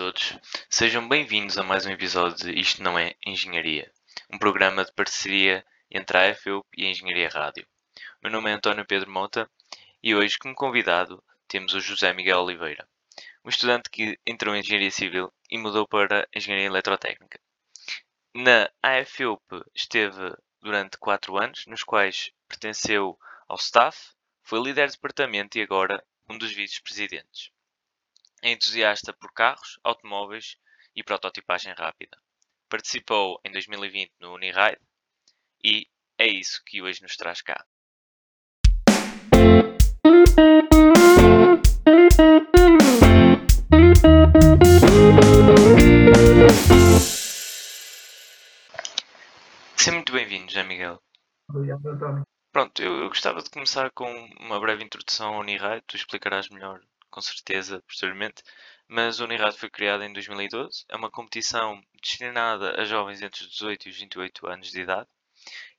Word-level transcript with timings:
todos, 0.00 0.38
sejam 0.70 1.06
bem-vindos 1.06 1.58
a 1.58 1.62
mais 1.62 1.84
um 1.84 1.90
episódio 1.90 2.46
de 2.46 2.58
Isto 2.58 2.82
Não 2.82 2.98
É 2.98 3.14
Engenharia, 3.26 3.92
um 4.32 4.38
programa 4.38 4.82
de 4.82 4.90
parceria 4.94 5.62
entre 5.90 6.16
a 6.16 6.34
FEUP 6.34 6.66
e 6.74 6.86
a 6.86 6.88
Engenharia 6.88 7.28
Rádio. 7.28 7.66
Meu 8.22 8.32
nome 8.32 8.48
é 8.48 8.54
António 8.54 8.86
Pedro 8.86 9.10
Mota 9.10 9.46
e 10.02 10.14
hoje, 10.14 10.38
como 10.38 10.54
convidado, 10.54 11.22
temos 11.46 11.74
o 11.74 11.80
José 11.80 12.14
Miguel 12.14 12.38
Oliveira, 12.38 12.88
um 13.44 13.50
estudante 13.50 13.90
que 13.90 14.18
entrou 14.26 14.56
em 14.56 14.60
Engenharia 14.60 14.90
Civil 14.90 15.30
e 15.50 15.58
mudou 15.58 15.86
para 15.86 16.26
Engenharia 16.34 16.64
Eletrotécnica. 16.64 17.38
Na 18.34 18.70
AFEUP 18.82 19.42
esteve 19.74 20.34
durante 20.62 20.96
quatro 20.96 21.36
anos, 21.36 21.66
nos 21.66 21.82
quais 21.82 22.32
pertenceu 22.48 23.18
ao 23.46 23.56
staff, 23.56 24.14
foi 24.42 24.62
líder 24.62 24.86
de 24.86 24.94
departamento 24.94 25.58
e 25.58 25.62
agora 25.62 26.02
um 26.26 26.38
dos 26.38 26.52
vice-presidentes. 26.52 27.50
É 28.42 28.52
entusiasta 28.52 29.12
por 29.12 29.34
carros, 29.34 29.78
automóveis 29.84 30.56
e 30.96 31.04
prototipagem 31.04 31.74
rápida. 31.74 32.16
Participou 32.70 33.38
em 33.44 33.52
2020 33.52 34.12
no 34.18 34.32
Uniride 34.34 34.80
e 35.62 35.86
é 36.16 36.26
isso 36.26 36.62
que 36.64 36.80
hoje 36.80 37.02
nos 37.02 37.16
traz 37.16 37.42
cá. 37.42 37.62
Seja 49.76 49.92
muito 49.92 50.12
bem-vindo, 50.14 50.48
José 50.48 50.62
Miguel. 50.62 50.98
Obrigado, 51.50 51.86
António. 51.86 52.22
Pronto, 52.50 52.82
eu, 52.82 53.02
eu 53.02 53.08
gostava 53.08 53.42
de 53.42 53.50
começar 53.50 53.90
com 53.90 54.10
uma 54.40 54.58
breve 54.58 54.82
introdução 54.82 55.34
ao 55.34 55.40
Uniride. 55.40 55.82
Tu 55.86 55.96
explicarás 55.96 56.48
melhor 56.48 56.80
com 57.10 57.20
certeza 57.20 57.82
posteriormente, 57.86 58.42
mas 58.88 59.20
o 59.20 59.24
Unirad 59.24 59.56
foi 59.56 59.68
criado 59.68 60.02
em 60.02 60.12
2012. 60.12 60.84
É 60.88 60.96
uma 60.96 61.10
competição 61.10 61.82
destinada 62.00 62.80
a 62.80 62.84
jovens 62.84 63.22
entre 63.22 63.42
os 63.42 63.50
18 63.50 63.86
e 63.86 63.90
os 63.90 63.96
28 63.98 64.46
anos 64.46 64.70
de 64.70 64.80
idade. 64.80 65.08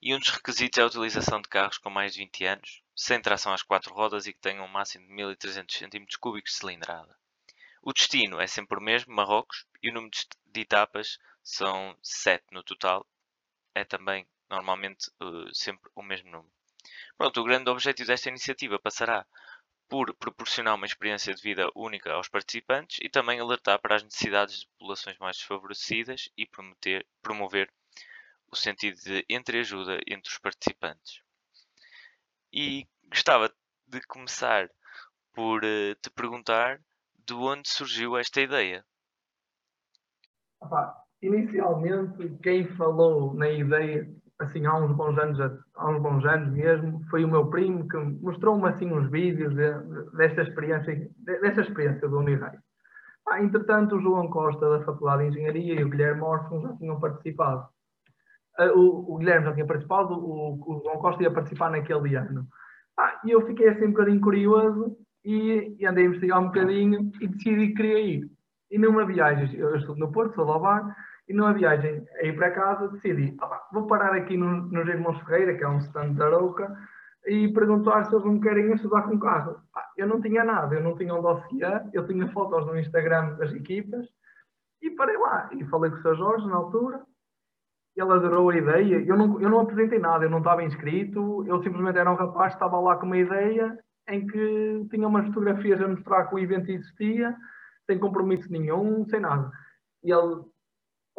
E 0.02 0.14
um 0.16 0.20
dos 0.20 0.30
requisitos 0.30 0.80
é 0.80 0.82
a 0.82 0.86
utilização 0.86 1.42
de 1.42 1.48
carros 1.48 1.78
com 1.78 1.90
mais 1.90 2.14
de 2.14 2.20
20 2.20 2.46
anos, 2.46 2.82
sem 2.96 3.22
tração 3.22 3.54
às 3.54 3.62
quatro 3.62 3.94
rodas 3.94 4.28
e 4.28 4.34
que 4.34 4.40
tenham 4.40 4.66
um 4.66 4.68
máximo 4.68 5.06
de 5.06 5.14
1300 5.14 5.76
cm 5.76 6.06
cúbicos 6.20 6.54
de 6.54 6.58
cilindrada. 6.58 7.16
O 7.82 7.94
destino 7.94 8.40
é 8.40 8.48
sempre 8.48 8.78
o 8.78 8.82
mesmo, 8.82 9.14
Marrocos, 9.14 9.66
e 9.82 9.90
o 9.90 9.94
número 9.94 10.12
de 10.46 10.62
etapas 10.62 11.18
são 11.44 11.98
7 12.02 12.46
no 12.52 12.64
total. 12.64 13.08
É 13.74 13.84
também, 13.84 14.28
normalmente, 14.50 15.10
uh, 15.22 15.54
sempre 15.54 15.90
o 15.96 16.04
mesmo 16.04 16.30
número. 16.30 16.54
Pronto, 17.18 17.42
o 17.42 17.44
grande 17.44 17.70
objetivo 17.70 18.08
desta 18.08 18.30
iniciativa 18.30 18.80
passará 18.80 19.26
por 19.92 20.16
proporcionar 20.16 20.76
uma 20.76 20.86
experiência 20.86 21.36
de 21.36 21.42
vida 21.42 21.70
única 21.76 22.14
aos 22.14 22.30
participantes 22.30 22.98
e 23.04 23.10
também 23.10 23.42
alertar 23.42 23.78
para 23.78 23.98
as 23.98 24.04
necessidades 24.04 24.62
de 24.62 24.68
populações 24.68 25.18
mais 25.18 25.36
desfavorecidas 25.36 26.30
e 26.38 26.46
promoter, 26.46 27.06
promover 27.22 27.70
o 28.50 28.56
sentido 28.56 28.96
de 29.02 29.26
entreajuda 29.28 30.00
entre 30.08 30.32
os 30.32 30.38
participantes. 30.40 31.22
E 32.54 32.88
gostava 33.10 33.54
de 33.86 34.00
começar 34.08 34.72
por 35.34 35.62
uh, 35.62 35.96
te 36.02 36.10
perguntar 36.10 36.80
de 37.28 37.34
onde 37.34 37.68
surgiu 37.68 38.18
esta 38.18 38.40
ideia. 38.40 38.86
inicialmente, 41.22 42.38
quem 42.42 42.66
falou 42.78 43.34
na 43.34 43.50
ideia 43.50 44.10
assim, 44.42 44.66
há 44.66 44.76
uns 44.78 44.96
bons 44.96 45.18
anos, 45.18 45.40
há 45.76 45.90
uns 45.90 46.02
bons 46.02 46.26
anos 46.26 46.52
mesmo, 46.54 47.02
foi 47.10 47.24
o 47.24 47.28
meu 47.28 47.48
primo 47.48 47.88
que 47.88 47.98
mostrou-me 47.98 48.68
assim 48.68 48.92
uns 48.92 49.10
vídeos 49.10 49.54
de, 49.56 49.72
desta 50.18 50.42
experiência, 50.42 51.10
desta 51.18 51.62
experiência 51.62 52.08
do 52.08 52.20
Unirei. 52.20 52.58
Ah, 53.28 53.42
entretanto, 53.42 53.96
o 53.96 54.02
João 54.02 54.30
Costa 54.30 54.70
da 54.70 54.84
Faculdade 54.84 55.24
de 55.24 55.30
Engenharia 55.30 55.80
e 55.80 55.84
o 55.84 55.90
Guilherme 55.90 56.22
Orson 56.22 56.62
já 56.62 56.76
tinham 56.76 57.00
participado. 57.00 57.68
Uh, 58.60 58.78
o, 58.78 59.14
o, 59.14 59.18
Guilherme 59.18 59.46
já 59.46 59.54
tinha 59.54 59.66
participado, 59.66 60.14
o, 60.14 60.56
o, 60.56 60.82
João 60.84 60.98
Costa 60.98 61.24
ia 61.24 61.32
participar 61.32 61.72
naquele 61.72 62.16
ano. 62.16 62.48
Ah, 62.98 63.22
e 63.24 63.32
eu 63.32 63.46
fiquei 63.46 63.70
assim 63.70 63.86
um 63.86 63.92
bocadinho 63.92 64.20
curioso 64.20 64.98
e, 65.24 65.76
e, 65.80 65.86
andei 65.86 66.04
a 66.04 66.08
investigar 66.08 66.40
um 66.40 66.48
bocadinho 66.48 67.12
e 67.22 67.28
decidi 67.28 67.68
que 67.68 67.76
queria 67.76 68.00
ir. 68.00 68.32
E 68.70 68.78
numa 68.78 69.06
viagem, 69.06 69.56
eu 69.56 69.76
estou 69.76 69.96
no 69.96 70.12
Porto, 70.12 70.36
sou 70.36 70.46
de 70.46 70.52
Alvar, 70.52 70.96
e 71.32 71.34
numa 71.34 71.54
viagem 71.54 72.06
a 72.20 72.26
ir 72.26 72.36
para 72.36 72.52
casa 72.52 72.90
decidi, 72.90 73.38
vou 73.72 73.88
parar 73.88 74.14
aqui 74.14 74.36
no, 74.36 74.64
nos 74.64 74.86
Irmãos 74.86 75.18
Ferreira, 75.22 75.56
que 75.56 75.64
é 75.64 75.68
um 75.68 75.78
stand 75.78 76.14
da 76.16 76.26
Arouca, 76.26 76.78
e 77.26 77.48
perguntar 77.54 78.04
se 78.06 78.14
eles 78.14 78.26
me 78.26 78.42
querem 78.42 78.74
estudar 78.74 79.04
com 79.04 79.18
carro. 79.18 79.56
Ah, 79.74 79.88
eu 79.96 80.08
não 80.08 80.22
tinha 80.22 80.44
nada, 80.44 80.76
eu 80.76 80.84
não 80.84 80.98
tinha 80.98 81.16
um 81.16 81.22
dossiê, 81.22 81.66
eu 81.94 82.06
tinha 82.06 82.28
fotos 82.34 82.66
no 82.66 82.78
Instagram 82.78 83.38
das 83.38 83.54
equipas, 83.54 84.06
e 84.82 84.90
parei 84.90 85.18
lá, 85.18 85.50
e 85.54 85.64
falei 85.68 85.90
com 85.90 85.98
o 85.98 86.02
Sr. 86.02 86.16
Jorge 86.18 86.48
na 86.48 86.58
altura, 86.58 87.02
ele 87.96 88.12
adorou 88.12 88.50
a 88.50 88.58
ideia, 88.58 89.02
eu 89.02 89.18
não, 89.18 89.40
eu 89.40 89.50
não 89.50 89.62
apresentei 89.62 90.00
nada, 90.00 90.26
eu 90.26 90.30
não 90.30 90.40
estava 90.40 90.64
inscrito, 90.64 91.46
eu 91.48 91.64
simplesmente 91.64 91.98
era 91.98 92.12
um 92.12 92.16
rapaz 92.16 92.54
que 92.54 92.58
estava 92.58 92.78
lá 92.78 92.98
com 92.98 93.06
uma 93.06 93.18
ideia 93.18 93.78
em 94.10 94.28
que 94.28 94.88
tinha 94.90 95.08
umas 95.08 95.28
fotografias 95.28 95.80
a 95.80 95.88
mostrar 95.88 96.26
que 96.26 96.36
o 96.36 96.40
evento 96.40 96.70
existia, 96.70 97.34
sem 97.86 97.98
compromisso 97.98 98.52
nenhum, 98.52 99.06
sem 99.06 99.22
nada. 99.22 99.50
E 100.04 100.12
ele 100.12 100.51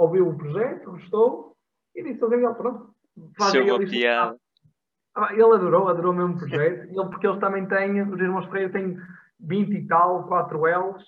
ouviu 0.03 0.29
o 0.29 0.37
projeto, 0.37 0.91
gostou 0.91 1.57
e 1.95 2.03
disse 2.03 2.23
ao 2.23 2.31
Gabriel, 2.31 2.55
pronto, 2.55 2.95
faz 3.37 3.55
uma 3.55 3.79
piada. 3.79 4.37
Ah, 5.15 5.33
ele 5.33 5.43
adorou, 5.43 5.89
adorou 5.89 6.13
mesmo 6.13 6.35
o 6.35 6.39
projeto, 6.39 6.85
ele, 6.85 7.09
porque 7.11 7.27
eles 7.27 7.41
também 7.41 7.67
têm, 7.67 8.03
os 8.03 8.21
irmãos 8.21 8.47
Freire 8.47 8.73
têm 8.73 8.97
20 9.41 9.71
e 9.71 9.87
tal, 9.87 10.27
4 10.27 10.67
Ls 10.67 11.05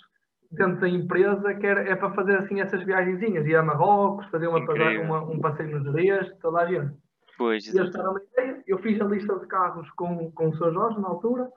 dentro 0.50 0.80
da 0.80 0.88
empresa 0.88 1.54
que 1.54 1.66
é, 1.66 1.90
é 1.90 1.96
para 1.96 2.12
fazer 2.14 2.38
assim 2.38 2.60
essas 2.60 2.84
viagenzinhas, 2.84 3.46
ir 3.46 3.56
a 3.56 3.62
Marrocos, 3.62 4.26
fazer 4.26 4.46
uma, 4.46 4.58
uma, 4.58 5.22
um 5.22 5.40
passeio 5.40 5.78
nos 5.78 5.84
Jerez, 5.84 6.32
toda 6.40 6.60
a 6.60 6.66
gente. 6.66 6.94
Pois, 7.36 7.66
e 7.66 7.76
eles 7.76 7.92
ideia, 7.94 8.62
eu 8.66 8.78
fiz 8.78 9.00
a 9.00 9.04
lista 9.04 9.38
de 9.38 9.46
carros 9.46 9.90
com, 9.92 10.30
com 10.32 10.50
o 10.50 10.56
Sr. 10.56 10.72
Jorge 10.72 11.00
na 11.00 11.08
altura 11.08 11.50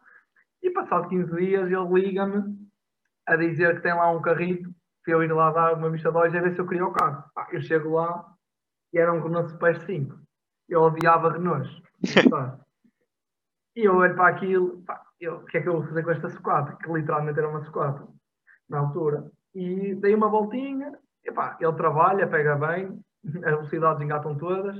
e 0.64 0.72
passado 0.72 1.08
15 1.08 1.36
dias 1.36 1.70
ele 1.70 1.94
liga-me 1.94 2.58
a 3.28 3.36
dizer 3.36 3.76
que 3.76 3.84
tem 3.84 3.94
lá 3.94 4.10
um 4.10 4.22
carrito 4.22 4.70
para 5.08 5.14
eu 5.14 5.24
ir 5.24 5.32
lá 5.32 5.50
dar 5.52 5.74
uma 5.76 5.90
vista 5.90 6.12
de 6.12 6.18
olhos 6.18 6.36
a 6.36 6.42
ver 6.42 6.54
se 6.54 6.60
eu 6.60 6.68
queria 6.68 6.86
o 6.86 6.92
carro. 6.92 7.24
Eu 7.54 7.62
chego 7.62 7.94
lá 7.94 8.26
e 8.92 9.00
era 9.00 9.14
um 9.14 9.22
Renault 9.22 9.52
Super 9.52 9.80
5. 9.80 10.14
Eu 10.68 10.82
odiava 10.82 11.32
Renaults. 11.32 11.82
e 13.74 13.86
eu 13.86 13.96
olho 13.96 14.16
para 14.16 14.28
aquilo, 14.28 14.84
pá, 14.84 15.02
eu, 15.22 15.38
o 15.38 15.46
que 15.46 15.60
é 15.60 15.62
que 15.62 15.70
eu 15.70 15.76
vou 15.76 15.88
fazer 15.88 16.04
com 16.04 16.12
esta 16.12 16.30
sucata? 16.30 16.76
Que 16.76 16.92
literalmente 16.92 17.40
era 17.40 17.48
uma 17.48 17.64
sucata 17.64 18.06
na 18.70 18.80
altura. 18.80 19.32
E 19.56 19.96
dei 19.96 20.14
uma 20.14 20.28
voltinha, 20.28 20.92
e 21.24 21.32
pá, 21.32 21.58
ele 21.58 21.74
trabalha, 21.74 22.28
pega 22.28 22.58
bem, 22.58 23.02
as 23.46 23.52
velocidades 23.52 24.04
engatam 24.04 24.38
todas. 24.38 24.76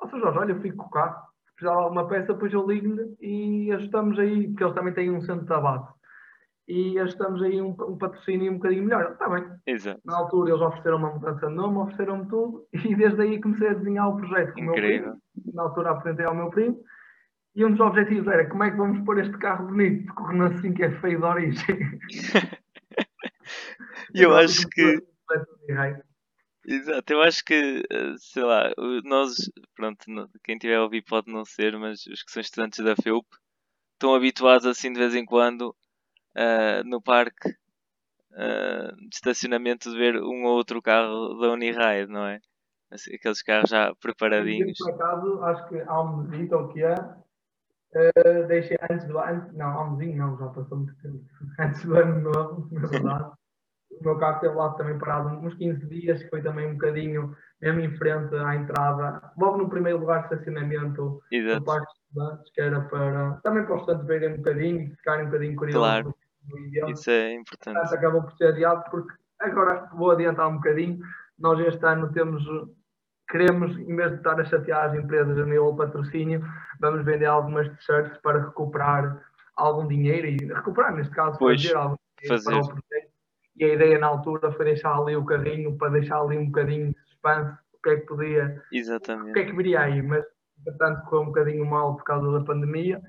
Ou 0.00 0.08
seja, 0.08 0.22
Jorge, 0.22 0.38
olha, 0.38 0.52
eu 0.52 0.60
fico 0.62 0.78
com 0.78 0.86
o 0.86 0.90
carro. 0.90 1.22
Se 1.48 1.54
precisar 1.54 1.76
de 1.76 1.82
alguma 1.82 2.08
peça, 2.08 2.32
depois 2.32 2.50
eu 2.50 2.66
ligo-lhe 2.66 3.14
e 3.20 3.72
ajustamos 3.72 4.18
aí, 4.18 4.48
porque 4.48 4.64
eles 4.64 4.74
também 4.74 4.94
têm 4.94 5.10
um 5.10 5.20
centro 5.20 5.44
de 5.44 5.52
abate 5.52 5.92
e 6.68 6.98
ajustamos 6.98 7.42
aí 7.42 7.60
um, 7.60 7.70
um 7.70 7.96
patrocínio 7.96 8.52
um 8.52 8.56
bocadinho 8.56 8.84
melhor. 8.84 9.12
Está 9.12 9.28
bem. 9.28 9.44
Exato. 9.66 10.00
Na 10.04 10.16
altura 10.16 10.50
eles 10.50 10.62
ofereceram 10.62 10.96
uma 10.98 11.12
mudança 11.12 11.46
de 11.46 11.54
nome, 11.54 11.78
ofereceram-me 11.78 12.28
tudo 12.28 12.66
e 12.74 12.94
desde 12.94 13.22
aí 13.22 13.40
comecei 13.40 13.68
a 13.68 13.74
desenhar 13.74 14.08
o 14.08 14.16
projeto 14.16 14.52
com 14.54 14.60
Incrível. 14.60 14.72
o 14.72 14.74
meu 14.74 15.20
primo. 15.34 15.52
Na 15.54 15.62
altura 15.62 15.90
apresentei 15.90 16.26
ao 16.26 16.34
meu 16.34 16.50
primo 16.50 16.80
e 17.54 17.64
um 17.64 17.70
dos 17.70 17.80
objetivos 17.80 18.26
era 18.28 18.48
como 18.48 18.64
é 18.64 18.70
que 18.70 18.76
vamos 18.76 19.04
pôr 19.04 19.18
este 19.18 19.36
carro 19.38 19.66
bonito, 19.66 20.04
porque 20.06 20.22
o 20.22 20.26
Renault 20.26 20.60
5 20.60 20.82
é 20.82 20.90
feio 21.00 21.18
de 21.18 21.24
origem. 21.24 22.00
E 24.14 24.22
eu 24.22 24.34
acho 24.34 24.66
que. 24.68 25.02
Exato, 26.68 27.12
eu 27.12 27.22
acho 27.22 27.44
que, 27.44 27.82
eh, 27.88 28.14
sei 28.18 28.42
lá, 28.42 28.72
nós, 29.04 29.36
pronto, 29.74 30.04
quem 30.42 30.58
tiver 30.58 30.76
a 30.76 30.82
ouvir 30.82 31.02
pode 31.02 31.32
não 31.32 31.44
ser, 31.44 31.78
mas 31.78 32.04
os 32.06 32.22
que 32.24 32.32
são 32.32 32.40
estudantes 32.40 32.84
da 32.84 32.96
FEUP 32.96 33.24
estão 33.92 34.14
habituados 34.14 34.66
assim 34.66 34.92
de 34.92 34.98
vez 34.98 35.14
em 35.14 35.24
quando 35.24 35.76
uh, 36.36 36.84
no 36.84 37.00
parque 37.00 37.48
uh, 38.32 38.94
de 38.96 39.14
estacionamento 39.14 39.90
de 39.90 39.96
ver 39.96 40.16
um 40.16 40.44
ou 40.44 40.56
outro 40.56 40.82
carro 40.82 41.34
da 41.40 41.52
Uniride, 41.52 42.12
não 42.12 42.26
é? 42.26 42.40
Assim, 42.90 43.14
aqueles 43.14 43.42
carros 43.42 43.70
já 43.70 43.94
preparadinhos. 43.96 44.78
Por 44.78 44.92
acaso, 44.92 45.42
acho 45.42 45.68
que 45.68 45.80
há 45.80 46.00
um 46.00 46.24
visita 46.24 46.56
ou 46.56 46.68
que 46.68 46.84
é. 46.84 46.94
Uh, 46.94 48.46
deixei 48.46 48.76
antes 48.90 49.06
do 49.06 49.18
ano, 49.18 49.50
não, 49.54 49.66
há 49.66 49.84
um 49.84 49.96
vizinho 49.96 50.18
não, 50.18 50.38
já 50.38 50.46
passou 50.48 50.78
muito 50.78 50.94
tempo. 51.00 51.24
Antes 51.58 51.84
do 51.84 51.96
ano 51.96 52.20
novo, 52.20 52.68
na 52.70 52.86
verdade. 52.86 53.30
o 53.90 54.04
meu 54.04 54.18
carro 54.18 54.34
esteve 54.34 54.54
lá 54.54 54.70
também 54.74 54.98
parado 54.98 55.28
uns 55.28 55.54
15 55.54 55.86
dias, 55.86 56.22
que 56.22 56.28
foi 56.28 56.42
também 56.42 56.66
um 56.66 56.72
bocadinho 56.72 57.34
mesmo 57.60 57.80
em 57.80 57.96
frente 57.96 58.34
à 58.36 58.54
entrada, 58.54 59.32
logo 59.38 59.56
no 59.56 59.70
primeiro 59.70 59.98
lugar 59.98 60.28
de 60.28 60.34
estacionamento 60.34 61.22
Exato. 61.32 61.60
do 61.60 61.64
Parque 61.64 61.86
de 61.86 62.00
Estudantes, 62.00 62.52
que 62.52 62.60
era 62.60 62.80
para 62.82 63.40
também 63.42 63.64
para 63.64 63.74
os 63.74 63.80
estudantes 63.80 64.06
verem 64.06 64.34
um 64.34 64.36
bocadinho 64.36 64.80
e 64.82 64.90
ficarem 64.90 65.22
um 65.22 65.30
bocadinho 65.30 65.56
curiosos. 65.56 65.80
Claro. 65.80 66.14
Isso 66.88 67.10
é 67.10 67.34
importante. 67.34 67.74
Portanto, 67.74 67.94
acabou 67.94 68.22
por 68.22 68.32
ser 68.36 68.48
adiado, 68.48 68.84
porque 68.90 69.12
agora 69.40 69.88
vou 69.94 70.10
adiantar 70.10 70.48
um 70.48 70.56
bocadinho. 70.56 70.98
Nós 71.38 71.58
este 71.60 71.84
ano 71.84 72.10
temos, 72.12 72.42
queremos, 73.28 73.76
em 73.78 73.96
vez 73.96 74.10
de 74.12 74.16
estar 74.18 74.40
a 74.40 74.44
chatear 74.44 74.90
as 74.90 74.94
empresas 74.94 75.38
a 75.38 75.44
nível 75.44 75.74
patrocínio, 75.76 76.42
vamos 76.80 77.04
vender 77.04 77.26
algumas 77.26 77.68
t-shirts 77.68 78.18
para 78.22 78.44
recuperar 78.44 79.22
algum 79.56 79.86
dinheiro 79.86 80.26
e 80.26 80.36
recuperar, 80.52 80.94
neste 80.94 81.14
caso, 81.14 81.38
pois, 81.38 81.62
fazer 81.62 81.76
algum 81.76 81.96
dinheiro 82.20 82.44
fazer. 82.44 82.50
para 82.50 82.60
o 82.60 82.68
projeto. 82.68 83.10
e 83.56 83.64
a 83.64 83.74
ideia 83.74 83.98
na 83.98 84.06
altura 84.06 84.52
foi 84.52 84.64
deixar 84.66 84.96
ali 84.96 85.16
o 85.16 85.24
carrinho 85.24 85.76
para 85.76 85.92
deixar 85.92 86.20
ali 86.20 86.38
um 86.38 86.46
bocadinho 86.46 86.92
de 86.92 87.00
suspense, 87.00 87.58
o 87.72 87.82
que 87.82 87.90
é 87.90 87.96
que 87.96 88.06
podia, 88.06 88.62
Exatamente. 88.72 89.30
o 89.30 89.32
que 89.32 89.38
é 89.40 89.44
que 89.44 89.56
viria 89.56 89.80
aí, 89.80 90.02
mas 90.02 90.24
portanto 90.64 91.00
ficou 91.04 91.22
um 91.22 91.26
bocadinho 91.26 91.66
mal 91.66 91.96
por 91.96 92.04
causa 92.04 92.30
da 92.32 92.44
pandemia. 92.44 93.00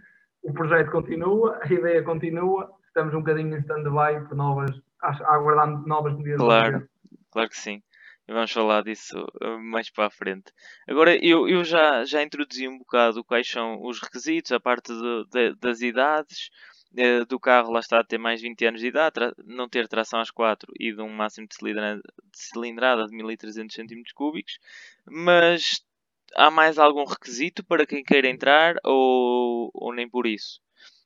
O 0.44 0.54
projeto 0.54 0.92
continua, 0.92 1.60
a 1.62 1.74
ideia 1.74 2.04
continua, 2.04 2.72
estamos 2.98 3.14
um 3.14 3.20
bocadinho 3.20 3.56
em 3.56 3.60
stand-by 3.60 4.28
por 4.28 4.36
novas, 4.36 4.72
a 5.02 5.36
aguardar 5.36 5.70
novas 5.86 6.18
medidas. 6.18 6.40
Claro, 6.40 6.90
claro 7.30 7.50
que 7.50 7.58
sim. 7.58 7.84
Vamos 8.28 8.52
falar 8.52 8.84
disso 8.84 9.18
uh, 9.42 9.60
mais 9.60 9.90
para 9.90 10.08
a 10.08 10.10
frente. 10.10 10.52
Agora, 10.88 11.16
eu, 11.24 11.48
eu 11.48 11.64
já, 11.64 12.04
já 12.04 12.22
introduzi 12.22 12.68
um 12.68 12.80
bocado 12.80 13.24
quais 13.24 13.50
são 13.50 13.82
os 13.84 14.02
requisitos, 14.02 14.52
a 14.52 14.60
parte 14.60 14.92
de, 14.92 15.26
de, 15.30 15.56
das 15.56 15.82
idades, 15.82 16.50
uh, 16.94 17.26
do 17.26 17.40
carro 17.40 17.72
lá 17.72 17.80
está 17.80 18.04
ter 18.04 18.18
mais 18.18 18.42
20 18.42 18.66
anos 18.66 18.82
de 18.82 18.88
idade, 18.88 19.34
não 19.46 19.70
ter 19.70 19.88
tração 19.88 20.20
às 20.20 20.30
4 20.30 20.74
e 20.78 20.92
de 20.92 21.02
um 21.02 21.10
máximo 21.10 21.48
de 21.48 21.56
cilindrada 21.56 22.02
de, 22.02 22.38
cilindrada 22.38 23.06
de 23.06 23.16
1300 23.16 23.78
cm3, 23.78 24.44
mas 25.06 25.86
há 26.36 26.52
mais 26.52 26.78
algum 26.78 27.06
requisito 27.06 27.64
para 27.64 27.86
quem 27.86 28.04
queira 28.04 28.28
entrar 28.28 28.76
ou, 28.84 29.72
ou 29.74 29.94
nem 29.94 30.10
por 30.10 30.28
isso? 30.28 30.60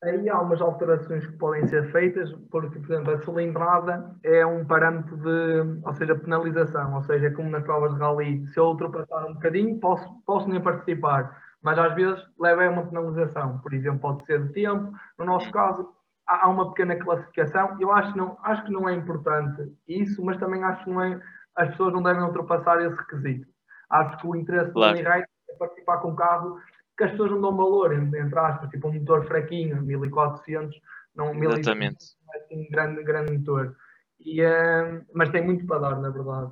Aí 0.03 0.27
há 0.29 0.41
umas 0.41 0.59
alterações 0.59 1.25
que 1.27 1.33
podem 1.33 1.67
ser 1.67 1.91
feitas, 1.91 2.31
porque, 2.49 2.79
por 2.79 2.91
exemplo, 2.91 3.13
a 3.13 3.19
cilindrada 3.19 4.15
é 4.23 4.43
um 4.43 4.65
parâmetro 4.65 5.15
de, 5.17 5.79
ou 5.85 5.93
seja, 5.93 6.15
penalização, 6.15 6.95
ou 6.95 7.03
seja, 7.03 7.29
como 7.31 7.51
nas 7.51 7.63
provas 7.63 7.93
de 7.93 7.99
rally, 7.99 8.47
se 8.47 8.59
eu 8.59 8.65
ultrapassar 8.65 9.25
um 9.27 9.35
bocadinho, 9.35 9.79
posso, 9.79 10.09
posso 10.25 10.49
nem 10.49 10.59
participar, 10.59 11.39
mas 11.61 11.77
às 11.77 11.93
vezes 11.93 12.19
leva 12.39 12.65
a 12.65 12.71
uma 12.71 12.87
penalização, 12.87 13.59
por 13.59 13.71
exemplo, 13.73 13.99
pode 13.99 14.25
ser 14.25 14.41
de 14.41 14.53
tempo, 14.53 14.91
no 15.19 15.25
nosso 15.25 15.51
caso, 15.51 15.87
há 16.25 16.49
uma 16.49 16.69
pequena 16.69 16.95
classificação, 16.95 17.77
eu 17.79 17.91
acho, 17.91 18.17
não, 18.17 18.39
acho 18.41 18.63
que 18.65 18.71
não 18.71 18.89
é 18.89 18.95
importante 18.95 19.71
isso, 19.87 20.25
mas 20.25 20.37
também 20.37 20.63
acho 20.63 20.83
que 20.83 20.89
não 20.89 21.03
é, 21.03 21.21
as 21.55 21.69
pessoas 21.69 21.93
não 21.93 22.01
devem 22.01 22.23
ultrapassar 22.23 22.81
esse 22.81 22.95
requisito. 22.95 23.47
Acho 23.87 24.17
que 24.17 24.25
o 24.25 24.35
interesse 24.35 24.71
claro. 24.71 24.93
do 24.93 24.99
Unirate 24.99 25.27
é 25.47 25.53
participar 25.57 25.97
com 25.97 26.09
um 26.09 26.15
carro 26.15 26.57
que 27.01 27.05
as 27.05 27.11
pessoas 27.11 27.31
não 27.31 27.41
dão 27.41 27.57
valor, 27.57 27.93
entre 27.93 28.39
aspas, 28.39 28.69
tipo 28.69 28.87
um 28.87 28.93
motor 28.93 29.25
fraquinho, 29.25 29.81
1400, 29.81 30.79
não 31.15 31.33
1500, 31.33 32.15
é 32.51 32.55
um 32.55 32.69
grande, 32.69 33.03
grande 33.03 33.37
motor. 33.37 33.75
E, 34.19 34.43
uh, 34.43 35.03
mas 35.15 35.29
tem 35.29 35.43
muito 35.43 35.65
para 35.65 35.79
dar, 35.79 35.99
na 35.99 36.11
verdade. 36.11 36.51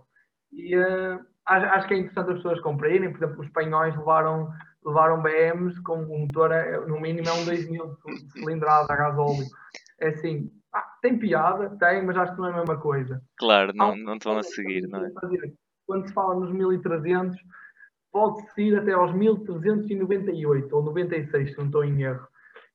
E 0.52 0.76
uh, 0.76 1.20
acho, 1.46 1.66
acho, 1.68 1.88
que 1.88 1.94
é 1.94 1.98
interessante 1.98 2.32
as 2.32 2.38
pessoas 2.38 2.60
comprarem, 2.62 3.12
por 3.12 3.24
exemplo, 3.24 3.42
os 3.42 3.46
espanhóis 3.46 3.96
levaram, 3.96 4.50
levaram 4.84 5.22
BMs 5.22 5.80
com 5.84 5.98
um 6.02 6.22
motor, 6.22 6.52
eh, 6.52 6.80
no 6.88 7.00
mínimo 7.00 7.30
é 7.30 7.34
um 7.34 7.46
2000 7.46 7.86
de 7.86 8.32
cilindrada 8.34 8.92
a 8.92 8.98
gasóleo. 8.98 9.46
É 10.02 10.08
assim, 10.08 10.52
ah, 10.74 10.96
tem 11.04 11.20
piada, 11.20 11.78
tem, 11.78 12.04
mas 12.04 12.18
acho 12.18 12.34
que 12.34 12.42
não 12.42 12.48
é 12.48 12.54
a 12.54 12.58
mesma 12.58 12.78
coisa. 12.78 13.22
Claro, 13.38 13.72
não, 13.76 13.96
não 13.96 14.16
estão 14.16 14.36
a 14.36 14.42
seguir, 14.42 14.88
não 14.88 15.06
é? 15.06 15.12
Quando 15.86 16.08
se 16.08 16.14
fala 16.14 16.40
nos 16.40 16.52
1300, 16.52 17.38
pode-se 18.12 18.62
ir 18.62 18.78
até 18.78 18.94
aos 18.94 19.14
1398 19.14 20.76
ou 20.76 20.84
96, 20.84 21.52
se 21.52 21.58
não 21.58 21.66
estou 21.66 21.84
em 21.84 22.02
erro, 22.04 22.28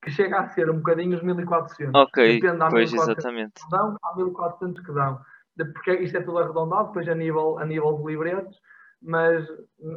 que 0.03 0.11
chega 0.11 0.41
a 0.41 0.49
ser 0.49 0.71
um 0.71 0.77
bocadinho 0.77 1.17
os 1.17 1.23
1400. 1.23 1.95
Ok, 1.95 2.41
Depende, 2.41 2.63
há 2.63 2.69
pois 2.69 2.93
1400 2.93 3.09
exatamente. 3.09 3.53
Que 3.55 3.71
dão, 3.71 3.97
há 4.03 4.17
1400 4.17 4.85
que 4.85 4.93
dão. 4.93 5.21
Porque 5.57 5.93
isto 5.95 6.17
é 6.17 6.21
tudo 6.21 6.39
arredondado, 6.39 6.89
depois 6.89 7.09
a 7.09 7.15
nível, 7.15 7.59
a 7.59 7.65
nível 7.65 7.97
de 7.99 8.05
livretos, 8.05 8.59
mas 9.01 9.47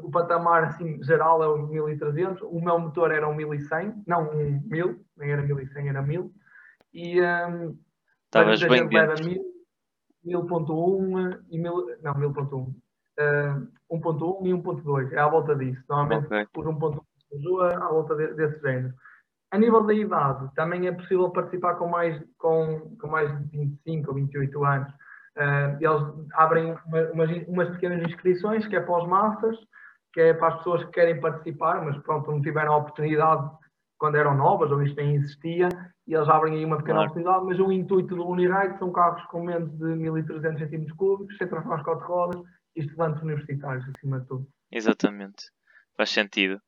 o 0.03 0.11
patamar 0.11 0.65
assim, 0.65 1.01
geral 1.03 1.43
é 1.43 1.47
os 1.47 1.69
1300. 1.69 2.41
O 2.43 2.59
meu 2.61 2.79
motor 2.79 3.11
era 3.11 3.27
um 3.27 3.33
1100, 3.35 4.03
não 4.05 4.29
um 4.29 4.61
1000, 4.65 4.99
nem 5.17 5.31
era 5.31 5.41
1100, 5.41 5.89
era 5.89 6.01
1000. 6.01 6.31
E 6.93 7.21
um, 7.21 7.77
Estavas 8.25 8.61
bem 8.61 8.87
dentro. 8.87 9.23
1000.1 10.25 11.39
e 11.49 11.59
1000, 11.59 11.73
não, 12.01 12.13
1000.1 12.13 12.67
uh, 12.67 13.67
1.1 13.91 14.45
e 14.45 14.53
1.2, 14.53 15.11
é 15.11 15.19
à 15.19 15.27
volta 15.27 15.55
disso. 15.55 15.81
Normalmente 15.89 16.25
okay. 16.25 16.45
por 16.53 16.65
1.1 16.65 17.01
à 17.81 17.87
volta 17.87 18.15
de, 18.15 18.33
desse 18.33 18.59
género. 18.61 18.93
A 19.51 19.57
nível 19.57 19.83
da 19.83 19.93
idade, 19.93 20.49
também 20.55 20.87
é 20.87 20.91
possível 20.91 21.29
participar 21.29 21.75
com 21.75 21.87
mais, 21.87 22.21
com, 22.37 22.95
com 22.99 23.07
mais 23.07 23.29
de 23.49 23.57
25 23.57 24.09
ou 24.09 24.15
28 24.15 24.65
anos. 24.65 24.89
Uh, 25.37 25.77
eles 25.79 26.29
abrem 26.33 26.75
uma, 26.85 27.01
umas, 27.11 27.47
umas, 27.47 27.69
pequenas 27.69 28.01
inscrições, 28.09 28.67
que 28.67 28.75
é 28.75 28.81
para 28.81 28.97
os 28.97 29.07
Masters, 29.07 29.57
que 30.11 30.19
é 30.19 30.33
para 30.33 30.49
as 30.49 30.57
pessoas 30.57 30.83
que 30.85 30.91
querem 30.91 31.21
participar, 31.21 31.85
mas 31.85 31.95
pronto, 31.99 32.31
não 32.31 32.41
tiveram 32.41 32.73
a 32.73 32.77
oportunidade 32.77 33.49
quando 33.97 34.15
eram 34.15 34.35
novas, 34.35 34.71
ou 34.71 34.81
isto 34.81 34.95
nem 34.97 35.15
existia, 35.15 35.69
e 36.07 36.13
eles 36.13 36.27
abrem 36.27 36.55
aí 36.55 36.65
uma 36.65 36.77
pequena 36.77 36.99
claro. 36.99 37.11
oportunidade, 37.11 37.45
mas 37.45 37.59
o 37.59 37.71
intuito 37.71 38.15
do 38.15 38.27
Uniride 38.27 38.77
são 38.79 38.91
carros 38.91 39.23
com 39.25 39.43
menos 39.43 39.71
de 39.77 39.85
1300 39.85 40.61
cm3, 40.61 41.37
sem 41.37 41.47
tração 41.47 41.73
às 41.73 41.83
quatro 41.83 42.45
rodas, 42.77 42.85
estudantes 42.85 43.23
universitários, 43.23 43.85
acima 43.95 44.19
de 44.19 44.27
tudo. 44.27 44.47
Exatamente, 44.71 45.49
faz 45.95 46.09
sentido. 46.09 46.61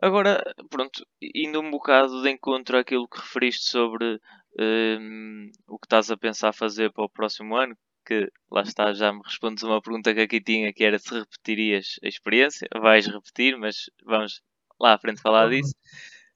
Agora, 0.00 0.42
pronto, 0.70 1.04
indo 1.20 1.60
um 1.60 1.70
bocado 1.70 2.22
de 2.22 2.30
encontro 2.30 2.78
àquilo 2.78 3.08
que 3.08 3.18
referiste 3.18 3.68
sobre 3.68 4.20
um, 4.58 5.50
o 5.66 5.78
que 5.78 5.86
estás 5.86 6.10
a 6.10 6.16
pensar 6.16 6.52
fazer 6.52 6.92
para 6.92 7.04
o 7.04 7.08
próximo 7.08 7.56
ano, 7.56 7.76
que 8.06 8.30
lá 8.50 8.62
está, 8.62 8.92
já 8.92 9.12
me 9.12 9.20
respondes 9.24 9.62
uma 9.64 9.82
pergunta 9.82 10.14
que 10.14 10.20
aqui 10.20 10.40
tinha, 10.40 10.72
que 10.72 10.84
era 10.84 10.98
se 10.98 11.12
repetirias 11.12 11.96
a 12.02 12.08
experiência. 12.08 12.68
Vais 12.80 13.06
repetir, 13.06 13.58
mas 13.58 13.90
vamos 14.04 14.40
lá 14.80 14.94
à 14.94 14.98
frente 14.98 15.20
falar 15.20 15.50
disso. 15.50 15.74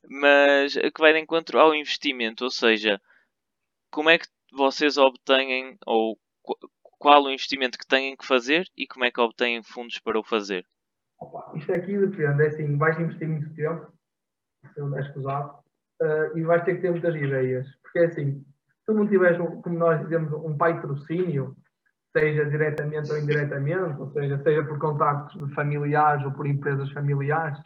Mas 0.08 0.74
que 0.74 1.00
vai 1.00 1.12
de 1.12 1.20
encontro 1.20 1.58
ao 1.58 1.74
investimento, 1.74 2.44
ou 2.44 2.50
seja, 2.50 3.00
como 3.90 4.10
é 4.10 4.18
que 4.18 4.26
vocês 4.52 4.96
obtêm 4.96 5.78
ou 5.86 6.18
qual 7.02 7.24
o 7.24 7.30
investimento 7.30 7.76
que 7.76 7.86
têm 7.86 8.16
que 8.16 8.24
fazer 8.24 8.64
e 8.76 8.86
como 8.86 9.04
é 9.04 9.10
que 9.10 9.20
obtêm 9.20 9.60
fundos 9.60 9.98
para 9.98 10.20
o 10.20 10.22
fazer? 10.22 10.64
Opa, 11.20 11.50
isto 11.56 11.72
aqui 11.72 11.98
depende, 11.98 12.44
é 12.44 12.46
assim, 12.46 12.76
vais 12.78 12.96
investir 13.00 13.28
muito 13.28 13.52
tempo, 13.56 13.92
se 14.72 14.80
não 14.80 14.96
és 14.96 15.06
escusado, 15.06 15.58
uh, 16.00 16.38
e 16.38 16.44
vais 16.44 16.64
ter 16.64 16.76
que 16.76 16.82
ter 16.82 16.92
muitas 16.92 17.16
ideias. 17.16 17.66
Porque 17.82 17.98
é 17.98 18.04
assim, 18.04 18.38
se 18.38 18.86
tu 18.86 18.94
não 18.94 19.08
tiveres, 19.08 19.36
como 19.36 19.76
nós 19.76 20.00
dizemos, 20.00 20.32
um 20.32 20.56
patrocínio, 20.56 21.56
seja 22.16 22.44
diretamente 22.44 23.10
ou 23.10 23.18
indiretamente, 23.18 24.00
ou 24.00 24.08
seja, 24.12 24.40
seja 24.44 24.64
por 24.64 24.78
contactos 24.78 25.52
familiares 25.54 26.24
ou 26.24 26.30
por 26.30 26.46
empresas 26.46 26.88
familiares, 26.92 27.58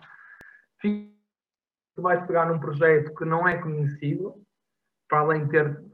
tu 0.80 2.00
vais 2.00 2.26
pegar 2.26 2.46
num 2.46 2.58
projeto 2.58 3.14
que 3.14 3.26
não 3.26 3.46
é 3.46 3.58
conhecido, 3.58 4.45
para 5.08 5.20
além 5.20 5.44
de 5.44 5.50
ter, 5.50 5.84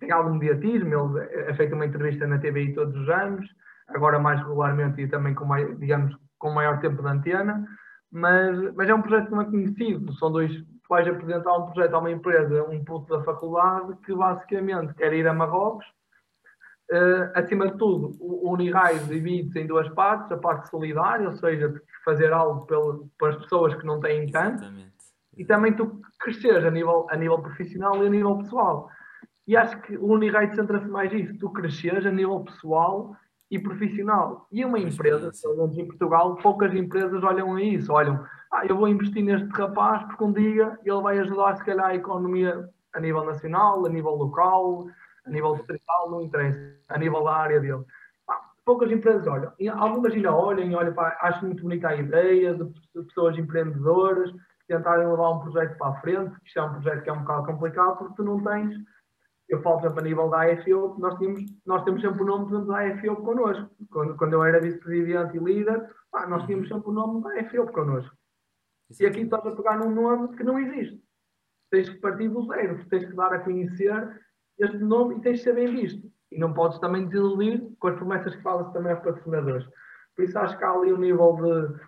tem 0.00 0.10
algum 0.10 0.34
mediatismo, 0.34 1.16
ele 1.16 1.50
é 1.50 1.54
feito 1.54 1.74
uma 1.74 1.86
entrevista 1.86 2.26
na 2.26 2.38
TVI 2.38 2.74
todos 2.74 2.94
os 2.96 3.08
anos, 3.08 3.46
agora 3.88 4.18
mais 4.18 4.40
regularmente 4.40 5.00
e 5.00 5.08
também 5.08 5.34
com 5.34 5.44
mais, 5.44 5.78
digamos, 5.78 6.16
com 6.38 6.50
maior 6.50 6.80
tempo 6.80 7.02
de 7.02 7.08
antena, 7.08 7.66
mas, 8.10 8.74
mas 8.74 8.88
é 8.88 8.94
um 8.94 9.02
projeto 9.02 9.30
não 9.30 9.42
é 9.42 9.44
conhecido, 9.44 10.12
são 10.14 10.32
dois, 10.32 10.52
tu 10.52 10.88
vais 10.88 11.06
apresentar 11.06 11.56
um 11.56 11.66
projeto 11.70 11.94
a 11.94 11.98
uma 11.98 12.10
empresa, 12.10 12.64
um 12.64 12.82
puto 12.84 13.16
da 13.16 13.22
faculdade, 13.24 13.96
que 14.04 14.14
basicamente 14.14 14.94
quer 14.94 15.12
ir 15.12 15.26
a 15.26 15.34
Marrocos, 15.34 15.86
uh, 16.90 17.30
acima 17.34 17.70
de 17.70 17.78
tudo, 17.78 18.16
o 18.20 18.52
Uniraiz 18.52 19.06
divide-se 19.06 19.60
em 19.60 19.66
duas 19.66 19.88
partes, 19.90 20.32
a 20.32 20.36
parte 20.36 20.68
solidária, 20.68 21.28
ou 21.28 21.36
seja, 21.36 21.72
fazer 22.04 22.32
algo 22.32 22.66
pelo, 22.66 23.10
para 23.18 23.30
as 23.30 23.36
pessoas 23.36 23.74
que 23.74 23.86
não 23.86 24.00
têm 24.00 24.30
tanto, 24.30 24.64
Exatamente 24.64 24.91
e 25.36 25.44
também 25.44 25.72
tu 25.72 26.00
cresceres 26.18 26.64
a 26.64 26.70
nível, 26.70 27.06
a 27.10 27.16
nível 27.16 27.38
profissional 27.38 28.02
e 28.02 28.06
a 28.06 28.10
nível 28.10 28.38
pessoal. 28.38 28.88
E 29.46 29.56
acho 29.56 29.80
que 29.82 29.96
o 29.96 30.06
Unirate 30.06 30.54
centra-se 30.54 30.86
mais 30.86 31.12
nisso, 31.12 31.36
tu 31.38 31.50
cresceres 31.50 32.06
a 32.06 32.10
nível 32.10 32.40
pessoal 32.40 33.16
e 33.50 33.58
profissional. 33.58 34.46
E 34.52 34.64
uma 34.64 34.78
empresa, 34.78 35.30
pelo 35.42 35.56
menos 35.56 35.76
em 35.76 35.86
Portugal, 35.86 36.36
poucas 36.36 36.72
empresas 36.74 37.22
olham 37.22 37.54
a 37.54 37.62
isso, 37.62 37.92
olham, 37.92 38.24
ah, 38.52 38.64
eu 38.66 38.76
vou 38.76 38.88
investir 38.88 39.24
neste 39.24 39.48
rapaz 39.50 40.04
porque 40.04 40.24
um 40.24 40.32
dia 40.32 40.78
ele 40.84 41.00
vai 41.00 41.18
ajudar 41.18 41.56
se 41.56 41.64
calhar 41.64 41.86
a 41.86 41.94
economia 41.94 42.68
a 42.94 43.00
nível 43.00 43.24
nacional, 43.24 43.84
a 43.84 43.88
nível 43.88 44.14
local, 44.14 44.86
a 45.26 45.30
nível 45.30 45.56
distrital, 45.56 46.10
não 46.10 46.22
interessa, 46.22 46.76
a 46.88 46.98
nível 46.98 47.24
da 47.24 47.34
área 47.34 47.60
dele. 47.60 47.84
Ah, 48.28 48.40
poucas 48.64 48.90
empresas 48.90 49.26
olham, 49.26 49.52
e 49.58 49.68
algumas 49.68 50.12
ainda 50.12 50.34
olham 50.34 50.70
e 50.70 50.74
olham, 50.74 50.94
pá, 50.94 51.16
acho 51.22 51.44
muito 51.44 51.62
bonita 51.62 51.88
a 51.88 51.96
ideia 51.96 52.54
de 52.54 53.02
pessoas 53.04 53.36
empreendedoras, 53.36 54.30
tentarem 54.76 55.06
levar 55.06 55.30
um 55.30 55.40
projeto 55.40 55.76
para 55.76 55.88
a 55.88 56.00
frente, 56.00 56.34
isto 56.44 56.58
é 56.58 56.62
um 56.62 56.72
projeto 56.72 57.02
que 57.02 57.10
é 57.10 57.12
um 57.12 57.20
bocado 57.20 57.46
complicado, 57.46 57.98
porque 57.98 58.14
tu 58.14 58.24
não 58.24 58.42
tens. 58.42 58.74
Eu 59.48 59.60
falo, 59.62 59.76
por 59.76 59.86
exemplo, 59.86 60.00
a 60.00 60.04
nível 60.04 60.30
da 60.30 60.52
AFO, 60.52 60.96
nós, 60.98 61.18
tínhamos, 61.18 61.42
nós 61.66 61.84
temos 61.84 62.00
sempre 62.00 62.22
o 62.22 62.26
nome 62.26 62.66
da 62.66 62.86
AFO 62.86 63.16
connosco. 63.22 63.70
Quando, 63.90 64.16
quando 64.16 64.32
eu 64.32 64.44
era 64.44 64.60
vice-presidente 64.60 65.36
e 65.36 65.40
líder, 65.40 65.90
pá, 66.10 66.26
nós 66.26 66.44
tínhamos 66.46 66.68
sempre 66.68 66.88
o 66.88 66.92
nome 66.92 67.22
da 67.22 67.40
AFO 67.40 67.70
connosco. 67.72 68.16
E 68.98 69.06
aqui 69.06 69.20
estás 69.20 69.46
a 69.46 69.54
pegar 69.54 69.78
num 69.78 69.90
nome 69.90 70.36
que 70.36 70.42
não 70.42 70.58
existe. 70.58 71.02
Tens 71.70 71.88
que 71.88 71.96
partir 71.96 72.28
do 72.28 72.46
zero, 72.46 72.84
tens 72.88 73.04
que 73.04 73.14
dar 73.14 73.32
a 73.32 73.40
conhecer 73.40 74.20
este 74.58 74.78
nome 74.78 75.16
e 75.16 75.20
tens 75.20 75.38
de 75.38 75.44
ser 75.44 75.54
bem 75.54 75.74
visto. 75.74 76.10
E 76.30 76.38
não 76.38 76.52
podes 76.54 76.78
também 76.78 77.06
desiludir 77.06 77.62
com 77.78 77.88
as 77.88 77.96
promessas 77.96 78.34
que 78.34 78.42
falas 78.42 78.72
também 78.72 78.92
aos 78.92 79.02
patrocinadores. 79.02 79.66
Por 80.14 80.24
isso 80.24 80.38
acho 80.38 80.56
que 80.56 80.64
há 80.64 80.70
ali 80.70 80.92
um 80.92 80.98
nível 80.98 81.36
de. 81.36 81.80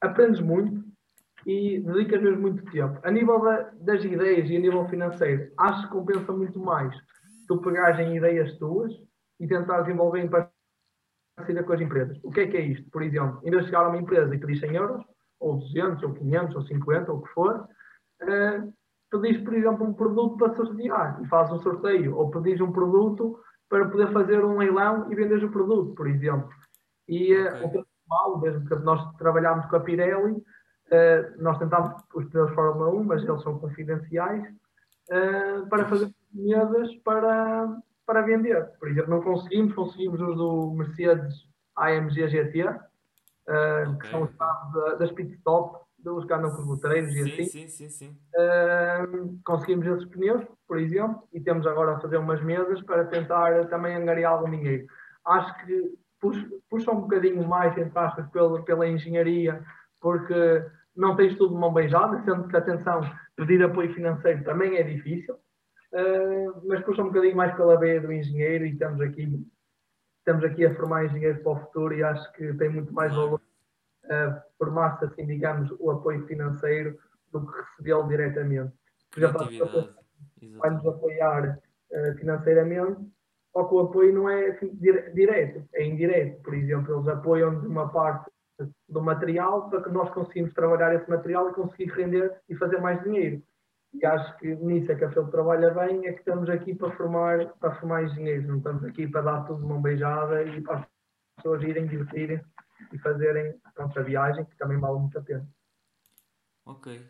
Aprendes 0.00 0.40
muito, 0.40 0.77
e 1.48 1.80
dedicas 1.80 2.20
mesmo 2.20 2.42
muito 2.42 2.70
tempo. 2.70 3.00
A 3.02 3.10
nível 3.10 3.40
da, 3.40 3.70
das 3.80 4.04
ideias 4.04 4.50
e 4.50 4.56
a 4.56 4.60
nível 4.60 4.86
financeiro, 4.86 5.50
acho 5.56 5.86
que 5.86 5.94
compensa 5.94 6.30
muito 6.30 6.60
mais 6.60 6.94
tu 7.48 7.56
pegares 7.62 7.98
em 7.98 8.18
ideias 8.18 8.54
tuas 8.58 8.92
e 9.40 9.48
tentar 9.48 9.80
desenvolver 9.80 10.20
em 10.20 10.28
parceria 10.28 11.62
com 11.62 11.72
as 11.72 11.80
empresas. 11.80 12.18
O 12.22 12.30
que 12.30 12.40
é 12.40 12.46
que 12.48 12.56
é 12.58 12.60
isto? 12.60 12.90
Por 12.90 13.02
exemplo, 13.02 13.40
em 13.42 13.50
vez 13.50 13.62
de 13.62 13.70
chegar 13.70 13.86
a 13.86 13.88
uma 13.88 13.96
empresa 13.96 14.34
e 14.34 14.38
pedir 14.38 14.60
100 14.60 14.76
euros, 14.76 15.02
ou 15.40 15.56
200, 15.56 16.02
ou 16.02 16.12
500, 16.12 16.54
ou 16.54 16.62
50, 16.62 17.12
ou 17.12 17.18
o 17.18 17.22
que 17.22 17.32
for, 17.32 17.66
uh, 18.24 18.72
pedis, 19.10 19.42
por 19.42 19.54
exemplo, 19.54 19.86
um 19.86 19.94
produto 19.94 20.36
para 20.36 20.54
sortear 20.54 21.18
e 21.22 21.28
fazes 21.28 21.54
um 21.54 21.62
sorteio, 21.62 22.14
ou 22.14 22.30
pedis 22.30 22.60
um 22.60 22.72
produto 22.72 23.40
para 23.70 23.88
poder 23.88 24.12
fazer 24.12 24.44
um 24.44 24.58
leilão 24.58 25.10
e 25.10 25.14
vendes 25.14 25.42
o 25.42 25.50
produto, 25.50 25.94
por 25.94 26.06
exemplo. 26.08 26.50
E 27.08 27.34
uh, 27.34 27.64
okay. 27.64 27.82
mal, 28.06 28.38
mesmo 28.38 28.68
que 28.68 28.74
nós 28.80 29.16
trabalhámos 29.16 29.64
com 29.64 29.76
a 29.76 29.80
Pirelli, 29.80 30.42
uh, 30.92 31.42
nós 31.42 31.58
tentámos 31.58 32.02
os 32.14 32.24
pneus 32.26 32.52
Fórmula 32.54 32.90
1, 32.90 33.04
mas 33.04 33.24
eles 33.24 33.42
são 33.42 33.58
confidenciais, 33.58 34.42
uh, 35.10 35.68
para 35.68 35.86
fazer 35.86 36.12
mesas 36.32 36.94
para, 37.04 37.80
para 38.06 38.22
vender. 38.22 38.64
Por 38.78 38.88
exemplo, 38.88 39.10
não 39.10 39.22
conseguimos, 39.22 39.74
conseguimos 39.74 40.20
os 40.20 40.36
do 40.36 40.74
Mercedes 40.76 41.48
AMG 41.76 42.28
GT, 42.28 42.64
uh, 42.64 42.70
okay. 42.70 43.98
que 44.00 44.08
são 44.08 44.22
os 44.22 44.34
carros 44.34 44.98
das 44.98 45.12
pit 45.12 45.32
stop, 45.34 45.78
dos 45.98 46.24
que 46.24 46.32
andam 46.32 46.50
com 46.50 46.62
os 46.62 46.66
moteiros 46.66 47.12
e 47.12 47.20
assim. 47.20 47.44
Sim, 47.44 47.68
sim, 47.68 47.88
sim. 47.88 48.16
Conseguimos 49.44 49.84
esses 49.84 50.04
pneus, 50.06 50.44
por 50.66 50.78
exemplo, 50.78 51.24
e 51.32 51.40
temos 51.40 51.66
agora 51.66 51.96
a 51.96 52.00
fazer 52.00 52.18
umas 52.18 52.40
mesas 52.44 52.80
para 52.82 53.04
tentar 53.06 53.66
também 53.66 53.96
angariar 53.96 54.32
algum 54.32 54.48
dinheiro. 54.48 54.86
Acho 55.24 55.66
que 55.66 55.98
puxa, 56.20 56.48
puxa 56.68 56.90
um 56.90 57.00
bocadinho 57.00 57.46
mais, 57.46 57.76
entre 57.76 57.98
aspas, 57.98 58.26
pela, 58.30 58.62
pela 58.62 58.86
engenharia, 58.86 59.64
porque 60.00 60.64
não 60.98 61.14
tens 61.14 61.36
tudo 61.38 61.54
de 61.54 61.60
mão 61.60 61.72
beijada, 61.72 62.20
sendo 62.24 62.48
que, 62.48 62.56
atenção, 62.56 63.00
pedir 63.36 63.62
apoio 63.62 63.94
financeiro 63.94 64.42
também 64.42 64.76
é 64.76 64.82
difícil, 64.82 65.34
uh, 65.34 66.68
mas 66.68 66.84
puxa 66.84 67.02
um 67.02 67.06
bocadinho 67.06 67.36
mais 67.36 67.54
pela 67.54 67.78
veia 67.78 68.00
do 68.00 68.12
engenheiro 68.12 68.66
e 68.66 68.72
estamos 68.72 69.00
aqui, 69.00 69.46
estamos 70.18 70.44
aqui 70.44 70.66
a 70.66 70.74
formar 70.74 71.04
engenheiros 71.04 71.40
para 71.40 71.52
o 71.52 71.60
futuro 71.60 71.94
e 71.94 72.02
acho 72.02 72.32
que 72.32 72.52
tem 72.54 72.68
muito 72.68 72.92
mais 72.92 73.14
valor 73.14 73.40
uh, 74.06 74.42
formar-se, 74.58 75.04
assim, 75.04 75.24
digamos, 75.24 75.70
o 75.78 75.92
apoio 75.92 76.26
financeiro 76.26 76.98
do 77.32 77.46
que 77.46 77.56
recebê-lo 77.56 78.08
diretamente. 78.08 78.72
Por 79.12 79.22
exemplo, 79.22 79.94
vai-nos 80.58 80.84
apoiar 80.84 81.58
uh, 81.92 82.18
financeiramente, 82.18 83.08
só 83.52 83.64
que 83.64 83.74
o 83.74 83.80
apoio 83.80 84.12
não 84.12 84.28
é 84.28 84.48
assim, 84.48 84.74
direto, 84.74 85.64
é 85.74 85.84
indireto. 85.84 86.42
Por 86.42 86.54
exemplo, 86.54 86.96
eles 86.96 87.06
apoiam 87.06 87.60
de 87.60 87.68
uma 87.68 87.88
parte 87.88 88.28
do 88.88 89.02
material 89.02 89.68
para 89.68 89.82
que 89.82 89.90
nós 89.90 90.10
conseguimos 90.10 90.52
trabalhar 90.52 90.94
esse 90.94 91.08
material 91.08 91.50
e 91.50 91.54
conseguir 91.54 91.92
render 91.92 92.40
e 92.48 92.56
fazer 92.56 92.80
mais 92.80 93.02
dinheiro. 93.02 93.42
E 93.94 94.04
acho 94.04 94.36
que 94.38 94.54
nisso 94.56 94.92
é 94.92 94.94
que 94.94 95.04
a 95.04 95.10
FEL 95.10 95.28
trabalha 95.28 95.70
bem, 95.70 96.06
é 96.06 96.12
que 96.12 96.18
estamos 96.18 96.48
aqui 96.48 96.74
para 96.74 96.94
formar, 96.96 97.46
para 97.54 97.74
formar 97.76 98.04
engenheiros, 98.04 98.46
não 98.46 98.58
estamos 98.58 98.84
aqui 98.84 99.06
para 99.06 99.22
dar 99.22 99.44
tudo 99.44 99.64
uma 99.64 99.80
beijada 99.80 100.42
e 100.44 100.60
para 100.60 100.80
as 100.80 100.86
pessoas 101.36 101.62
irem 101.62 101.86
divertirem 101.86 102.40
e 102.92 102.98
fazerem 102.98 103.58
pronto, 103.74 103.98
a 103.98 104.02
viagem, 104.02 104.44
que 104.44 104.56
também 104.56 104.78
vale 104.78 104.98
muito 104.98 105.18
a 105.18 105.22
pena. 105.22 105.48
Ok. 106.66 107.00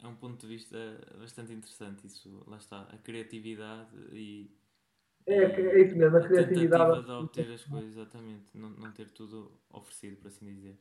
É 0.00 0.06
um 0.06 0.14
ponto 0.14 0.38
de 0.38 0.46
vista 0.46 0.76
bastante 1.18 1.52
interessante 1.52 2.06
isso, 2.06 2.44
lá 2.46 2.56
está, 2.56 2.82
a 2.82 2.98
criatividade 2.98 3.96
e 4.12 4.57
é, 5.28 5.60
é 5.60 5.82
isso 5.82 5.96
mesmo, 5.96 6.16
a, 6.16 6.20
criatividade. 6.20 7.04
de 7.04 7.10
obter 7.10 7.52
as 7.52 7.64
coisas, 7.64 7.90
exatamente, 7.92 8.56
não, 8.56 8.70
não 8.70 8.92
ter 8.92 9.10
tudo 9.10 9.52
oferecido, 9.70 10.16
por 10.16 10.28
assim 10.28 10.46
dizer. 10.46 10.78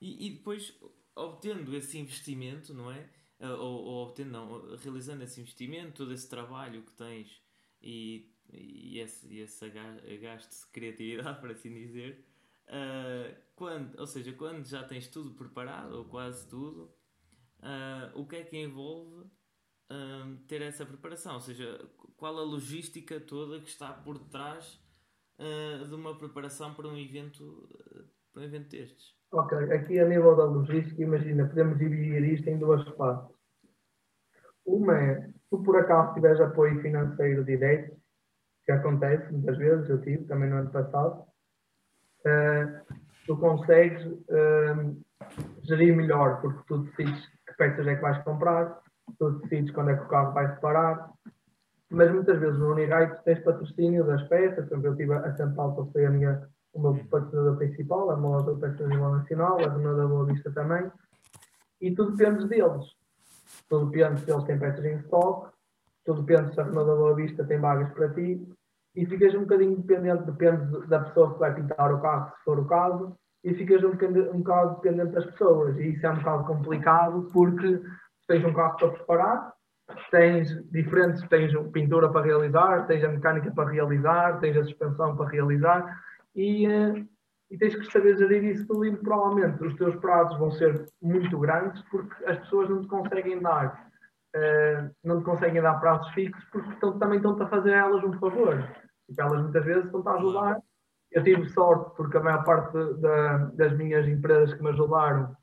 E, 0.00 0.26
e 0.26 0.30
depois, 0.30 0.76
obtendo 1.14 1.74
esse 1.76 1.98
investimento, 1.98 2.74
não 2.74 2.90
é? 2.90 3.08
Eh, 3.38 3.48
ou, 3.48 3.84
ou 3.84 4.06
obtendo, 4.06 4.30
não, 4.30 4.76
realizando 4.76 5.22
esse 5.24 5.40
investimento, 5.40 5.92
todo 5.92 6.12
esse 6.12 6.28
trabalho 6.28 6.82
que 6.82 6.92
tens 6.92 7.42
e, 7.82 8.30
e 8.52 8.98
esse, 8.98 9.26
e 9.32 9.40
esse 9.40 9.68
gasto 10.20 10.50
de 10.50 10.72
criatividade, 10.72 11.38
por 11.40 11.50
assim 11.50 11.72
dizer, 11.72 12.24
uh, 12.68 13.34
quando, 13.54 13.98
ou 13.98 14.06
seja, 14.06 14.32
quando 14.32 14.66
já 14.66 14.82
tens 14.82 15.08
tudo 15.08 15.34
preparado, 15.34 15.94
ou 15.94 16.04
quase 16.04 16.46
tudo, 16.48 16.94
uh, 17.60 18.18
o 18.18 18.26
que 18.26 18.36
é 18.36 18.44
que 18.44 18.56
envolve 18.56 19.24
um, 19.90 20.36
ter 20.48 20.62
essa 20.62 20.84
preparação, 20.84 21.34
ou 21.34 21.40
seja, 21.40 21.80
qual 22.16 22.38
a 22.38 22.42
logística 22.42 23.20
toda 23.20 23.60
que 23.60 23.68
está 23.68 23.92
por 23.92 24.18
detrás 24.18 24.80
uh, 25.38 25.86
de 25.86 25.94
uma 25.94 26.16
preparação 26.18 26.74
para 26.74 26.88
um 26.88 26.96
evento 26.96 27.68
para 28.34 28.42
um 28.42 28.46
evento 28.46 28.68
destes. 28.70 29.14
Ok, 29.30 29.56
aqui 29.72 29.98
a 29.98 30.08
nível 30.08 30.36
da 30.36 30.44
logística, 30.44 31.02
imagina, 31.02 31.46
podemos 31.46 31.78
dividir 31.78 32.22
isto 32.24 32.48
em 32.48 32.58
duas 32.58 32.84
partes. 32.90 33.34
Uma 34.66 34.98
é, 34.98 35.26
se 35.28 35.64
por 35.64 35.76
acaso 35.76 36.14
tiveres 36.14 36.40
apoio 36.40 36.80
financeiro 36.82 37.44
direto, 37.44 37.96
que 38.64 38.72
acontece 38.72 39.32
muitas 39.32 39.56
vezes, 39.58 39.88
eu 39.88 40.00
tive 40.02 40.24
também 40.24 40.50
no 40.50 40.56
ano 40.56 40.70
passado, 40.70 41.20
uh, 42.20 42.96
tu 43.26 43.36
consegues 43.36 44.04
uh, 44.06 45.04
gerir 45.62 45.94
melhor, 45.94 46.40
porque 46.40 46.62
tu 46.66 46.78
decides 46.78 47.26
que 47.46 47.54
peças 47.56 47.86
é 47.86 47.94
que 47.94 48.02
vais 48.02 48.22
comprar, 48.24 48.82
tu 49.18 49.30
decides 49.40 49.72
quando 49.72 49.90
é 49.90 49.96
que 49.96 50.04
o 50.04 50.08
carro 50.08 50.32
vai 50.32 50.54
se 50.54 50.60
parar, 50.60 51.10
mas 51.90 52.12
muitas 52.12 52.38
vezes 52.38 52.58
no 52.58 52.72
Uniride 52.72 53.22
tens 53.24 53.38
patrocínio 53.40 54.04
das 54.04 54.22
peças, 54.28 54.66
por 54.66 54.78
exemplo, 54.78 54.86
eu 54.86 54.96
tive 54.96 55.12
a 55.14 55.36
Santalpa, 55.36 55.86
foi 55.92 56.06
a 56.06 56.10
minha, 56.10 56.48
o 56.72 56.80
meu 56.80 56.94
patrocinador 57.10 57.56
principal, 57.56 58.10
a 58.10 58.14
loja 58.14 58.54
de 58.54 58.60
peças 58.60 58.88
nível 58.88 59.10
nacional, 59.10 59.58
a 59.58 59.72
Renault 59.72 59.96
da 59.96 60.06
Boa 60.06 60.24
Vista 60.26 60.50
também, 60.52 60.90
e 61.80 61.94
tu 61.94 62.10
dependes 62.10 62.48
deles. 62.48 62.84
Tu 63.68 63.86
dependes 63.86 64.24
se 64.24 64.30
eles 64.32 64.44
têm 64.44 64.58
peças 64.58 64.84
em 64.84 64.96
stock, 65.00 65.50
tu 66.04 66.14
dependes 66.14 66.54
se 66.54 66.60
a 66.60 66.64
Renault 66.64 66.90
da 66.90 66.96
Boa 66.96 67.14
Vista 67.14 67.44
tem 67.44 67.60
vagas 67.60 67.92
para 67.92 68.08
ti, 68.10 68.46
e 68.96 69.06
ficas 69.06 69.34
um 69.34 69.40
bocadinho 69.40 69.76
dependente, 69.76 70.24
depende 70.24 70.86
da 70.88 71.00
pessoa 71.00 71.34
que 71.34 71.40
vai 71.40 71.54
pintar 71.54 71.92
o 71.92 72.00
carro, 72.00 72.30
se 72.36 72.44
for 72.44 72.58
o 72.58 72.64
caso, 72.66 73.16
e 73.42 73.54
ficas 73.54 73.82
um, 73.84 73.90
um 74.32 74.38
bocado 74.38 74.76
dependente 74.76 75.12
das 75.12 75.26
pessoas, 75.26 75.76
e 75.76 75.88
isso 75.88 76.06
é 76.06 76.10
um 76.10 76.18
bocado 76.18 76.44
complicado, 76.44 77.28
porque 77.32 77.82
tens 78.26 78.44
um 78.44 78.52
carro 78.52 78.76
para 78.76 78.88
preparar, 78.90 79.52
tens 80.10 80.48
diferentes, 80.70 81.22
tens 81.28 81.52
pintura 81.72 82.10
para 82.10 82.24
realizar, 82.24 82.86
tens 82.86 83.04
a 83.04 83.08
mecânica 83.08 83.50
para 83.52 83.70
realizar, 83.70 84.38
tens 84.40 84.56
a 84.56 84.64
suspensão 84.64 85.16
para 85.16 85.28
realizar 85.28 86.00
e, 86.34 86.66
uh, 86.66 87.06
e 87.50 87.58
tens 87.58 87.74
que 87.74 87.92
saber 87.92 88.16
gerir 88.16 88.44
isso 88.44 88.66
tudo 88.66 88.86
e 88.86 88.96
provavelmente 88.96 89.62
os 89.62 89.74
teus 89.74 89.94
prazos 89.96 90.38
vão 90.38 90.50
ser 90.50 90.86
muito 91.02 91.38
grandes 91.38 91.82
porque 91.90 92.24
as 92.24 92.38
pessoas 92.38 92.68
não 92.70 92.80
te 92.80 92.88
conseguem 92.88 93.40
dar 93.40 93.90
uh, 94.34 94.90
não 95.04 95.18
te 95.18 95.24
conseguem 95.24 95.62
dar 95.62 95.74
prazos 95.80 96.08
fixos 96.12 96.44
porque 96.50 96.70
estão, 96.70 96.98
também 96.98 97.16
estão-te 97.16 97.42
a 97.42 97.48
fazer 97.48 97.72
elas 97.72 98.02
um 98.04 98.12
favor. 98.18 98.56
Porque 99.06 99.20
elas 99.20 99.42
muitas 99.42 99.64
vezes 99.64 99.84
estão-te 99.84 100.08
a 100.08 100.12
ajudar. 100.12 100.58
Eu 101.12 101.22
tive 101.22 101.48
sorte 101.50 101.94
porque 101.96 102.16
a 102.16 102.22
maior 102.22 102.44
parte 102.44 102.76
da, 103.00 103.36
das 103.54 103.76
minhas 103.76 104.06
empresas 104.08 104.52
que 104.54 104.62
me 104.62 104.70
ajudaram 104.70 105.34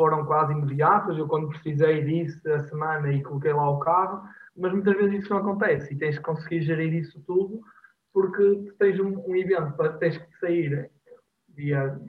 foram 0.00 0.24
quase 0.24 0.54
imediatas. 0.54 1.18
Eu, 1.18 1.28
quando 1.28 1.50
precisei 1.50 2.02
disso, 2.02 2.40
a 2.50 2.60
semana 2.60 3.12
e 3.12 3.22
coloquei 3.22 3.52
lá 3.52 3.68
o 3.68 3.80
carro, 3.80 4.22
mas 4.56 4.72
muitas 4.72 4.96
vezes 4.96 5.22
isso 5.22 5.30
não 5.30 5.40
acontece 5.40 5.92
e 5.92 5.98
tens 5.98 6.16
que 6.16 6.24
conseguir 6.24 6.62
gerir 6.62 6.94
isso 6.94 7.20
tudo 7.26 7.60
porque 8.10 8.72
tens 8.78 8.98
um, 8.98 9.22
um 9.28 9.36
evento, 9.36 9.76
tens 9.98 10.16
que 10.16 10.38
sair 10.38 10.90
dia 11.50 12.00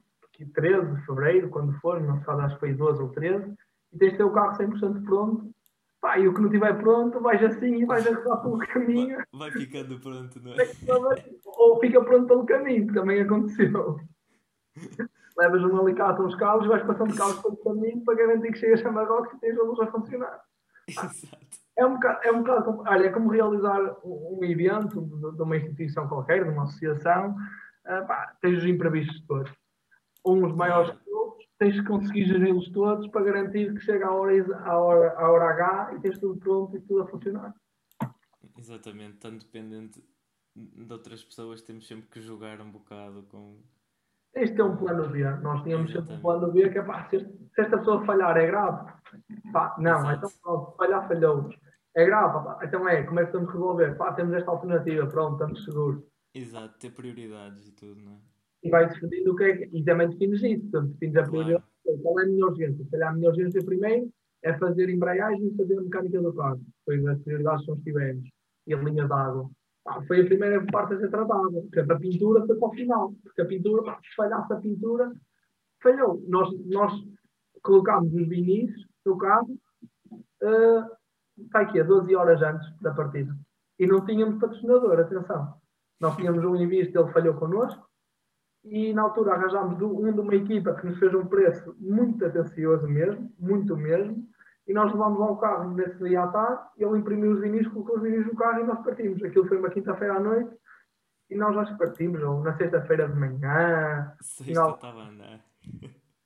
13 0.53 0.95
de 0.95 1.05
fevereiro, 1.05 1.50
quando 1.50 1.74
for, 1.81 2.01
não 2.01 2.17
se 2.17 2.24
sabe, 2.24 2.43
acho 2.43 2.53
que 2.55 2.62
foi 2.62 2.74
12 2.74 3.01
ou 3.01 3.10
13, 3.10 3.53
e 3.91 3.98
tens 3.98 4.12
de 4.13 4.17
ter 4.17 4.24
o 4.24 4.31
carro 4.31 4.57
100% 4.57 5.03
pronto. 5.03 5.51
Pá, 6.00 6.17
e 6.17 6.27
o 6.29 6.33
que 6.33 6.39
não 6.39 6.48
estiver 6.48 6.74
pronto, 6.79 7.19
vais 7.19 7.43
assim 7.43 7.75
e 7.75 7.86
vais 7.86 8.07
a 8.07 8.15
rodar 8.15 8.41
pelo 8.41 8.57
caminho. 8.60 9.17
Vai, 9.33 9.51
vai 9.51 9.51
ficando 9.51 10.00
pronto, 10.00 10.41
não 10.41 10.53
é? 10.53 10.74
Ou 11.45 11.79
fica 11.81 12.01
pronto 12.01 12.25
pelo 12.25 12.45
caminho, 12.45 12.88
que 12.88 12.93
também 12.93 13.21
aconteceu 13.21 14.00
levas 15.38 15.63
um 15.63 15.79
alicate, 15.79 16.21
uns 16.21 16.35
cabos, 16.35 16.67
vais 16.67 16.83
passando 16.83 17.15
cabos 17.15 17.41
pelo 17.41 17.57
caminho 17.57 18.03
para 18.03 18.15
garantir 18.15 18.51
que 18.51 18.59
chegas 18.59 18.85
a 18.85 18.91
Marrocos 18.91 19.33
e 19.33 19.39
tens 19.39 19.57
a 19.57 19.63
luz 19.63 19.79
a 19.79 19.88
funcionar. 19.88 20.41
Exato. 20.88 21.15
É 21.77 21.85
um 21.85 21.93
bocado, 21.93 22.19
é 22.23 22.31
um 22.31 22.39
bocado 22.39 22.83
olha, 22.85 23.07
é 23.07 23.09
como 23.09 23.29
realizar 23.29 23.97
um, 24.03 24.39
evento 24.43 25.01
de, 25.01 25.41
uma 25.41 25.57
instituição 25.57 26.07
qualquer, 26.07 26.43
de 26.43 26.50
uma 26.50 26.63
associação, 26.63 27.31
uh, 27.31 28.07
pá, 28.07 28.35
tens 28.41 28.57
os 28.59 28.65
imprevistos 28.65 29.25
todos. 29.25 29.51
Uns 30.25 30.53
maiores 30.53 30.91
que 30.91 31.11
outros, 31.11 31.47
tens 31.57 31.79
que 31.79 31.88
conseguir 31.88 32.25
geri-los 32.25 32.69
todos 32.71 33.07
para 33.07 33.23
garantir 33.23 33.73
que 33.73 33.79
chega 33.79 34.05
a 34.05 34.11
hora, 34.11 34.57
a, 34.65 34.77
hora, 34.77 35.13
a 35.17 35.31
hora 35.31 35.45
H 35.45 35.95
e 35.95 36.00
tens 36.01 36.19
tudo 36.19 36.39
pronto 36.39 36.75
e 36.75 36.81
tudo 36.81 37.03
a 37.03 37.07
funcionar. 37.07 37.55
Exatamente, 38.57 39.17
tão 39.17 39.35
dependente 39.35 40.03
de 40.55 40.93
outras 40.93 41.23
pessoas, 41.23 41.61
temos 41.61 41.88
sempre 41.88 42.07
que 42.09 42.21
jogar 42.21 42.61
um 42.61 42.69
bocado 42.69 43.23
com, 43.23 43.57
este 44.35 44.61
é 44.61 44.63
um 44.63 44.77
plano 44.77 45.09
B. 45.09 45.23
Nós 45.41 45.63
tínhamos 45.63 45.91
sempre 45.91 46.13
um 46.13 46.21
plano 46.21 46.51
B 46.51 46.69
que 46.69 46.77
é 46.77 46.81
pá, 46.81 47.07
se, 47.09 47.19
se 47.19 47.61
esta 47.61 47.77
pessoa 47.77 48.05
falhar 48.05 48.38
é 48.38 48.47
grave. 48.47 48.91
Pá, 49.51 49.75
não, 49.77 50.00
Exato. 50.00 50.33
então 50.39 50.73
falhar, 50.77 51.07
falhou. 51.07 51.50
É 51.95 52.05
grave, 52.05 52.45
pá, 52.45 52.59
então 52.63 52.88
é, 52.88 53.03
como 53.03 53.19
é 53.19 53.23
que 53.23 53.29
estamos 53.29 53.50
a 53.50 53.53
resolver? 53.53 53.97
Pá, 53.97 54.13
temos 54.13 54.33
esta 54.33 54.50
alternativa, 54.51 55.07
pronto, 55.07 55.33
estamos 55.33 55.63
seguros. 55.65 56.03
Exato, 56.33 56.79
ter 56.79 56.91
prioridades 56.91 57.67
e 57.67 57.71
tudo, 57.73 58.01
não 58.01 58.13
é? 58.13 58.17
E 58.63 58.69
vai 58.69 58.88
definindo 58.88 59.33
o 59.33 59.35
que 59.35 59.43
é 59.43 59.57
que. 59.57 59.77
E 59.77 59.83
também 59.83 60.09
defines 60.09 60.41
isso, 60.43 60.61
portanto, 60.69 60.91
defines 60.93 61.15
a 61.17 61.23
prioridade. 61.23 61.63
Claro. 61.83 62.00
Qual 62.01 62.19
é 62.19 62.23
a 62.23 62.27
minha 62.27 62.45
urgência? 62.45 62.85
Se 62.85 62.91
calhar 62.91 63.09
a 63.09 63.13
minha 63.13 63.29
urgência 63.29 63.65
primeiro 63.65 64.09
é 64.43 64.57
fazer 64.57 64.89
embreagem 64.89 65.47
e 65.47 65.57
fazer 65.57 65.81
mecânica 65.81 66.21
do 66.21 66.33
carro. 66.33 66.61
Depois 66.88 67.05
as 67.07 67.23
prioridades 67.23 67.65
são 67.65 67.75
os 67.75 67.83
tivemos. 67.83 68.29
E 68.67 68.73
a 68.73 68.77
linha 68.77 69.07
d'água. 69.07 69.50
Pá, 69.83 70.01
foi 70.07 70.21
a 70.21 70.25
primeira 70.25 70.65
parte 70.67 70.93
a 70.93 71.00
ser 71.00 71.09
tratada. 71.09 71.50
Porque 71.50 71.79
a 71.79 72.00
pintura 72.00 72.45
foi 72.45 72.57
para 72.57 72.67
o 72.67 72.71
final. 72.71 73.13
Porque 73.23 73.41
a 73.41 73.45
pintura, 73.45 73.83
pá, 73.83 74.00
se 74.01 74.15
falhasse 74.15 74.53
a 74.53 74.57
pintura, 74.57 75.11
falhou. 75.81 76.23
Nós, 76.27 76.50
nós 76.67 76.93
colocámos 77.61 78.13
os 78.13 78.27
vinis 78.27 78.71
no 79.05 79.17
carro, 79.17 79.57
uh, 80.11 80.85
vai 81.51 81.63
aqui, 81.63 81.79
a 81.79 81.83
12 81.83 82.15
horas 82.15 82.41
antes 82.41 82.79
da 82.81 82.93
partida. 82.93 83.35
E 83.79 83.88
não 83.88 84.05
tínhamos 84.05 84.39
patrocinador, 84.39 85.00
atenção. 85.00 85.55
Nós 86.00 86.15
tínhamos 86.15 86.43
um 86.43 86.55
invisto, 86.55 86.97
ele 86.97 87.11
falhou 87.11 87.35
connosco, 87.35 87.88
e 88.63 88.93
na 88.93 89.03
altura 89.03 89.33
arranjámos 89.33 89.81
um 89.81 90.11
de 90.11 90.19
uma 90.19 90.35
equipa 90.35 90.75
que 90.75 90.85
nos 90.85 91.00
fez 91.00 91.13
um 91.13 91.25
preço 91.25 91.75
muito 91.79 92.23
atencioso 92.25 92.88
mesmo, 92.88 93.31
muito 93.39 93.75
mesmo, 93.75 94.27
e 94.68 94.74
nós 94.74 94.91
levámos 94.91 95.20
ao 95.22 95.38
carro 95.38 95.74
nesse 95.74 95.98
dia 96.03 96.24
à 96.24 96.27
tarde, 96.27 96.63
ele 96.77 97.00
imprimiu 97.00 97.32
os 97.34 97.41
vinis, 97.41 97.68
colocou 97.68 97.98
os 97.98 98.01
vinis 98.01 98.25
no 98.25 98.36
carro 98.36 98.62
e 98.62 98.63
nós 98.63 98.84
partimos. 98.84 99.24
Aquilo 99.24 99.48
foi 99.48 99.58
uma 99.58 99.70
quinta-feira 99.70 100.15
à 100.15 100.20
noite 100.20 100.56
e 101.30 101.36
nós 101.36 101.56
já 101.56 101.75
partimos, 101.77 102.22
ou 102.22 102.44
na 102.44 102.56
sexta-feira 102.58 103.08
de 103.08 103.15
manhã. 103.18 104.13
Sexta 104.22 104.70
estava 104.70 105.01
a 105.01 105.08
andar. 105.08 105.46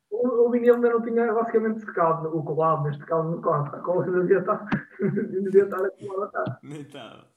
O, 0.09 0.47
o 0.47 0.51
vinil 0.51 0.75
ainda 0.75 0.89
não 0.89 1.01
tinha 1.01 1.31
basicamente 1.31 1.81
secado, 1.81 2.35
o 2.35 2.43
colado, 2.43 2.83
neste 2.83 3.05
caso, 3.05 3.29
no 3.29 3.41
carro. 3.41 3.67
A 3.75 3.79
cola 3.79 4.05
ainda 4.05 4.21
devia 4.21 4.39
estar, 4.39 4.65
devia 5.43 5.63
estar 5.63 5.85
a 5.85 5.91
colada. 5.91 6.59
Nem 6.63 6.81
estava. 6.81 7.27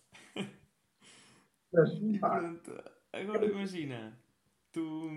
Mas, 1.72 2.18
pá. 2.18 2.38
Pronto. 2.38 2.72
Agora 3.12 3.44
imagina, 3.44 4.18
tu. 4.72 5.10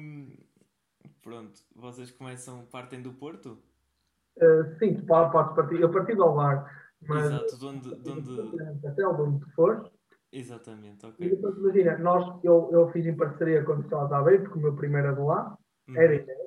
Pronto, 1.22 1.62
vocês 1.76 2.12
começam, 2.12 2.66
partem 2.66 3.02
do 3.02 3.14
Porto? 3.14 3.58
Uh, 4.38 4.78
sim, 4.80 4.96
tu 4.96 5.06
podes 5.06 5.32
partir. 5.56 5.80
Eu 5.82 5.92
parti 5.92 6.16
do 6.16 6.24
Alvar. 6.24 6.82
Mas, 7.08 7.26
Exato, 7.26 7.58
de 7.60 7.66
onde. 7.66 7.96
De 8.02 8.12
onde... 8.12 8.88
Até 8.88 9.08
onde 9.08 9.40
tu 9.40 9.52
fores. 9.56 9.90
Exatamente, 10.32 11.06
ok. 11.06 11.26
E 11.26 11.30
depois, 11.30 11.58
imagina, 11.58 11.98
nós, 11.98 12.40
eu, 12.44 12.70
eu 12.72 12.90
fiz 12.92 13.06
em 13.06 13.16
parceria 13.18 13.64
com 13.64 13.74
o 13.74 13.82
Estado 13.82 14.08
de 14.08 14.14
Aveiro, 14.14 14.44
porque 14.44 14.60
o 14.60 14.62
meu 14.62 14.76
primeiro 14.76 15.08
era 15.08 15.16
de 15.16 15.22
lá, 15.22 15.58
Uhum. 15.90 15.98
era 15.98 16.16
ideia. 16.16 16.38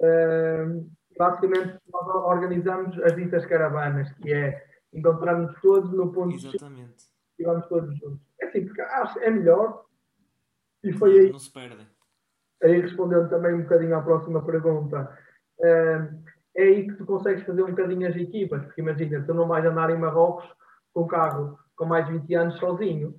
Uh, 0.00 0.90
basicamente, 1.18 1.78
nós 1.92 2.06
organizamos 2.26 2.98
as 3.02 3.14
ditas 3.16 3.44
caravanas, 3.46 4.10
que 4.18 4.32
é 4.32 4.64
encontramos 4.92 5.54
todos 5.60 5.90
no 5.92 6.12
ponto 6.12 6.36
de 6.36 6.46
Exatamente. 6.48 7.04
e 7.38 7.44
vamos 7.44 7.66
todos 7.68 7.96
juntos. 7.98 8.20
É 8.40 8.46
assim, 8.46 8.64
porque 8.66 8.80
acho 8.80 9.18
é 9.20 9.30
melhor. 9.30 9.84
E 10.84 10.92
foi 10.92 11.18
aí, 11.18 11.32
Não 11.32 11.38
se 11.38 11.52
perdem. 11.52 11.86
aí 12.62 12.80
respondendo 12.80 13.28
também 13.28 13.54
um 13.54 13.62
bocadinho 13.62 13.96
à 13.96 14.02
próxima 14.02 14.44
pergunta. 14.44 15.18
uh, 15.58 16.30
é 16.56 16.62
aí 16.62 16.88
que 16.88 16.94
tu 16.94 17.06
consegues 17.06 17.44
fazer 17.44 17.62
um 17.62 17.70
bocadinho 17.70 18.08
as 18.08 18.16
equipas, 18.16 18.62
porque 18.64 18.80
imagina, 18.80 19.22
tu 19.24 19.34
não 19.34 19.46
vais 19.46 19.64
andar 19.64 19.90
em 19.90 19.98
Marrocos 19.98 20.48
com 20.92 21.02
um 21.02 21.06
carro 21.06 21.58
com 21.76 21.86
mais 21.86 22.06
de 22.06 22.12
20 22.18 22.34
anos 22.34 22.58
sozinho. 22.58 23.14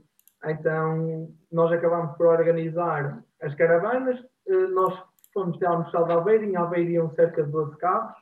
Então, 0.46 1.30
nós 1.52 1.72
acabámos 1.72 2.16
por 2.18 2.28
organizar 2.28 3.24
as 3.42 3.56
caravanas, 3.56 4.20
uh, 4.20 4.68
nós 4.74 5.02
fomos 5.34 5.56
até 5.58 5.68
a 5.68 5.72
Universidade 5.72 6.06
de 6.06 6.12
Aveiro, 6.14 6.44
em 6.44 6.56
Aveiro 6.56 6.90
iam 6.92 7.16
cerca 7.16 7.44
de 7.44 7.52
12 7.52 7.78
carros, 7.78 8.18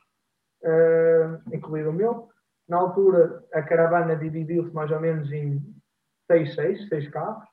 uh, 0.62 1.54
incluído 1.54 1.90
o 1.90 1.92
meu. 1.92 2.28
Na 2.68 2.78
altura, 2.78 3.44
a 3.52 3.62
caravana 3.62 4.16
dividiu-se 4.16 4.72
mais 4.72 4.90
ou 4.90 5.00
menos 5.00 5.30
em 5.32 5.60
6, 6.30 6.54
6, 6.54 6.88
6 6.88 7.08
carros, 7.08 7.48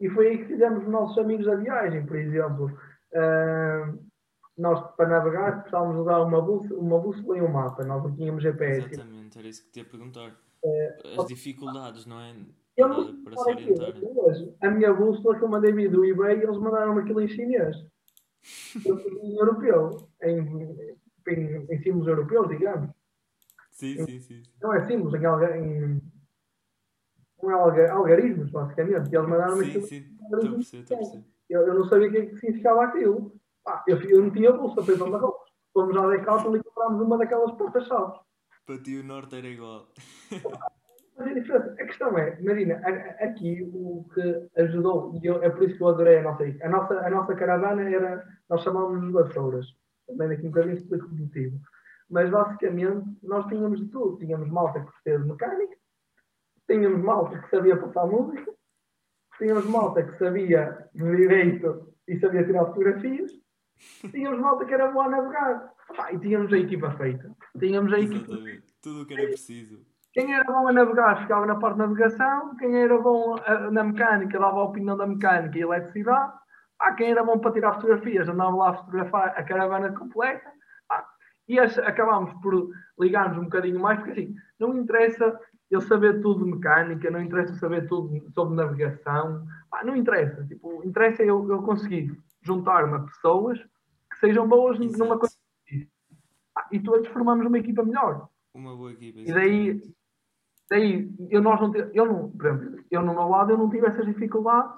e 0.00 0.08
foi 0.10 0.28
aí 0.28 0.38
que 0.38 0.46
fizemos 0.46 0.84
os 0.84 0.90
nossos 0.90 1.18
amigos 1.18 1.46
da 1.46 1.54
viagem, 1.56 2.04
por 2.04 2.16
exemplo. 2.16 2.66
Uh, 3.12 4.09
nós, 4.56 4.94
para 4.96 5.08
navegar, 5.08 5.60
precisávamos 5.62 6.00
usar 6.00 6.20
uma 6.20 6.40
bússola, 6.42 6.80
uma 6.80 6.98
bússola 6.98 7.38
e 7.38 7.42
um 7.42 7.48
mapa, 7.48 7.84
nós 7.84 8.02
não 8.02 8.14
tínhamos 8.14 8.42
GPS. 8.42 8.86
Exatamente, 8.92 9.38
era 9.38 9.48
isso 9.48 9.64
que 9.64 9.70
te 9.70 9.78
ia 9.80 9.84
perguntar. 9.84 10.36
É, 10.62 10.98
As 11.18 11.26
dificuldades, 11.26 12.04
não 12.06 12.20
é? 12.20 12.34
Eu 12.76 12.88
não 12.88 13.22
para 13.22 13.36
sei 13.36 13.54
se 13.54 13.62
orientarem. 13.72 14.02
hoje. 14.16 14.54
A 14.62 14.70
minha 14.70 14.92
bússola 14.92 15.36
que 15.38 15.44
eu 15.44 15.48
mandei 15.48 15.72
vir 15.72 15.90
do 15.90 16.04
eBay, 16.04 16.42
eles 16.42 16.58
mandaram 16.58 16.96
aquilo 16.98 17.20
em 17.20 17.28
chinês. 17.28 17.76
Eu 18.86 18.98
em 19.22 19.36
europeu, 19.36 20.08
em, 20.22 20.38
em, 21.28 21.66
em 21.70 21.82
símbolos 21.82 22.08
europeus, 22.08 22.48
digamos. 22.48 22.90
Sim, 23.70 23.96
sim, 23.96 24.20
sim. 24.20 24.20
sim. 24.20 24.42
Não 24.62 24.72
é 24.72 24.86
símbolos, 24.86 25.14
em, 25.20 25.24
alga, 25.26 25.56
em, 25.58 26.00
em 27.42 27.50
alga, 27.50 27.92
algarismos, 27.92 28.50
basicamente. 28.50 29.10
E 29.12 29.16
eles 29.16 29.28
mandaram 29.28 29.56
Sim, 29.56 29.68
aquilo. 29.68 29.86
sim. 29.86 30.04
Estou 30.22 30.38
a 30.38 30.52
perceber, 30.52 30.82
estou 30.82 30.96
a 30.96 31.00
perceber. 31.00 31.24
Eu, 31.50 31.60
eu 31.66 31.74
não 31.74 31.84
sabia 31.86 32.08
o 32.08 32.10
que, 32.10 32.16
é 32.18 32.26
que 32.26 32.36
significava 32.36 32.84
aquilo. 32.84 33.39
Pá, 33.64 33.84
eu, 33.86 34.00
eu 34.02 34.22
não 34.22 34.30
tinha 34.30 34.52
bússola, 34.52 34.84
foi 34.84 34.96
para 34.96 35.06
Marrocos. 35.06 35.50
Fomos 35.72 35.96
à 35.96 36.08
Decathlon 36.08 36.56
e 36.56 36.62
comprámos 36.62 37.00
uma 37.02 37.18
daquelas 37.18 37.52
portas-chaves. 37.52 38.18
Para 38.66 38.78
ti 38.82 38.98
o 38.98 39.04
norte 39.04 39.36
era 39.36 39.46
igual. 39.46 39.86
Mas 41.16 41.48
é. 41.50 41.56
A 41.82 41.86
questão 41.86 42.16
é, 42.18 42.40
imagina, 42.40 42.76
aqui 43.20 43.62
o 43.74 44.06
que 44.14 44.48
ajudou, 44.62 45.18
e 45.22 45.26
eu- 45.26 45.42
é 45.42 45.50
por 45.50 45.64
isso 45.64 45.76
que 45.76 45.82
eu 45.82 45.88
adorei 45.88 46.18
a 46.18 46.22
nossa 46.22 46.44
a 46.44 46.68
nossa, 46.68 46.94
a 47.06 47.10
nossa 47.10 47.34
caravana 47.34 47.82
era, 47.82 48.26
nós 48.48 48.62
chamávamos 48.62 49.06
de 49.06 49.12
vassouras. 49.12 49.66
Também 50.06 50.28
daqui 50.28 50.46
um 50.46 50.50
bocadinho 50.50 50.76
explico 50.76 51.06
o 51.06 51.14
motivo. 51.14 51.60
Mas 52.08 52.30
basicamente 52.30 53.04
nós 53.22 53.46
tínhamos 53.46 53.78
de 53.80 53.88
tudo. 53.88 54.18
Tínhamos 54.18 54.48
malta 54.48 54.80
que 54.80 54.90
fez 55.04 55.24
mecânica, 55.24 55.76
tínhamos 56.66 57.00
malta 57.04 57.38
que 57.38 57.50
sabia 57.50 57.76
passar 57.76 58.06
música, 58.06 58.52
tínhamos 59.38 59.66
malta 59.66 60.02
que 60.02 60.18
sabia 60.18 60.88
direito 60.94 61.92
e 62.08 62.18
sabia 62.18 62.44
tirar 62.44 62.66
fotografias, 62.66 63.30
tínhamos 64.10 64.40
malta 64.40 64.64
que 64.64 64.74
era 64.74 64.90
boa 64.90 65.06
a 65.06 65.08
navegar. 65.08 65.72
Pá, 65.96 66.12
e 66.12 66.18
tínhamos 66.18 66.52
a 66.52 66.58
equipa 66.58 66.90
feita. 66.92 67.30
Tínhamos 67.58 67.92
a 67.92 67.98
equipa 67.98 68.32
Exatamente. 68.32 68.74
Tudo 68.82 69.02
o 69.02 69.06
que 69.06 69.14
era 69.14 69.26
preciso. 69.26 69.80
quem 70.12 70.34
era 70.34 70.44
bom 70.44 70.68
a 70.68 70.72
navegar 70.72 71.20
ficava 71.22 71.46
na 71.46 71.56
parte 71.56 71.74
de 71.74 71.80
navegação, 71.80 72.56
quem 72.56 72.76
era 72.76 72.98
bom 72.98 73.36
a- 73.44 73.70
na 73.70 73.84
mecânica 73.84 74.38
dava 74.38 74.60
a 74.60 74.64
opinião 74.64 74.96
da 74.96 75.06
mecânica 75.06 75.58
e 75.58 75.62
eletricidade, 75.62 76.32
ah, 76.78 76.92
quem 76.94 77.10
era 77.10 77.22
bom 77.24 77.38
para 77.38 77.52
tirar 77.52 77.74
fotografias 77.74 78.28
andava 78.28 78.56
lá 78.56 78.70
a 78.70 78.74
fotografar 78.74 79.28
a 79.36 79.42
caravana 79.42 79.92
completa, 79.92 80.50
ah, 80.90 81.04
e 81.48 81.58
acabámos 81.58 82.32
por 82.42 82.70
ligar-nos 82.98 83.38
um 83.38 83.44
bocadinho 83.44 83.78
mais, 83.80 83.98
porque 83.98 84.12
assim, 84.12 84.34
não 84.58 84.76
interessa 84.78 85.38
eu 85.70 85.80
saber 85.80 86.20
tudo 86.20 86.44
de 86.44 86.50
mecânica, 86.52 87.10
não 87.10 87.20
interessa 87.20 87.54
saber 87.56 87.86
tudo 87.86 88.28
sobre 88.32 88.56
navegação, 88.56 89.46
ah, 89.72 89.84
não 89.84 89.94
interessa, 89.94 90.44
tipo, 90.46 90.82
interessa 90.84 91.22
eu, 91.22 91.48
eu 91.50 91.62
conseguir 91.62 92.16
juntar-me 92.42 92.94
a 92.96 93.00
pessoas 93.00 93.58
que 94.10 94.18
sejam 94.18 94.48
boas 94.48 94.78
numa 94.78 94.86
Exato. 94.90 95.18
coisa 95.20 95.36
ah, 96.56 96.66
e 96.72 96.80
todos 96.80 97.06
formamos 97.08 97.46
uma 97.46 97.58
equipa 97.58 97.82
melhor. 97.84 98.28
Uma 98.54 98.76
boa 98.76 98.92
equipa. 98.92 99.20
E 99.20 99.32
daí, 99.32 99.80
daí 100.68 101.10
eu, 101.30 101.40
nós 101.40 101.60
não, 101.60 101.74
eu, 101.74 102.06
não, 102.06 102.30
por 102.30 102.46
exemplo, 102.46 102.84
eu 102.90 103.02
no 103.02 103.12
meu 103.14 103.28
lado 103.28 103.52
eu 103.52 103.58
não 103.58 103.70
tive 103.70 103.86
essas 103.86 104.04
dificuldades, 104.06 104.72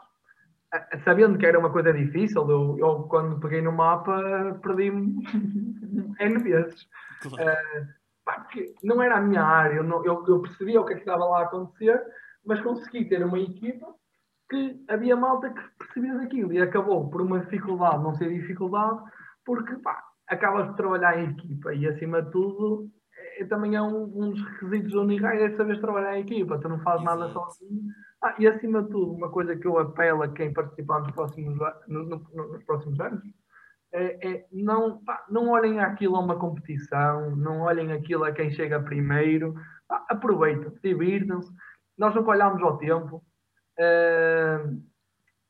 sabendo 1.05 1.39
que 1.39 1.47
era 1.47 1.59
uma 1.59 1.71
coisa 1.73 1.93
difícil, 1.93 2.49
eu, 2.51 2.79
eu 2.79 3.03
quando 3.05 3.41
peguei 3.41 3.63
no 3.63 3.73
mapa 3.73 4.59
perdi-me 4.63 5.23
N 6.21 6.39
vezes. 6.43 6.87
Claro. 7.23 7.51
Pá, 8.25 8.41
porque 8.41 8.75
não 8.85 9.03
era 9.03 9.17
a 9.17 9.21
minha 9.21 9.43
área, 9.43 9.77
eu, 9.77 9.83
não- 9.85 10.05
eu, 10.05 10.25
eu 10.29 10.41
percebia 10.43 10.81
o 10.81 10.85
que 10.85 10.93
é 10.93 10.97
que 10.97 11.03
estava 11.03 11.25
lá 11.25 11.41
a 11.41 11.45
acontecer, 11.45 12.01
mas 12.45 12.61
consegui 12.61 13.05
ter 13.07 13.25
uma 13.25 13.39
equipa 13.39 13.95
que 14.53 14.85
havia 14.89 15.17
malta 15.17 15.51
que 15.51 15.63
percebia 15.79 16.15
daquilo 16.15 16.53
e 16.53 16.61
acabou 16.61 17.09
por 17.09 17.23
uma 17.23 17.41
dificuldade, 17.41 18.03
não 18.03 18.15
ser 18.15 18.29
dificuldade, 18.29 19.01
porque 19.45 19.75
pá, 19.77 20.03
acabas 20.29 20.69
de 20.71 20.77
trabalhar 20.77 21.19
em 21.19 21.31
equipa 21.31 21.73
e 21.75 21.87
acima 21.89 22.23
de 22.23 22.31
tudo 22.31 22.91
é, 23.39 23.45
também 23.47 23.75
é 23.77 23.83
um, 23.83 24.05
um 24.05 24.31
dos 24.31 24.43
requisitos 24.43 24.93
do 24.93 25.03
Unirai 25.03 25.43
é 25.43 25.57
saber 25.57 25.81
trabalhar 25.81 26.17
em 26.19 26.23
equipa, 26.23 26.59
tu 26.59 26.69
não 26.69 26.81
fazes 26.81 27.05
nada 27.05 27.29
sozinho. 27.31 27.83
Ah, 28.23 28.35
e 28.39 28.47
acima 28.47 28.83
de 28.83 28.91
tudo, 28.91 29.13
uma 29.13 29.31
coisa 29.31 29.57
que 29.57 29.67
eu 29.67 29.79
apelo 29.79 30.23
a 30.23 30.29
quem 30.29 30.53
participar 30.53 31.01
nos 31.01 31.13
próximos, 31.13 31.57
no- 31.89 32.05
no- 32.05 32.19
no- 32.35 32.53
nos 32.53 32.65
próximos 32.65 33.01
anos 33.01 33.23
é, 33.93 34.29
é 34.29 34.47
não, 34.53 35.03
pá, 35.05 35.25
não 35.29 35.49
olhem 35.49 35.81
aquilo 35.81 36.17
a 36.17 36.21
uma 36.21 36.39
competição, 36.39 37.35
não 37.37 37.61
olhem 37.63 37.93
aquilo 37.93 38.25
a 38.25 38.33
quem 38.33 38.51
chega 38.51 38.81
primeiro, 38.83 39.55
pá, 39.89 40.05
aproveitem, 40.09 40.73
divirtam-se. 40.83 41.51
Nós 41.99 42.15
nunca 42.15 42.31
olhámos 42.31 42.63
ao 42.63 42.79
tempo. 42.79 43.23
Eh, 43.79 44.59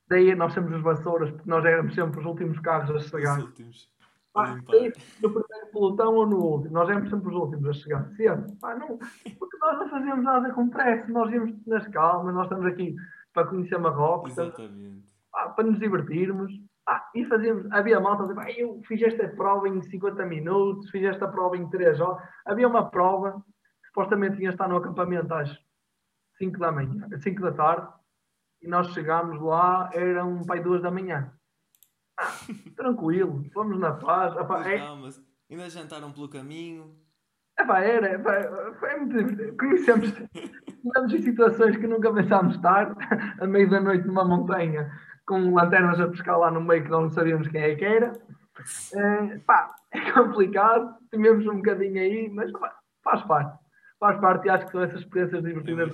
daí 0.08 0.34
nós 0.34 0.54
temos 0.54 0.72
os 0.72 0.82
vassouras, 0.82 1.30
porque 1.30 1.48
nós 1.48 1.64
éramos 1.64 1.94
sempre 1.94 2.20
os 2.20 2.26
últimos 2.26 2.58
carros 2.60 2.90
a 2.90 3.00
chegar. 3.00 3.38
Os 3.38 3.44
últimos. 3.44 3.92
Ah, 4.34 4.54
no 4.54 4.62
primeiro 4.62 5.66
pelotão 5.72 6.14
ou 6.14 6.26
no 6.26 6.38
último, 6.38 6.72
nós 6.72 6.88
éramos 6.88 7.10
sempre 7.10 7.28
os 7.28 7.34
últimos 7.34 7.68
a 7.68 7.72
chegar, 7.74 8.08
sempre. 8.16 8.56
Pá, 8.56 8.74
não, 8.74 8.98
porque 9.38 9.58
nós 9.60 9.78
não 9.78 9.90
fazíamos 9.90 10.24
nada 10.24 10.52
com 10.54 10.70
pressa, 10.70 11.06
nós 11.12 11.30
íamos 11.30 11.54
nas 11.66 11.86
calmas, 11.88 12.34
nós 12.34 12.44
estamos 12.44 12.64
aqui 12.64 12.96
para 13.34 13.46
conhecer 13.46 13.78
Marrocos, 13.78 14.30
estamos 14.30 14.54
para 15.54 15.64
nos 15.64 15.78
divertirmos. 15.78 16.52
E 17.14 17.24
fazíamos, 17.26 17.70
havia 17.70 18.00
malta 18.00 18.24
eu 18.56 18.80
fiz 18.86 19.00
esta 19.02 19.28
prova 19.28 19.68
em 19.68 19.80
50 19.82 20.24
minutos, 20.26 20.90
fiz 20.90 21.04
esta 21.04 21.28
prova 21.28 21.56
em 21.56 21.68
3 21.68 22.00
horas. 22.00 22.26
Havia 22.44 22.66
uma 22.66 22.90
prova 22.90 23.42
que 23.80 23.88
supostamente 23.88 24.36
tinha 24.36 24.48
de 24.48 24.54
estar 24.54 24.68
no 24.68 24.76
acampamento 24.76 25.32
às 25.32 25.56
5 26.38 26.58
da 26.58 26.72
manhã, 26.72 27.06
às 27.12 27.22
5 27.22 27.40
da 27.40 27.52
tarde, 27.52 27.88
e 28.62 28.68
nós 28.68 28.88
chegámos 28.92 29.40
lá, 29.40 29.90
eram 29.92 30.44
pai 30.44 30.62
2 30.62 30.82
da 30.82 30.90
manhã. 30.90 31.32
Ah, 32.18 32.30
tranquilo, 32.76 33.44
fomos 33.52 33.78
na 33.78 33.92
paz. 33.92 34.34
Pá, 34.34 34.46
Mas 34.48 34.66
é- 34.66 34.78
calma, 34.78 35.08
ainda 35.50 35.70
jantaram 35.70 36.12
pelo 36.12 36.28
caminho. 36.28 36.96
Epá, 37.58 37.80
era, 37.80 38.14
epá, 38.14 38.74
foi 38.78 38.96
muito 38.96 39.16
divertido. 39.16 39.56
Conhecemos, 39.56 40.14
estamos 40.66 41.12
em 41.12 41.22
situações 41.22 41.76
que 41.76 41.86
nunca 41.86 42.12
pensámos 42.12 42.54
estar, 42.56 42.96
a 43.40 43.46
meio 43.46 43.68
da 43.68 43.80
noite 43.80 44.06
numa 44.06 44.24
montanha, 44.24 44.90
com 45.26 45.52
lanternas 45.54 46.00
a 46.00 46.08
pescar 46.08 46.38
lá 46.38 46.50
no 46.50 46.60
meio 46.60 46.84
que 46.84 46.90
não 46.90 47.10
sabíamos 47.10 47.48
quem 47.48 47.60
é 47.62 47.74
que 47.74 47.84
era. 47.84 48.12
É, 48.94 49.38
pá, 49.40 49.74
é 49.90 50.12
complicado, 50.12 50.96
tivemos 51.10 51.46
um 51.46 51.56
bocadinho 51.56 52.00
aí, 52.00 52.30
mas 52.30 52.50
pá, 52.52 52.74
faz 53.02 53.22
parte. 53.22 53.58
Faz 54.00 54.20
parte 54.20 54.46
e 54.46 54.50
acho 54.50 54.66
que 54.66 54.72
são 54.72 54.82
essas 54.82 55.00
experiências 55.00 55.42
divertidas. 55.42 55.92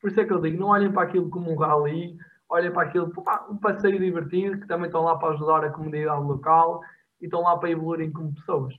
Por 0.00 0.10
isso 0.10 0.20
é 0.20 0.24
que 0.24 0.32
eu 0.32 0.40
digo, 0.40 0.58
não 0.58 0.68
olhem 0.68 0.92
para 0.92 1.08
aquilo 1.08 1.28
como 1.28 1.50
um 1.50 1.56
rally, 1.56 2.16
olhem 2.48 2.72
para 2.72 2.88
aquilo 2.88 3.12
como 3.12 3.52
um 3.52 3.58
passeio 3.58 3.98
divertido, 3.98 4.60
que 4.60 4.66
também 4.66 4.86
estão 4.86 5.02
lá 5.02 5.18
para 5.18 5.34
ajudar 5.34 5.64
a 5.64 5.70
comunidade 5.70 6.24
local 6.24 6.82
e 7.20 7.24
estão 7.24 7.42
lá 7.42 7.56
para 7.58 7.70
evoluírem 7.70 8.12
como 8.12 8.34
pessoas. 8.34 8.74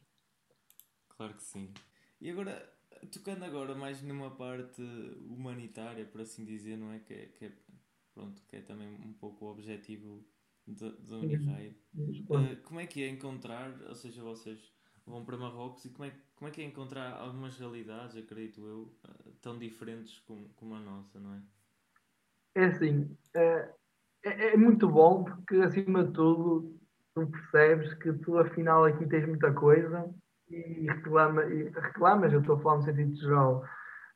Claro 1.10 1.34
que 1.34 1.44
sim. 1.44 1.74
E 2.22 2.30
agora, 2.30 2.72
tocando 3.12 3.44
agora 3.44 3.76
mais 3.76 4.02
numa 4.02 4.32
parte 4.32 4.82
humanitária, 5.28 6.06
por 6.06 6.22
assim 6.22 6.46
dizer, 6.46 6.78
não 6.78 6.94
é? 6.94 7.00
Que 7.00 7.14
é, 7.14 7.26
que 7.28 7.46
é 7.46 7.52
pronto, 8.14 8.42
que 8.48 8.56
é 8.56 8.62
também 8.62 8.88
um 8.88 9.14
pouco 9.14 9.46
o 9.46 9.52
objetivo 9.52 10.26
da 10.68 11.16
Uniraid. 11.18 11.76
Uh, 11.96 12.62
como 12.64 12.80
é 12.80 12.86
que 12.86 13.04
é 13.04 13.10
encontrar, 13.10 13.74
ou 13.88 13.96
seja, 13.96 14.22
vocês 14.22 14.60
vão 15.10 15.26
para 15.26 15.38
Marrocos 15.38 15.84
e 15.86 15.90
como 15.90 16.08
é, 16.08 16.14
como 16.36 16.50
é 16.50 16.52
que 16.52 16.62
é 16.62 16.66
encontrar 16.66 17.14
algumas 17.14 17.58
realidades, 17.58 18.16
acredito 18.16 18.66
eu, 18.66 18.94
uh, 19.08 19.32
tão 19.42 19.58
diferentes 19.58 20.20
como, 20.20 20.48
como 20.56 20.76
a 20.76 20.80
nossa, 20.80 21.20
não 21.20 21.34
é? 21.34 21.42
É 22.56 22.66
assim, 22.66 23.18
é, 23.36 23.70
é, 24.24 24.54
é 24.54 24.58
muito 24.58 24.88
bom 24.88 25.24
porque 25.24 25.56
acima 25.58 26.04
de 26.04 26.14
tudo 26.14 26.80
tu 27.16 27.28
percebes 27.28 27.94
que 27.96 28.14
tu 28.14 28.38
afinal 28.38 28.86
aqui 28.86 29.06
tens 29.08 29.28
muita 29.28 29.52
coisa 29.52 30.10
e, 30.50 30.88
reclama, 30.88 31.44
e 31.46 31.70
reclamas, 31.70 32.32
eu 32.32 32.42
estou 32.42 32.56
a 32.56 32.60
falar 32.60 32.76
no 32.78 32.84
sentido 32.84 33.16
geral, 33.16 33.64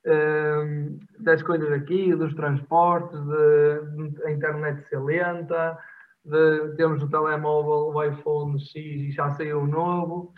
um, 0.06 1.00
das 1.20 1.42
coisas 1.42 1.72
aqui, 1.72 2.14
dos 2.16 2.34
transportes, 2.34 3.20
de, 3.20 4.10
de, 4.12 4.24
a 4.26 4.32
internet 4.32 4.88
ser 4.90 5.00
lenta, 5.00 5.78
de 6.26 6.76
termos 6.76 7.02
o 7.04 7.10
telemóvel, 7.10 7.94
o 7.94 8.04
iPhone 8.04 8.60
X 8.60 8.76
e 8.76 9.12
já 9.12 9.30
saiu 9.32 9.60
um 9.60 9.68
novo. 9.68 10.34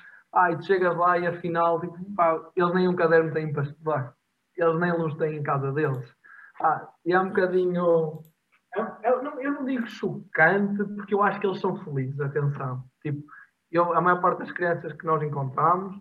Tu 0.57 0.65
chegas 0.65 0.95
lá 0.97 1.17
e 1.17 1.25
afinal, 1.27 1.79
tipo, 1.79 1.97
pá, 2.13 2.37
eles 2.55 2.73
nem 2.73 2.89
um 2.89 2.95
caderno 2.95 3.33
têm 3.33 3.53
para 3.53 3.63
estudar. 3.63 4.13
Eles 4.57 4.79
nem 4.79 4.91
luz 4.91 5.15
têm 5.15 5.37
em 5.37 5.43
casa 5.43 5.71
deles. 5.71 6.13
Ah, 6.61 6.89
e 7.05 7.13
é 7.13 7.19
um 7.19 7.29
bocadinho. 7.29 8.21
Eu, 8.75 8.87
eu, 9.03 9.23
não, 9.23 9.41
eu 9.41 9.51
não 9.51 9.65
digo 9.65 9.87
chocante, 9.87 10.83
porque 10.95 11.13
eu 11.13 11.23
acho 11.23 11.39
que 11.39 11.47
eles 11.47 11.61
são 11.61 11.77
felizes, 11.83 12.19
atenção. 12.19 12.83
Tipo, 13.01 13.23
eu, 13.71 13.93
a 13.93 14.01
maior 14.01 14.21
parte 14.21 14.39
das 14.39 14.51
crianças 14.51 14.91
que 14.93 15.05
nós 15.05 15.21
encontramos, 15.21 15.95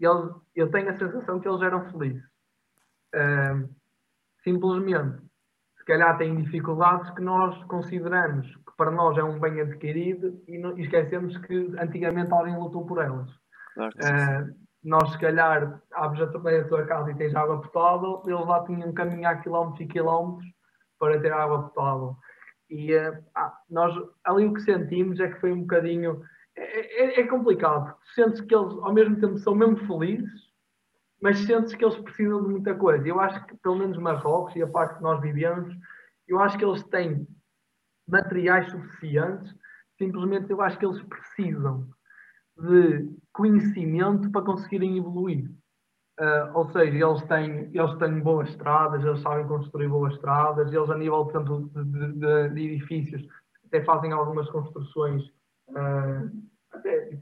eles, 0.00 0.34
eu 0.54 0.70
tenho 0.70 0.90
a 0.90 0.98
sensação 0.98 1.38
que 1.38 1.48
eles 1.48 1.62
eram 1.62 1.88
felizes. 1.90 2.24
Uh, 3.14 3.68
simplesmente, 4.42 5.22
se 5.78 5.84
calhar 5.84 6.18
têm 6.18 6.42
dificuldades 6.42 7.08
que 7.10 7.22
nós 7.22 7.62
consideramos 7.64 8.46
que 8.54 8.76
para 8.76 8.90
nós 8.90 9.16
é 9.16 9.22
um 9.22 9.38
bem 9.38 9.60
adquirido 9.60 10.42
e, 10.48 10.58
não, 10.58 10.76
e 10.76 10.82
esquecemos 10.82 11.36
que 11.38 11.72
antigamente 11.78 12.32
alguém 12.32 12.58
lutou 12.58 12.84
por 12.84 12.98
elas. 12.98 13.30
Claro 13.76 13.92
uh, 13.96 14.66
nós, 14.82 15.12
se 15.12 15.18
calhar, 15.18 15.82
abres 15.92 16.22
a 16.22 16.26
torneira 16.28 16.62
da 16.62 16.68
tua 16.68 16.86
casa 16.86 17.10
e 17.10 17.14
tens 17.16 17.34
água 17.34 17.60
potável, 17.60 18.22
eles 18.24 18.46
lá 18.46 18.64
tinham 18.64 18.88
que 18.88 18.94
caminhar 18.94 19.42
quilómetros 19.42 19.80
e 19.80 19.86
quilómetros 19.86 20.46
para 20.98 21.20
ter 21.20 21.32
água 21.32 21.68
potável. 21.68 22.16
E 22.70 22.96
uh, 22.96 23.22
nós 23.68 23.94
ali 24.24 24.46
o 24.46 24.54
que 24.54 24.62
sentimos 24.62 25.20
é 25.20 25.28
que 25.28 25.40
foi 25.40 25.52
um 25.52 25.60
bocadinho 25.60 26.22
é, 26.56 27.04
é, 27.04 27.20
é 27.20 27.26
complicado. 27.26 27.94
Sentes 28.14 28.40
que 28.40 28.54
eles, 28.54 28.72
ao 28.78 28.94
mesmo 28.94 29.20
tempo, 29.20 29.36
são 29.38 29.54
mesmo 29.54 29.76
felizes, 29.86 30.46
mas 31.20 31.38
sentes 31.40 31.74
que 31.74 31.84
eles 31.84 31.98
precisam 31.98 32.42
de 32.42 32.48
muita 32.48 32.74
coisa. 32.74 33.06
Eu 33.06 33.20
acho 33.20 33.44
que, 33.46 33.56
pelo 33.58 33.76
menos 33.76 33.98
Marrocos 33.98 34.56
e 34.56 34.62
a 34.62 34.66
parte 34.66 34.96
que 34.96 35.02
nós 35.02 35.20
vivemos, 35.20 35.74
eu 36.26 36.40
acho 36.40 36.56
que 36.56 36.64
eles 36.64 36.82
têm 36.84 37.26
materiais 38.08 38.70
suficientes, 38.70 39.54
simplesmente 39.98 40.50
eu 40.50 40.60
acho 40.62 40.78
que 40.78 40.86
eles 40.86 41.02
precisam 41.02 41.88
de 42.56 43.10
conhecimento 43.36 44.30
para 44.30 44.42
conseguirem 44.42 44.96
evoluir. 44.96 45.50
Uh, 46.18 46.50
ou 46.54 46.70
seja, 46.70 47.06
eles 47.06 47.22
têm, 47.24 47.70
eles 47.74 47.94
têm 47.98 48.20
boas 48.20 48.48
estradas, 48.48 49.04
eles 49.04 49.20
sabem 49.20 49.46
construir 49.46 49.88
boas 49.88 50.14
estradas, 50.14 50.72
eles 50.72 50.88
a 50.88 50.96
nível 50.96 51.26
portanto, 51.26 51.70
de, 51.74 52.12
de, 52.12 52.48
de 52.48 52.60
edifícios 52.62 53.22
até 53.66 53.84
fazem 53.84 54.12
algumas 54.12 54.48
construções 54.48 55.22
uh, 55.68 56.30
até 56.72 57.18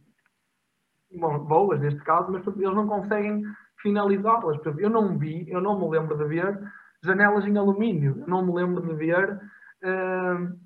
bom, 1.19 1.41
boas 1.41 1.81
neste 1.81 2.01
caso, 2.05 2.31
mas 2.31 2.47
eles 2.47 2.75
não 2.75 2.87
conseguem 2.87 3.43
finalizá-las. 3.83 4.59
Eu 4.79 4.91
não 4.91 5.19
vi, 5.19 5.45
eu 5.51 5.61
não 5.61 5.77
me 5.81 5.89
lembro 5.89 6.17
de 6.17 6.25
ver 6.27 6.57
janelas 7.03 7.45
em 7.47 7.59
alumínio, 7.59 8.17
eu 8.21 8.29
não 8.29 8.47
me 8.47 8.53
lembro 8.55 8.81
de 8.87 8.95
ver 8.95 9.35
uh, 9.35 10.57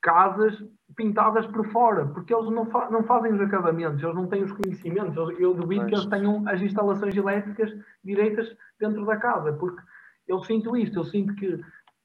casas 0.00 0.54
pintadas 0.96 1.46
por 1.46 1.66
fora, 1.70 2.06
porque 2.06 2.34
eles 2.34 2.50
não, 2.50 2.66
fa 2.66 2.90
não 2.90 3.04
fazem 3.04 3.32
os 3.32 3.40
acabamentos, 3.40 4.02
eles 4.02 4.14
não 4.14 4.26
têm 4.26 4.42
os 4.42 4.52
conhecimentos. 4.52 5.16
Eu 5.38 5.54
duvido 5.54 5.82
mas... 5.82 5.90
que 5.90 5.94
eles 5.94 6.06
tenham 6.06 6.48
as 6.48 6.60
instalações 6.60 7.14
elétricas 7.14 7.72
direitas 8.02 8.56
dentro 8.80 9.04
da 9.04 9.16
casa, 9.16 9.52
porque 9.52 9.80
eu 10.26 10.40
sinto 10.40 10.76
isto, 10.76 10.98
eu 10.98 11.04
sinto 11.04 11.34
que 11.34 11.60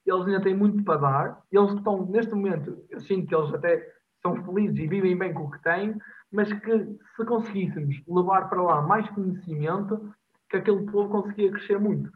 eles 0.06 0.26
ainda 0.26 0.42
têm 0.42 0.56
muito 0.56 0.84
para 0.84 1.00
dar, 1.00 1.42
eles 1.52 1.74
estão, 1.74 2.06
neste 2.06 2.34
momento, 2.34 2.78
eu 2.90 3.00
sinto 3.00 3.28
que 3.28 3.36
eles 3.36 3.54
até 3.54 3.88
são 4.22 4.36
felizes 4.44 4.78
e 4.78 4.88
vivem 4.88 5.18
bem 5.18 5.34
com 5.34 5.44
o 5.44 5.52
que 5.52 5.62
têm, 5.64 5.96
mas 6.32 6.52
que 6.52 6.98
se 7.16 7.26
conseguíssemos 7.26 8.02
levar 8.08 8.50
para 8.50 8.62
lá 8.62 8.82
mais 8.82 9.10
conhecimento, 9.10 10.14
que 10.50 10.58
aquele 10.58 10.86
povo 10.92 11.10
conseguia 11.10 11.52
crescer 11.52 11.80
muito. 11.80 12.12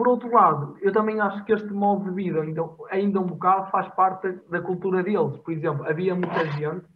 Por 0.00 0.08
outro 0.08 0.32
lado, 0.32 0.78
eu 0.80 0.94
também 0.94 1.20
acho 1.20 1.44
que 1.44 1.52
este 1.52 1.70
modo 1.74 2.04
de 2.04 2.14
vida, 2.14 2.40
ainda, 2.40 2.62
ainda 2.90 3.20
um 3.20 3.26
bocado, 3.26 3.70
faz 3.70 3.86
parte 3.88 4.32
da 4.48 4.62
cultura 4.62 5.02
deles. 5.02 5.36
Por 5.36 5.52
exemplo, 5.52 5.86
havia 5.86 6.14
muita 6.14 6.46
gente 6.52 6.86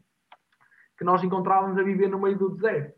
que 0.96 1.04
nós 1.04 1.22
encontrávamos 1.22 1.76
a 1.76 1.82
viver 1.82 2.08
no 2.08 2.18
meio 2.18 2.38
do 2.38 2.54
deserto. 2.54 2.94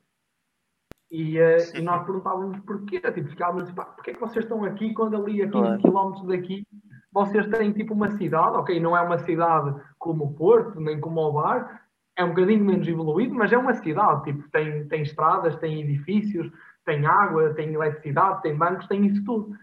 E, 1.11 1.41
uh, 1.41 1.57
e 1.75 1.83
nós 1.83 2.05
perguntávamos 2.05 2.57
porquê. 2.61 3.01
Tipo, 3.01 3.29
ficávamos 3.31 3.65
assim, 3.65 3.75
porquê 3.75 4.13
é 4.13 4.15
que 4.15 4.21
vocês 4.21 4.45
estão 4.45 4.63
aqui 4.63 4.95
quando 4.95 5.17
ali 5.17 5.43
a 5.43 5.51
15 5.51 5.83
km 5.83 6.27
daqui 6.29 6.65
vocês 7.13 7.45
têm 7.49 7.73
tipo 7.73 7.93
uma 7.93 8.11
cidade, 8.11 8.59
ok, 8.59 8.79
não 8.79 8.97
é 8.97 9.01
uma 9.01 9.19
cidade 9.19 9.75
como 9.99 10.27
o 10.27 10.35
Porto, 10.35 10.79
nem 10.79 11.01
como 11.01 11.21
o 11.21 11.33
Bar, 11.33 11.83
é 12.17 12.25
um 12.25 12.29
bocadinho 12.29 12.65
menos 12.65 12.87
evoluído, 12.87 13.35
mas 13.35 13.53
é 13.53 13.59
uma 13.59 13.75
cidade, 13.75 14.23
tipo, 14.23 14.49
tem, 14.51 14.87
tem 14.87 15.03
estradas, 15.03 15.57
tem 15.57 15.81
edifícios, 15.81 16.49
tem 16.85 17.05
água, 17.05 17.53
tem 17.55 17.75
eletricidade, 17.75 18.43
tem 18.43 18.57
bancos, 18.57 18.87
tem 18.87 19.05
isso 19.05 19.25
tudo. 19.25 19.57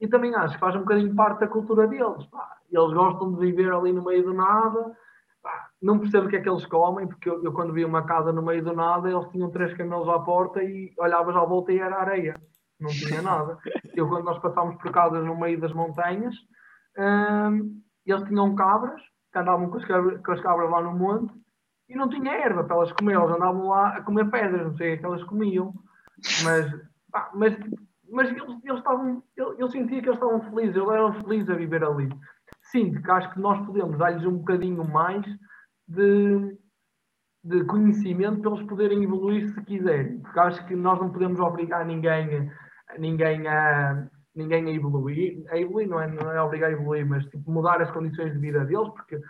E 0.00 0.06
também 0.06 0.34
acho 0.34 0.54
que 0.54 0.60
faz 0.60 0.76
um 0.76 0.80
bocadinho 0.80 1.14
parte 1.14 1.40
da 1.40 1.48
cultura 1.48 1.86
deles. 1.86 2.24
Pá. 2.26 2.56
Eles 2.70 2.92
gostam 2.92 3.32
de 3.32 3.40
viver 3.40 3.72
ali 3.72 3.92
no 3.92 4.04
meio 4.04 4.24
do 4.24 4.34
nada. 4.34 4.96
Pá. 5.42 5.70
Não 5.82 5.98
percebo 5.98 6.26
o 6.26 6.30
que 6.30 6.36
é 6.36 6.40
que 6.40 6.48
eles 6.48 6.66
comem, 6.66 7.06
porque 7.06 7.28
eu, 7.28 7.42
eu, 7.42 7.52
quando 7.52 7.72
vi 7.72 7.84
uma 7.84 8.04
casa 8.04 8.32
no 8.32 8.42
meio 8.42 8.64
do 8.64 8.72
nada, 8.72 9.10
eles 9.10 9.28
tinham 9.30 9.50
três 9.50 9.74
camelos 9.76 10.08
à 10.08 10.18
porta 10.20 10.62
e 10.62 10.92
olhavas 10.98 11.34
à 11.36 11.44
volta 11.44 11.72
e 11.72 11.78
era 11.78 12.00
areia. 12.00 12.40
Não 12.80 12.90
tinha 12.90 13.20
nada. 13.22 13.58
Eu, 13.94 14.08
quando 14.08 14.24
nós 14.24 14.38
passámos 14.38 14.76
por 14.76 14.92
casas 14.92 15.24
no 15.24 15.38
meio 15.38 15.60
das 15.60 15.72
montanhas, 15.72 16.34
um, 16.96 17.80
eles 18.06 18.22
tinham 18.28 18.54
cabras, 18.54 19.00
que 19.32 19.38
andavam 19.38 19.68
com 19.68 19.78
as 19.78 19.84
cabras, 19.84 20.20
com 20.22 20.32
as 20.32 20.40
cabras 20.40 20.70
lá 20.70 20.80
no 20.80 20.96
monte, 20.96 21.34
e 21.88 21.96
não 21.96 22.08
tinha 22.08 22.32
erva 22.32 22.64
para 22.64 22.76
elas 22.76 22.92
comer, 22.92 23.16
eles 23.16 23.30
andavam 23.30 23.68
lá 23.68 23.96
a 23.96 24.02
comer 24.02 24.30
pedras, 24.30 24.66
não 24.66 24.76
sei 24.76 24.94
o 24.94 24.98
que 24.98 25.04
elas 25.04 25.24
comiam. 25.24 25.74
Mas, 26.44 26.72
pá, 27.10 27.30
mas, 27.34 27.56
mas 28.10 28.28
eles, 28.30 28.42
eles 28.64 28.78
estavam, 28.78 29.22
eu, 29.36 29.58
eu 29.58 29.68
sentia 29.70 30.00
que 30.00 30.08
eles 30.08 30.18
estavam 30.18 30.40
felizes, 30.50 30.76
eles 30.76 30.88
eram 30.88 31.12
felizes 31.12 31.50
a 31.50 31.54
viver 31.54 31.84
ali. 31.84 32.08
Sinto 32.62 33.02
que 33.02 33.10
acho 33.10 33.32
que 33.32 33.40
nós 33.40 33.64
podemos 33.66 33.98
dar-lhes 33.98 34.24
um 34.24 34.38
bocadinho 34.38 34.86
mais 34.88 35.24
de, 35.86 36.56
de 37.44 37.64
conhecimento 37.64 38.40
para 38.40 38.50
eles 38.52 38.66
poderem 38.66 39.04
evoluir 39.04 39.52
se 39.52 39.62
quiserem. 39.64 40.20
Porque 40.20 40.40
acho 40.40 40.66
que 40.66 40.76
nós 40.76 40.98
não 40.98 41.10
podemos 41.10 41.38
obrigar 41.40 41.84
ninguém, 41.86 42.50
ninguém 42.98 43.46
a, 43.46 44.08
ninguém 44.34 44.66
a 44.66 44.72
evoluir, 44.72 45.44
a 45.50 45.58
evoluir 45.58 45.88
não 45.88 46.00
é, 46.00 46.06
não 46.06 46.30
é 46.30 46.42
obrigar 46.42 46.70
a 46.70 46.72
evoluir, 46.72 47.06
mas 47.06 47.24
tipo, 47.26 47.50
mudar 47.50 47.80
as 47.82 47.90
condições 47.90 48.32
de 48.32 48.38
vida 48.38 48.64
deles, 48.64 48.88
porque 48.90 49.20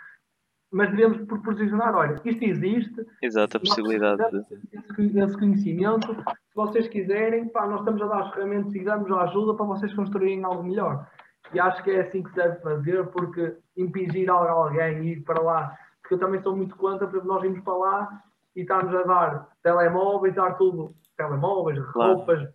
mas 0.71 0.91
devemos 0.91 1.25
proporcionar, 1.27 1.95
olha, 1.95 2.21
isto 2.25 2.45
existe. 2.45 3.07
Exato, 3.23 3.57
a 3.57 3.61
possibilidade 3.61 4.23
de... 4.31 5.19
Esse, 5.23 5.39
conhecimento, 5.39 6.15
se 6.15 6.55
vocês 6.55 6.89
quiserem, 6.89 7.49
pá, 7.49 7.67
nós 7.67 7.81
estamos 7.81 8.03
a 8.03 8.07
dar 8.07 8.23
as 8.25 8.35
ferramentas 8.35 8.75
e 8.75 8.85
damos 8.85 9.11
a 9.11 9.23
ajuda 9.23 9.55
para 9.55 9.67
vocês 9.67 9.95
construírem 9.95 10.45
algo 10.45 10.63
melhor. 10.63 11.09
E 11.55 11.59
acho 11.59 11.83
que 11.83 11.91
é 11.91 12.01
assim 12.01 12.23
que 12.23 12.31
se 12.31 12.37
deve 12.37 12.61
fazer, 12.61 13.07
porque 13.07 13.57
impingir 13.77 14.31
alguém 14.31 15.05
e 15.05 15.13
ir 15.13 15.23
para 15.23 15.41
lá, 15.41 15.75
porque 16.03 16.15
eu 16.15 16.19
também 16.19 16.43
sou 16.43 16.55
muito 16.55 16.77
contra, 16.77 17.07
porque 17.07 17.27
nós 17.27 17.43
irmos 17.43 17.61
para 17.61 17.77
lá 17.77 18.23
e 18.55 18.61
estamos 18.61 18.95
a 18.95 19.03
dar 19.05 19.49
telemóveis, 19.63 20.35
dar 20.35 20.55
tudo, 20.55 20.95
telemóveis, 21.17 21.79
claro. 21.93 22.17
roupas, 22.17 22.47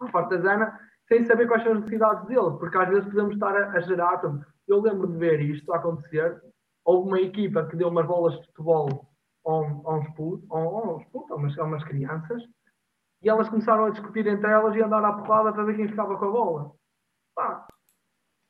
a 0.00 0.18
artesana, 0.18 0.78
sem 1.08 1.24
saber 1.24 1.48
quais 1.48 1.62
são 1.62 1.72
as 1.72 1.78
necessidades 1.78 2.26
dele, 2.26 2.56
porque 2.58 2.76
às 2.78 2.88
vezes 2.88 3.06
podemos 3.06 3.34
estar 3.34 3.56
a, 3.56 3.70
a 3.72 3.80
gerar. 3.80 4.20
Eu 4.68 4.80
lembro 4.80 5.08
de 5.08 5.16
ver 5.16 5.40
isto 5.40 5.72
acontecer. 5.72 6.40
Houve 6.86 7.08
uma 7.08 7.20
equipa 7.20 7.66
que 7.66 7.76
deu 7.76 7.88
umas 7.88 8.06
bolas 8.06 8.34
de 8.40 8.46
futebol 8.46 9.08
a, 9.44 9.50
uns 9.96 10.08
putos, 10.14 10.48
a, 10.50 10.56
uns 10.94 11.04
putos, 11.06 11.30
a, 11.32 11.34
umas, 11.34 11.58
a 11.58 11.64
umas 11.64 11.84
crianças, 11.84 12.42
E 13.22 13.28
elas 13.28 13.48
começaram 13.48 13.86
a 13.86 13.90
discutir 13.90 14.26
entre 14.26 14.48
elas 14.50 14.74
e 14.76 14.82
a 14.82 14.86
andar 14.86 15.04
à 15.04 15.12
porrada 15.14 15.52
para 15.52 15.64
ver 15.64 15.76
quem 15.76 15.88
ficava 15.88 16.16
com 16.16 16.24
a 16.26 16.30
bola. 16.30 16.72
Pá, 17.34 17.66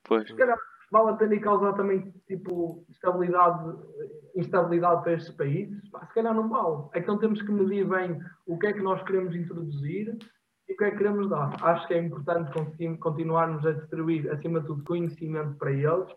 Pois. 0.05 0.29
se 0.29 0.35
calhar 0.37 0.57
vale 0.93 1.11
a 1.11 1.15
pena 1.15 1.35
e 1.35 1.41
causar 1.41 1.73
também 1.75 2.13
tipo, 2.29 2.85
estabilidade, 2.89 3.75
instabilidade 4.37 5.03
para 5.03 5.15
estes 5.15 5.35
países? 5.35 5.89
Pá, 5.91 6.07
se 6.07 6.15
calhar 6.15 6.35
não 6.35 6.49
vale. 6.49 6.89
Então 6.95 7.19
temos 7.19 7.41
que 7.43 7.51
medir 7.51 7.89
bem 7.89 8.21
o 8.47 8.59
que 8.59 8.67
é 8.67 8.73
que 8.73 8.83
nós 8.83 9.03
queremos 9.05 9.35
introduzir 9.35 10.17
e 10.69 10.73
o 10.75 10.77
que 10.77 10.85
é 10.85 10.91
que 10.91 10.99
queremos 10.99 11.29
dar. 11.29 11.57
Acho 11.63 11.87
que 11.87 11.95
é 11.95 11.99
importante 12.03 12.53
continu- 12.53 12.99
continuarmos 12.99 13.65
a 13.67 13.73
distribuir, 13.73 14.31
acima 14.33 14.61
de 14.61 14.67
tudo, 14.67 14.85
conhecimento 14.85 15.57
para 15.59 15.73
eles 15.73 16.09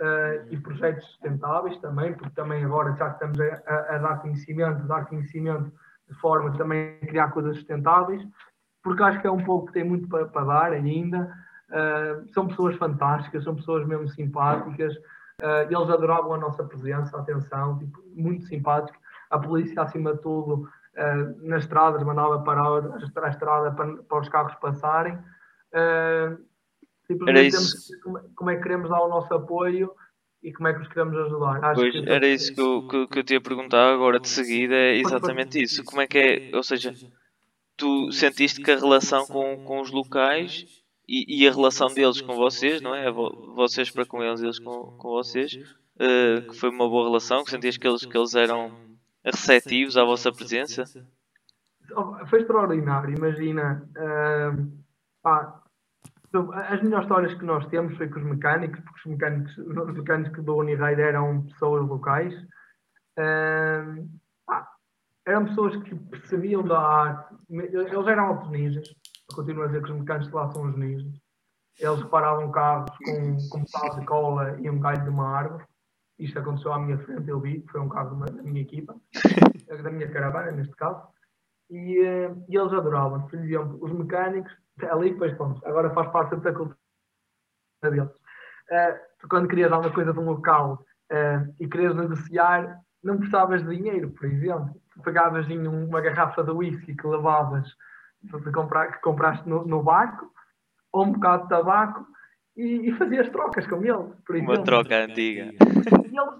eh, 0.00 0.44
e 0.50 0.56
projetos 0.56 1.04
sustentáveis 1.06 1.76
também, 1.78 2.14
porque 2.14 2.34
também 2.34 2.64
agora 2.64 2.94
já 2.96 3.08
estamos 3.08 3.38
a, 3.40 3.62
a- 3.66 3.96
a 3.96 3.98
dar 3.98 4.20
conhecimento, 4.20 4.86
dar 4.86 5.06
conhecimento 5.06 5.72
de 6.08 6.14
forma 6.20 6.56
também 6.56 6.98
a 7.02 7.06
criar 7.06 7.30
coisas 7.32 7.56
sustentáveis, 7.56 8.26
porque 8.82 9.02
acho 9.02 9.20
que 9.20 9.26
é 9.26 9.30
um 9.30 9.44
pouco 9.44 9.66
que 9.66 9.72
tem 9.74 9.84
muito 9.84 10.08
para, 10.08 10.26
para 10.26 10.44
dar 10.44 10.72
ainda. 10.72 11.30
Uh, 11.68 12.26
são 12.32 12.48
pessoas 12.48 12.76
fantásticas, 12.76 13.44
são 13.44 13.54
pessoas 13.54 13.86
mesmo 13.86 14.08
simpáticas. 14.08 14.94
Uh, 14.96 15.66
eles 15.70 15.90
adoravam 15.90 16.32
a 16.34 16.38
nossa 16.38 16.64
presença, 16.64 17.18
atenção, 17.18 17.78
tipo, 17.78 18.00
muito 18.14 18.44
simpático. 18.44 18.98
A 19.30 19.38
polícia, 19.38 19.82
acima 19.82 20.14
de 20.14 20.22
tudo, 20.22 20.66
uh, 20.96 21.46
nas 21.48 21.64
estradas, 21.64 22.02
mandava 22.02 22.38
parar 22.42 22.62
a, 22.64 23.24
a 23.26 23.28
estrada 23.28 23.70
para, 23.72 23.96
para 24.04 24.18
os 24.20 24.28
carros 24.30 24.54
passarem. 24.54 25.14
Uh, 25.74 26.38
simplesmente 27.08 27.38
Era 27.38 27.46
isso. 27.46 27.56
temos 27.58 27.86
que 27.88 28.00
como, 28.02 28.18
é- 28.18 28.22
como 28.36 28.50
é 28.50 28.56
que 28.56 28.62
queremos 28.62 28.88
dar 28.90 29.00
o 29.02 29.08
nosso 29.08 29.34
apoio 29.34 29.90
e 30.42 30.52
como 30.52 30.68
é 30.68 30.74
que 30.74 30.82
os 30.82 30.88
queremos 30.88 31.16
ajudar. 31.16 31.64
Acho 31.64 31.80
Pois, 31.80 31.92
que 31.92 32.08
era 32.08 32.26
isso 32.28 32.54
que 32.54 32.60
eu, 32.60 32.86
que, 32.88 33.06
que 33.08 33.18
eu 33.18 33.24
te 33.24 33.34
ia 33.34 33.40
perguntar 33.40 33.92
agora 33.92 34.20
de 34.20 34.28
seguida, 34.28 34.74
é 34.74 34.96
exatamente 34.96 35.60
isso. 35.60 35.82
Como 35.84 36.00
é 36.00 36.06
que 36.06 36.18
é, 36.18 36.56
ou 36.56 36.62
seja, 36.62 36.94
tu 37.76 38.12
sentiste 38.12 38.60
que 38.62 38.70
a 38.70 38.76
relação 38.76 39.26
com, 39.26 39.64
com 39.64 39.80
os 39.80 39.90
locais 39.90 40.64
e, 41.08 41.42
e 41.42 41.48
a 41.48 41.52
relação 41.52 41.88
deles 41.88 42.20
com 42.20 42.36
vocês, 42.36 42.80
não 42.80 42.94
é? 42.94 43.10
Vo- 43.10 43.52
Vocês 43.54 43.90
para 43.90 44.04
com 44.06 44.22
eles, 44.22 44.40
eles 44.42 44.58
com, 44.58 44.96
com 44.98 45.08
vocês, 45.08 45.58
eh, 45.98 46.40
que 46.42 46.54
foi 46.54 46.70
uma 46.70 46.88
boa 46.88 47.06
relação, 47.08 47.42
que 47.44 47.50
sentias 47.50 47.76
que 47.76 47.88
eles, 47.88 48.04
que 48.04 48.16
eles 48.16 48.34
eram 48.34 48.70
receptivos 49.24 49.96
à 49.96 50.04
vossa 50.04 50.30
presença? 50.32 50.84
foi 52.28 52.40
extraordinário, 52.40 53.16
imagina. 53.16 53.88
ahm, 53.96 54.68
pá, 55.22 55.57
as 56.32 56.82
melhores 56.82 57.04
histórias 57.04 57.34
que 57.34 57.44
nós 57.44 57.66
temos 57.68 57.96
foi 57.96 58.08
com 58.08 58.18
os 58.18 58.24
mecânicos, 58.24 58.80
porque 58.80 59.00
os 59.00 59.06
mecânicos, 59.06 59.58
os 59.58 59.94
mecânicos 59.94 60.44
do 60.44 60.56
Uniride 60.56 61.00
eram 61.00 61.44
pessoas 61.44 61.86
locais. 61.86 62.34
Ahm, 63.18 64.06
pá, 64.46 64.68
eram 65.26 65.46
pessoas 65.46 65.76
que 65.82 65.94
percebiam 65.94 66.62
da 66.62 66.78
arte. 66.78 67.34
Eles 67.50 68.06
eram 68.06 68.26
altos 68.26 68.50
ninjas. 68.50 68.88
Continuo 69.34 69.64
a 69.64 69.66
dizer 69.66 69.82
que 69.82 69.90
os 69.90 69.98
mecânicos 69.98 70.32
lá 70.32 70.50
são 70.52 70.68
os 70.68 70.76
ninjas. 70.76 71.12
Eles 71.78 72.02
reparavam 72.02 72.50
carros 72.50 72.90
com, 72.98 73.36
com 73.50 73.58
metade 73.58 74.00
de 74.00 74.06
cola 74.06 74.60
e 74.60 74.68
um 74.68 74.80
galho 74.80 75.02
de 75.04 75.10
uma 75.10 75.28
árvore. 75.28 75.64
Isto 76.18 76.40
aconteceu 76.40 76.72
à 76.72 76.78
minha 76.80 76.98
frente, 76.98 77.28
eu 77.28 77.40
vi, 77.40 77.64
foi 77.70 77.80
um 77.80 77.88
carro 77.88 78.16
da 78.16 78.42
minha 78.42 78.62
equipa, 78.62 78.96
da 79.82 79.90
minha 79.90 80.10
caravana, 80.10 80.50
neste 80.50 80.74
caso. 80.74 81.00
E, 81.70 81.98
eh, 82.00 82.34
e 82.48 82.56
eles 82.56 82.72
adoravam, 82.72 83.22
por 83.26 83.38
exemplo, 83.38 83.78
os 83.80 83.92
mecânicos, 83.92 84.52
ali 84.90 85.10
depois, 85.12 85.34
pronto, 85.34 85.60
agora 85.66 85.90
faz 85.90 86.08
parte 86.10 86.36
da 86.36 86.52
cultura 86.52 86.76
deles. 87.82 88.08
Tu 89.20 89.28
quando 89.28 89.48
querias 89.48 89.72
alguma 89.72 89.92
coisa 89.92 90.12
de 90.12 90.18
um 90.18 90.24
local 90.24 90.84
eh, 91.10 91.46
e 91.60 91.68
querias 91.68 91.94
negociar, 91.96 92.80
não 93.02 93.16
precisavas 93.16 93.62
de 93.64 93.76
dinheiro, 93.76 94.10
por 94.10 94.26
exemplo. 94.26 94.74
Tu 94.92 95.02
pegavas 95.02 95.48
em 95.48 95.66
um- 95.66 95.86
uma 95.88 96.00
garrafa 96.00 96.42
de 96.44 96.50
whisky 96.50 96.94
que 96.94 97.06
levavas, 97.06 97.66
de 98.22 98.52
comprar, 98.52 98.92
que 98.92 99.00
compraste 99.00 99.48
no, 99.48 99.64
no 99.66 99.82
barco, 99.82 100.30
ou 100.92 101.04
um 101.06 101.12
bocado 101.12 101.44
de 101.44 101.48
tabaco, 101.50 102.06
e, 102.56 102.88
e 102.88 102.92
fazias 102.94 103.28
trocas 103.30 103.66
com 103.68 103.76
eles, 103.76 104.14
por 104.26 104.34
exemplo 104.36 104.54
Uma 104.54 104.64
troca 104.64 105.04
antiga. 105.04 105.44
e 105.44 105.56
eles 105.60 105.84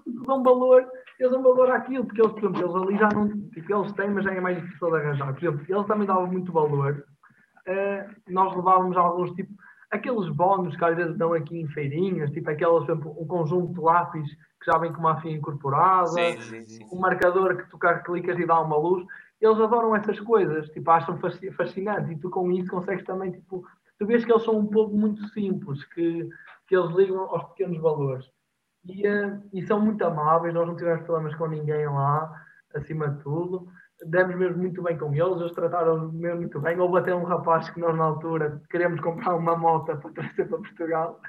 tipo, 0.03 0.25
dão 0.25 0.43
valor, 0.43 0.85
eles 1.19 1.31
dão 1.31 1.43
valor 1.43 1.69
àquilo, 1.71 2.05
porque 2.05 2.21
eles, 2.21 2.31
por 2.33 2.39
exemplo, 2.39 2.61
eles 2.61 2.75
ali 2.75 2.97
já 2.97 3.09
não, 3.09 3.27
tipo, 3.49 3.73
eles 3.73 3.91
têm, 3.93 4.09
mas 4.09 4.23
já 4.23 4.33
é 4.33 4.39
mais 4.39 4.61
difícil 4.61 4.89
de 4.89 4.95
arranjar. 4.97 5.33
Por 5.33 5.43
exemplo, 5.43 5.65
eles 5.67 5.87
também 5.87 6.07
davam 6.07 6.27
muito 6.27 6.51
valor. 6.51 7.03
Eh, 7.67 8.07
nós 8.29 8.55
levávamos 8.55 8.95
alguns, 8.97 9.31
tipo, 9.31 9.53
aqueles 9.91 10.29
bónus 10.29 10.75
que 10.77 10.85
às 10.85 10.95
vezes 10.95 11.17
dão 11.17 11.33
aqui 11.33 11.59
em 11.59 11.67
feirinhas, 11.67 12.31
tipo 12.31 12.49
aqueles, 12.49 12.85
por 12.85 12.91
exemplo, 12.91 13.15
um 13.19 13.27
conjunto 13.27 13.73
de 13.73 13.79
lápis 13.79 14.29
que 14.31 14.71
já 14.71 14.77
vem 14.77 14.91
com 14.93 14.99
uma 14.99 15.19
fia 15.21 15.31
incorporada, 15.31 16.07
Sim, 16.07 16.39
sim, 16.41 16.65
sim. 16.65 16.85
um 16.91 16.99
marcador 16.99 17.57
que 17.57 17.69
tu 17.69 17.77
clicas 18.05 18.37
e 18.39 18.45
dá 18.45 18.59
uma 18.61 18.77
luz. 18.77 19.05
Eles 19.41 19.59
adoram 19.59 19.95
essas 19.95 20.19
coisas, 20.19 20.67
tipo, 20.69 20.89
acham 20.91 21.17
fasci- 21.19 21.51
fascinante 21.51 22.11
e 22.11 22.17
tu 22.17 22.29
com 22.29 22.51
isso 22.51 22.69
consegues 22.69 23.05
também, 23.05 23.31
tipo, 23.31 23.65
tu 23.97 24.05
vês 24.05 24.25
que 24.25 24.31
eles 24.31 24.43
são 24.43 24.57
um 24.59 24.67
povo 24.67 24.95
muito 24.97 25.25
simples, 25.29 25.83
que, 25.85 26.29
que 26.67 26.75
eles 26.75 26.93
ligam 26.95 27.21
aos 27.21 27.43
pequenos 27.49 27.77
valores. 27.81 28.25
E, 28.85 29.03
e 29.53 29.65
são 29.67 29.79
muito 29.79 30.03
amáveis, 30.03 30.53
nós 30.53 30.67
não 30.67 30.75
tivemos 30.75 31.03
problemas 31.03 31.35
com 31.35 31.47
ninguém 31.47 31.85
lá, 31.85 32.31
acima 32.73 33.09
de 33.09 33.21
tudo. 33.23 33.67
Demos 34.05 34.35
mesmo 34.37 34.57
muito 34.57 34.81
bem 34.81 34.97
com 34.97 35.13
eles, 35.13 35.41
eles 35.41 35.51
trataram 35.51 36.11
mesmo 36.13 36.39
muito 36.39 36.59
bem. 36.61 36.79
Houve 36.79 36.99
até 36.99 37.13
um 37.13 37.23
rapaz 37.23 37.69
que 37.69 37.79
nós, 37.79 37.95
na 37.97 38.05
altura, 38.05 38.61
queremos 38.69 39.01
comprar 39.01 39.35
uma 39.35 39.57
moto 39.57 39.97
para 39.97 40.11
trazer 40.11 40.47
para 40.47 40.57
Portugal 40.57 41.19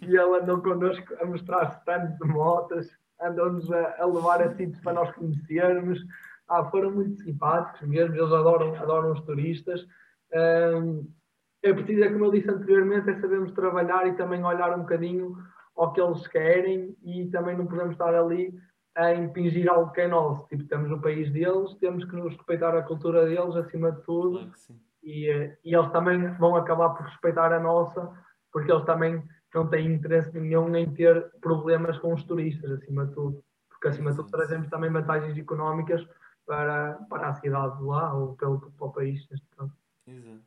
e 0.00 0.06
ele 0.06 0.38
andou 0.40 0.62
connosco 0.62 1.14
a 1.20 1.26
mostrar 1.26 1.78
stands 1.80 2.16
de 2.18 2.26
motas, 2.26 2.90
andou-nos 3.20 3.70
a, 3.70 4.02
a 4.02 4.06
levar 4.06 4.42
a 4.42 4.54
sítios 4.54 4.80
para 4.80 4.94
nós 4.94 5.14
conhecermos. 5.14 5.98
Ah, 6.48 6.64
foram 6.64 6.92
muito 6.92 7.22
simpáticos 7.22 7.86
mesmo, 7.86 8.14
eles 8.14 8.32
adoram, 8.32 8.74
adoram 8.76 9.12
os 9.12 9.20
turistas. 9.22 9.86
Ahm, 10.32 11.06
é 11.62 11.72
preciso, 11.72 12.04
é 12.04 12.12
como 12.12 12.26
eu 12.26 12.30
disse 12.30 12.48
anteriormente, 12.48 13.10
é 13.10 13.20
sabermos 13.20 13.52
trabalhar 13.52 14.06
e 14.06 14.14
também 14.14 14.42
olhar 14.44 14.72
um 14.74 14.82
bocadinho 14.82 15.36
ao 15.76 15.92
que 15.92 16.00
eles 16.00 16.26
querem 16.28 16.96
e 17.02 17.26
também 17.30 17.56
não 17.56 17.66
podemos 17.66 17.92
estar 17.92 18.14
ali 18.14 18.58
a 18.94 19.12
impingir 19.14 19.70
algo 19.70 19.92
que 19.92 20.00
é 20.00 20.08
nosso. 20.08 20.46
Tipo, 20.48 20.62
estamos 20.62 20.88
no 20.88 21.00
país 21.00 21.30
deles, 21.32 21.74
temos 21.74 22.04
que 22.04 22.16
nos 22.16 22.34
respeitar 22.34 22.76
a 22.76 22.82
cultura 22.82 23.26
deles 23.26 23.54
acima 23.56 23.92
de 23.92 24.02
tudo 24.02 24.38
Claro 24.38 24.80
e, 25.02 25.28
eh, 25.30 25.58
e 25.64 25.74
eles 25.74 25.90
também 25.92 26.32
vão 26.36 26.56
acabar 26.56 26.90
por 26.90 27.06
respeitar 27.06 27.52
a 27.52 27.60
nossa, 27.60 28.10
porque 28.50 28.72
eles 28.72 28.84
também 28.84 29.22
não 29.54 29.68
têm 29.68 29.92
interesse 29.94 30.36
nenhum 30.38 30.74
em 30.74 30.92
ter 30.92 31.30
problemas 31.40 31.98
com 31.98 32.12
os 32.12 32.24
turistas, 32.24 32.70
acima 32.72 33.06
de 33.06 33.14
tudo. 33.14 33.44
Porque, 33.68 33.88
acima 33.88 34.10
de 34.10 34.16
tudo, 34.16 34.30
trazemos 34.30 34.68
também 34.68 34.90
vantagens 34.90 35.36
económicas 35.38 36.06
para, 36.46 36.94
para 37.08 37.28
a 37.28 37.34
cidade 37.34 37.76
de 37.76 37.84
lá, 37.84 38.14
ou 38.14 38.34
pelo, 38.36 38.60
para 38.72 38.86
o 38.86 38.92
país, 38.92 39.28
neste 39.30 39.46
caso. 39.56 39.72
Exato. 40.06 40.42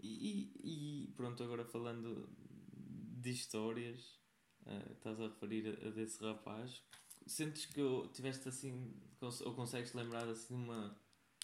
E, 0.00 0.52
e- 0.62 1.04
e 1.08 1.12
pronto, 1.16 1.42
agora 1.42 1.64
falando 1.64 2.28
de 2.76 3.30
histórias, 3.30 4.20
eh, 4.66 4.92
estás 4.92 5.20
a 5.20 5.24
referir 5.24 5.78
a, 5.82 5.88
a 5.88 5.90
desse 5.90 6.22
rapaz. 6.24 6.82
Sentes 7.26 7.66
que 7.66 7.82
tiveste 8.12 8.48
assim, 8.48 8.92
ou 9.20 9.54
consegues 9.54 9.94
lembrar 9.94 10.28
assim 10.28 10.54
uma 10.54 10.94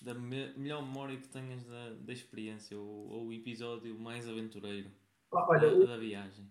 da 0.03 0.15
me- 0.15 0.53
melhor 0.57 0.83
memória 0.83 1.17
que 1.17 1.29
tenhas 1.29 1.65
da, 1.65 1.91
da 2.01 2.13
experiência, 2.13 2.79
ou, 2.79 3.09
ou 3.11 3.27
o 3.29 3.33
episódio 3.33 3.99
mais 3.99 4.29
aventureiro 4.29 4.91
Ah, 5.33 5.47
Olha, 5.49 5.75
da, 5.79 5.87
da 5.87 5.97
viagem? 5.97 6.51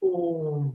o, 0.00 0.74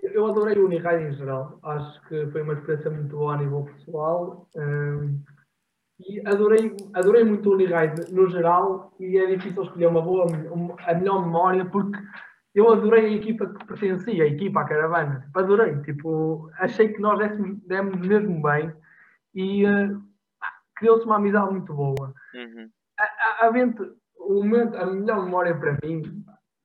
eu 0.00 0.26
adorei 0.26 0.56
o 0.58 0.66
Uniride 0.66 1.04
em 1.04 1.12
geral. 1.12 1.58
Acho 1.62 2.00
que 2.08 2.26
foi 2.28 2.42
uma 2.42 2.54
experiência 2.54 2.90
muito 2.90 3.16
boa 3.16 3.34
a 3.34 3.38
nível 3.38 3.64
pessoal. 3.64 4.48
hum, 4.56 5.22
e 6.00 6.20
adorei, 6.26 6.76
adorei 6.94 7.24
muito 7.24 7.48
o 7.50 7.54
Uniride 7.54 8.12
no 8.12 8.28
geral. 8.30 8.94
E 9.00 9.16
é 9.18 9.26
difícil 9.36 9.62
escolher 9.64 9.86
uma 9.88 10.00
boa, 10.02 10.26
uma- 10.52 10.76
a 10.80 10.94
melhor 10.94 11.24
memória, 11.24 11.64
porque 11.68 11.98
eu 12.58 12.70
adorei 12.72 13.06
a 13.06 13.16
equipa 13.16 13.46
que 13.46 13.64
pertencia, 13.66 14.24
a 14.24 14.26
equipa, 14.26 14.60
a 14.60 14.64
caravana. 14.64 15.20
Tipo, 15.26 15.38
Adorei. 15.38 15.80
Tipo, 15.82 16.50
achei 16.58 16.88
que 16.92 17.00
nós 17.00 17.18
demos, 17.18 17.60
demos 17.66 18.06
mesmo 18.06 18.42
bem. 18.42 18.72
E 19.34 19.64
eh, 19.66 19.90
criou-se 20.76 21.04
uma 21.04 21.16
amizade 21.16 21.50
muito 21.52 21.72
boa 21.74 22.12
Uhum. 22.34 22.68
a, 22.98 23.46
a, 23.46 23.50
vente- 23.50 23.92
o 24.18 24.34
momento, 24.42 24.76
a 24.76 24.86
melhor 24.86 25.24
memória 25.24 25.56
para 25.58 25.76
mim, 25.82 26.02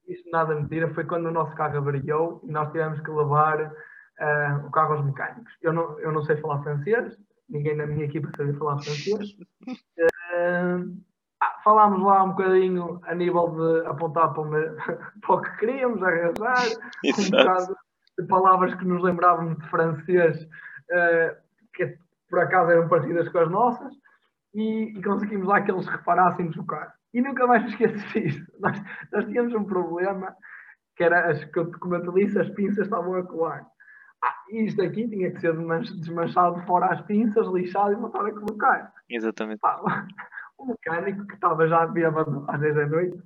isto 0.07 0.29
nada 0.31 0.53
mentira, 0.55 0.93
foi 0.93 1.03
quando 1.05 1.27
o 1.27 1.31
nosso 1.31 1.55
carro 1.55 1.77
avariou 1.77 2.41
e 2.43 2.51
nós 2.51 2.67
tivemos 2.71 2.99
que 3.01 3.09
levar 3.11 3.71
ah, 4.19 4.63
o 4.67 4.71
carro 4.71 4.93
aos 4.95 5.05
mecânicos. 5.05 5.53
Eu 5.61 5.73
não, 5.73 5.99
eu 5.99 6.11
não 6.11 6.23
sei 6.23 6.35
falar 6.37 6.61
francês, 6.63 7.17
ninguém 7.49 7.75
na 7.75 7.85
minha 7.87 8.05
equipa 8.05 8.29
sabia 8.35 8.53
falar 8.55 8.79
francês. 8.81 9.35
Ah, 10.33 10.79
falámos 11.63 12.01
lá 12.01 12.23
um 12.23 12.29
bocadinho 12.29 12.99
a 13.03 13.15
nível 13.15 13.49
de 13.49 13.87
apontar 13.87 14.33
para 14.33 14.43
para 15.21 15.35
o 15.35 15.41
que 15.41 15.57
queríamos, 15.57 16.01
arranjar, 16.03 16.57
um 17.05 17.29
bocado 17.29 17.75
de 18.19 18.27
palavras 18.27 18.75
que 18.75 18.85
nos 18.85 19.01
lembrávamos 19.01 19.57
de 19.57 19.69
francês, 19.69 20.47
ah, 20.91 21.35
que 21.73 21.97
por 22.29 22.39
acaso 22.39 22.71
eram 22.71 22.87
parecidas 22.87 23.29
com 23.29 23.39
as 23.39 23.49
nossas 23.49 23.93
e, 24.53 24.97
e 24.97 25.01
conseguimos 25.03 25.47
lá 25.47 25.61
que 25.61 25.71
eles 25.71 25.87
reparassem 25.87 26.49
no 26.55 26.65
carro. 26.65 26.91
E 27.13 27.21
nunca 27.21 27.45
mais 27.45 27.63
me 27.63 27.69
esqueço 27.69 28.07
disso. 28.09 28.43
Nós, 28.59 28.81
nós 29.11 29.25
tínhamos 29.25 29.53
um 29.53 29.63
problema 29.63 30.35
que 30.95 31.03
era, 31.03 31.29
as, 31.31 31.43
como 31.79 31.95
eu 31.95 32.03
te 32.03 32.13
disse, 32.13 32.39
as 32.39 32.49
pinças 32.51 32.85
estavam 32.85 33.15
a 33.15 33.23
colar. 33.23 33.65
Ah, 34.23 34.33
isto 34.51 34.81
aqui 34.81 35.07
tinha 35.07 35.31
que 35.31 35.39
ser 35.39 35.53
desman- 35.53 35.81
desmanchado 35.81 36.61
fora 36.65 36.87
as 36.87 37.01
pinças, 37.01 37.47
lixado 37.47 37.91
e 37.91 37.95
voltar 37.95 38.25
a 38.25 38.31
colocar. 38.31 38.93
Exatamente. 39.09 39.59
Pá, 39.59 39.79
O 40.57 40.65
mecânico, 40.65 41.27
que 41.27 41.33
estava 41.33 41.67
já 41.67 41.85
bêbado 41.85 42.45
às 42.47 42.59
10 42.59 42.75
da 42.75 42.87
noite, 42.87 43.17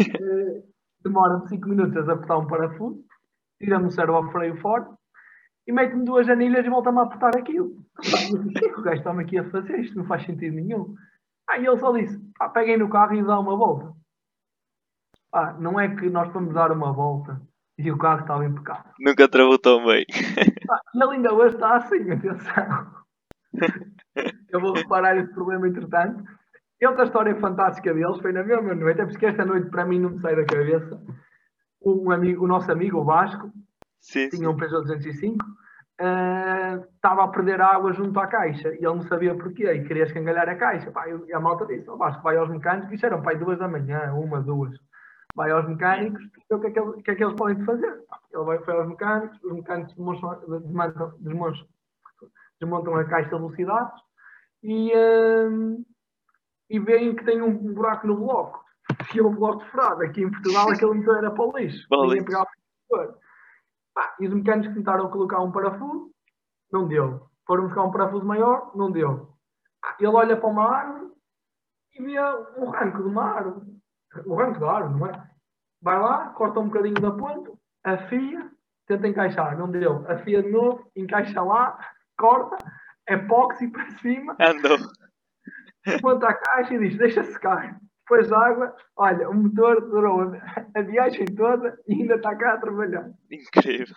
eh, 0.00 0.62
demora 1.02 1.46
5 1.46 1.68
minutos 1.68 2.08
a 2.08 2.12
apertar 2.12 2.38
um 2.38 2.46
parafuso, 2.46 3.04
tira-me 3.58 3.86
o 3.86 3.90
servo 3.90 4.14
ao 4.14 4.30
freio 4.30 4.56
forte 4.60 4.92
e 5.66 5.72
mete-me 5.72 6.04
duas 6.04 6.28
anilhas 6.28 6.66
e 6.66 6.70
volta-me 6.70 6.98
a 6.98 7.02
apertar 7.02 7.36
aquilo. 7.36 7.84
O 7.98 8.48
que 8.52 8.64
é 8.64 8.68
que 8.68 8.80
o 8.80 8.82
gajo 8.82 8.98
está-me 8.98 9.22
aqui 9.22 9.38
a 9.38 9.50
fazer? 9.50 9.80
Isto 9.80 9.98
não 9.98 10.04
faz 10.06 10.24
sentido 10.24 10.56
nenhum. 10.56 10.94
Aí 11.48 11.64
ele 11.64 11.78
só 11.78 11.92
disse: 11.92 12.18
pá, 12.38 12.48
peguem 12.48 12.78
no 12.78 12.90
carro 12.90 13.14
e 13.14 13.22
dá 13.22 13.38
uma 13.38 13.56
volta. 13.56 13.92
Pá, 15.30 15.54
não 15.54 15.78
é 15.78 15.94
que 15.94 16.10
nós 16.10 16.32
vamos 16.32 16.54
dar 16.54 16.72
uma 16.72 16.92
volta 16.92 17.40
e 17.78 17.90
o 17.90 17.98
carro 17.98 18.20
estava 18.22 18.44
impecável. 18.44 18.92
Nunca 19.00 19.28
travou 19.28 19.58
tão 19.58 19.84
bem. 19.86 20.04
Pá, 20.66 20.80
e 20.94 21.02
ele 21.02 21.12
ainda 21.12 21.32
hoje 21.32 21.54
está 21.54 21.76
assim, 21.76 22.10
atenção. 22.10 23.02
Eu 24.50 24.60
vou 24.60 24.74
reparar 24.74 25.16
esse 25.16 25.32
problema 25.32 25.68
entretanto. 25.68 26.22
E 26.82 26.86
outra 26.86 27.04
história 27.04 27.36
fantástica 27.36 27.94
deles 27.94 28.18
foi 28.18 28.32
na 28.32 28.42
mesma 28.42 28.74
noite, 28.74 29.00
é 29.00 29.06
porque 29.06 29.26
esta 29.26 29.44
noite 29.44 29.70
para 29.70 29.86
mim 29.86 30.00
não 30.00 30.10
me 30.10 30.18
sai 30.18 30.34
da 30.34 30.44
cabeça. 30.44 31.00
Um 31.80 32.10
amigo, 32.10 32.44
o 32.44 32.48
nosso 32.48 32.72
amigo, 32.72 32.98
o 32.98 33.04
Vasco, 33.04 33.52
Sim, 34.00 34.28
tinha 34.28 34.50
um 34.50 34.56
Peugeot 34.56 34.82
205, 34.82 35.46
uh, 35.46 36.84
estava 36.92 37.22
a 37.22 37.28
perder 37.28 37.60
água 37.60 37.92
junto 37.92 38.18
à 38.18 38.26
caixa 38.26 38.70
e 38.70 38.78
ele 38.78 38.96
não 38.96 39.02
sabia 39.02 39.32
porquê 39.32 39.72
e 39.72 39.84
queria 39.84 40.02
escangalhar 40.02 40.48
a 40.48 40.56
caixa. 40.56 40.90
Pá, 40.90 41.04
e 41.08 41.32
a 41.32 41.38
malta 41.38 41.66
disse: 41.66 41.88
oh, 41.88 41.96
Vasco, 41.96 42.20
vai 42.20 42.36
aos 42.36 42.50
mecânicos. 42.50 42.92
Isso 42.92 43.06
eram 43.06 43.22
pai 43.22 43.38
duas 43.38 43.60
da 43.60 43.68
manhã, 43.68 44.12
uma, 44.14 44.40
duas. 44.40 44.76
Vai 45.36 45.52
aos 45.52 45.68
mecânicos 45.68 46.20
o 46.50 46.58
que 46.58 46.66
é 46.66 46.70
que, 46.72 46.80
eles, 46.80 46.94
o 46.94 47.02
que, 47.02 47.10
é 47.12 47.14
que 47.14 47.22
eles 47.22 47.36
podem 47.36 47.64
fazer? 47.64 47.92
Pá, 48.08 48.18
ele 48.32 48.42
vai, 48.42 48.58
foi 48.58 48.74
aos 48.74 48.88
mecânicos, 48.88 49.38
os 49.44 49.52
mecânicos 49.52 49.94
desmontam, 49.94 51.14
desmontam, 51.20 51.66
desmontam 52.60 52.96
a 52.96 53.04
caixa 53.04 53.30
de 53.30 53.36
velocidades 53.36 54.02
e, 54.64 54.92
uh, 54.92 55.91
e 56.72 56.78
veem 56.78 57.14
que 57.14 57.22
tem 57.24 57.42
um 57.42 57.52
buraco 57.74 58.06
no 58.06 58.16
bloco. 58.16 58.64
E 59.14 59.18
é 59.18 59.22
um 59.22 59.34
bloco 59.34 59.62
furado. 59.66 60.02
Aqui 60.02 60.22
em 60.22 60.30
Portugal 60.30 60.70
aquele 60.72 60.94
motor 60.94 61.18
era 61.18 61.30
para 61.30 61.44
o 61.44 61.56
lixo. 61.56 61.86
Ninguém 61.90 62.24
pegava 62.24 62.46
o 62.46 62.96
motor. 62.96 63.18
Pá, 63.94 64.16
e 64.18 64.26
os 64.26 64.32
mecânicos 64.32 64.74
tentaram 64.74 65.10
colocar 65.10 65.40
um 65.40 65.52
parafuso, 65.52 66.10
não 66.72 66.88
deu. 66.88 67.28
Foram 67.46 67.64
buscar 67.64 67.82
um 67.82 67.92
parafuso 67.92 68.24
maior, 68.24 68.74
não 68.74 68.90
deu. 68.90 69.28
Ele 69.98 70.08
olha 70.08 70.34
para 70.34 70.48
uma 70.48 70.64
árvore 70.64 71.12
e 71.94 72.02
vê 72.02 72.18
um 72.56 72.70
ranco 72.70 73.02
de 73.02 73.08
uma 73.08 73.24
árvore. 73.24 73.66
O 74.24 74.34
ranco 74.34 74.60
da 74.60 74.72
árvore, 74.72 74.98
não 74.98 75.06
é? 75.08 75.30
Vai 75.82 76.00
lá, 76.00 76.28
corta 76.30 76.60
um 76.60 76.68
bocadinho 76.68 76.94
da 76.94 77.10
ponta, 77.10 77.52
afia, 77.84 78.50
tenta 78.86 79.08
encaixar, 79.08 79.58
não 79.58 79.70
deu. 79.70 80.10
Afia 80.10 80.42
de 80.42 80.50
novo, 80.50 80.90
encaixa 80.96 81.42
lá, 81.42 81.78
corta, 82.16 82.56
epóxi 83.06 83.68
para 83.72 83.90
cima. 83.98 84.36
Andou. 84.40 84.78
Monta 86.02 86.28
a 86.28 86.34
caixa 86.34 86.74
e 86.74 86.78
diz: 86.78 86.96
deixa 86.96 87.24
secar. 87.24 87.80
Depois 88.00 88.32
água, 88.32 88.74
olha, 88.96 89.28
o 89.28 89.34
motor 89.34 89.80
durou 89.88 90.32
a 90.74 90.82
viagem 90.82 91.24
toda 91.26 91.78
e 91.86 91.94
ainda 91.94 92.16
está 92.16 92.34
cá 92.36 92.54
a 92.54 92.58
trabalhar. 92.58 93.10
Incrível. 93.30 93.96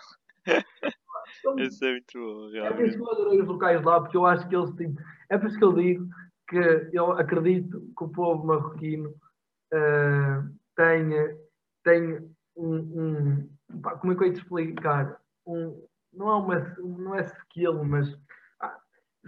Então, 1.39 1.58
Isso 1.58 1.84
é 1.84 1.91
muito 1.91 2.19
bom, 2.19 2.50
realmente. 2.52 2.74
É 2.74 2.76
por 2.76 2.86
isso 2.86 2.98
que 2.98 3.04
eu 3.04 3.12
adorei 3.12 3.41
os 3.41 3.48
locais 3.48 3.84
lá, 3.84 4.00
porque 4.00 4.17
eu 4.17 4.26
acho 4.26 4.48
que 4.48 4.56
eles 4.56 4.71
têm. 4.76 4.95
É 5.30 5.38
por 5.38 5.48
isso 5.48 5.58
que 5.58 5.63
eu 5.63 5.74
digo 5.74 6.08
que 6.48 6.89
eu 6.93 7.12
acredito 7.13 7.82
que 7.98 8.04
o 8.04 8.10
povo 8.10 8.45
marroquino 8.45 9.10
uh, 9.74 10.56
tenha, 10.76 11.36
tenha 11.84 12.24
um, 12.56 12.76
um. 12.76 13.50
Como 14.00 14.13
é 14.13 14.15
que 14.15 14.24
eu 14.24 14.28
ia 14.28 14.34
te 14.34 14.39
explicar? 14.41 15.19
Um, 15.48 15.84
não 16.13 16.30
é 16.30 16.36
uma 16.36 16.76
não 16.78 17.15
é 17.15 17.26
skill, 17.26 17.84
mas 17.84 18.08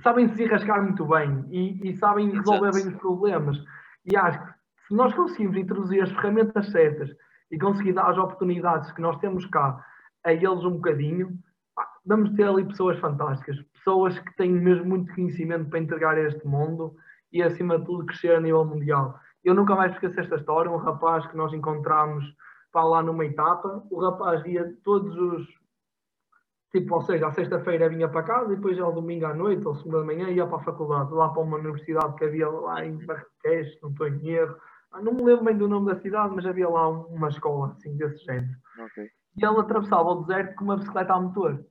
sabem 0.02 0.34
se 0.34 0.44
enrascar 0.44 0.82
muito 0.82 1.06
bem 1.06 1.46
e, 1.50 1.90
e 1.90 1.98
sabem 1.98 2.30
resolver 2.30 2.70
Exato. 2.70 2.86
bem 2.86 2.94
os 2.94 3.02
problemas. 3.02 3.58
E 4.06 4.16
acho 4.16 4.40
que 4.40 4.54
se 4.88 4.94
nós 4.94 5.14
conseguimos 5.14 5.58
introduzir 5.58 6.02
as 6.02 6.12
ferramentas 6.12 6.72
certas 6.72 7.10
e 7.52 7.58
conseguir 7.58 7.94
dar 7.94 8.10
as 8.10 8.18
oportunidades 8.18 8.92
que 8.92 9.02
nós 9.02 9.18
temos 9.20 9.46
cá 9.48 9.84
a 10.24 10.34
eles 10.34 10.64
um 10.64 10.76
bocadinho, 10.76 11.38
vamos 12.06 12.32
ter 12.32 12.44
ali 12.44 12.66
pessoas 12.66 13.00
fantásticas, 13.00 13.58
pessoas 13.74 14.18
que 14.20 14.36
têm 14.36 14.52
mesmo 14.52 14.86
muito 14.86 15.14
conhecimento 15.14 15.70
para 15.70 15.80
entregar 15.80 16.16
a 16.16 16.22
este 16.22 16.46
mundo 16.48 16.96
e, 17.32 17.44
acima 17.44 17.78
de 17.78 17.86
tudo, 17.86 18.06
crescer 18.06 18.36
a 18.36 18.40
nível 18.40 18.66
mundial. 18.66 19.20
Eu 19.44 19.54
nunca 19.54 19.76
mais 19.76 19.94
esqueço 19.94 20.20
esta 20.20 20.36
história, 20.36 20.72
um 20.72 20.78
rapaz 20.78 21.26
que 21.28 21.38
nós 21.38 21.54
encontramos 21.54 22.26
para 22.72 22.84
lá 22.84 23.02
numa 23.02 23.26
etapa, 23.26 23.84
o 23.90 24.02
rapaz 24.02 24.46
ia 24.46 24.74
todos 24.84 25.16
os 25.16 25.48
tipo, 26.72 26.96
ou 26.96 27.02
seja, 27.02 27.28
à 27.28 27.32
sexta-feira 27.32 27.90
vinha 27.90 28.10
para 28.10 28.24
casa 28.24 28.54
e 28.54 28.56
depois 28.56 28.80
ao 28.80 28.94
domingo 28.94 29.26
à 29.26 29.34
noite 29.34 29.66
ou 29.66 29.76
segunda 29.76 30.02
de 30.02 30.06
manhã 30.06 30.30
ia 30.30 30.46
para 30.46 30.58
a 30.58 30.64
faculdade, 30.64 31.14
lá 31.14 31.30
para 31.30 31.42
uma 31.42 31.58
universidade 31.58 32.16
que 32.16 32.26
havia 32.26 32.50
lá 32.50 32.86
em 32.86 32.98
Marrakech, 33.06 33.80
não 33.82 33.90
estou 33.90 34.08
em 34.08 34.30
erro, 34.30 34.56
ah, 34.92 35.02
não 35.02 35.14
me 35.14 35.24
lembro 35.24 35.46
bem 35.46 35.58
do 35.58 35.68
nome 35.68 35.94
da 35.94 36.00
cidade, 36.02 36.34
mas 36.36 36.46
havia 36.46 36.70
lá 36.70 36.90
uma 36.90 37.30
escola 37.30 37.72
assim 37.72 37.96
desse 37.98 38.24
género. 38.26 38.56
Okay. 38.86 39.10
E 39.38 39.46
ele 39.46 39.60
atravessava 39.60 40.10
o 40.10 40.22
deserto 40.22 40.56
com 40.56 40.64
uma 40.66 40.78
bicicleta 40.78 41.14
a 41.14 41.22
motor. 41.22 41.64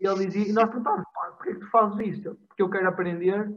E 0.00 0.06
ele 0.06 0.26
dizia, 0.26 0.48
e 0.48 0.52
nós 0.52 0.68
perguntávamos, 0.68 1.06
porquê 1.36 1.54
que 1.54 1.60
tu 1.60 1.70
fazes 1.70 2.06
isto? 2.06 2.38
Porque 2.48 2.62
eu 2.62 2.70
quero 2.70 2.88
aprender 2.88 3.50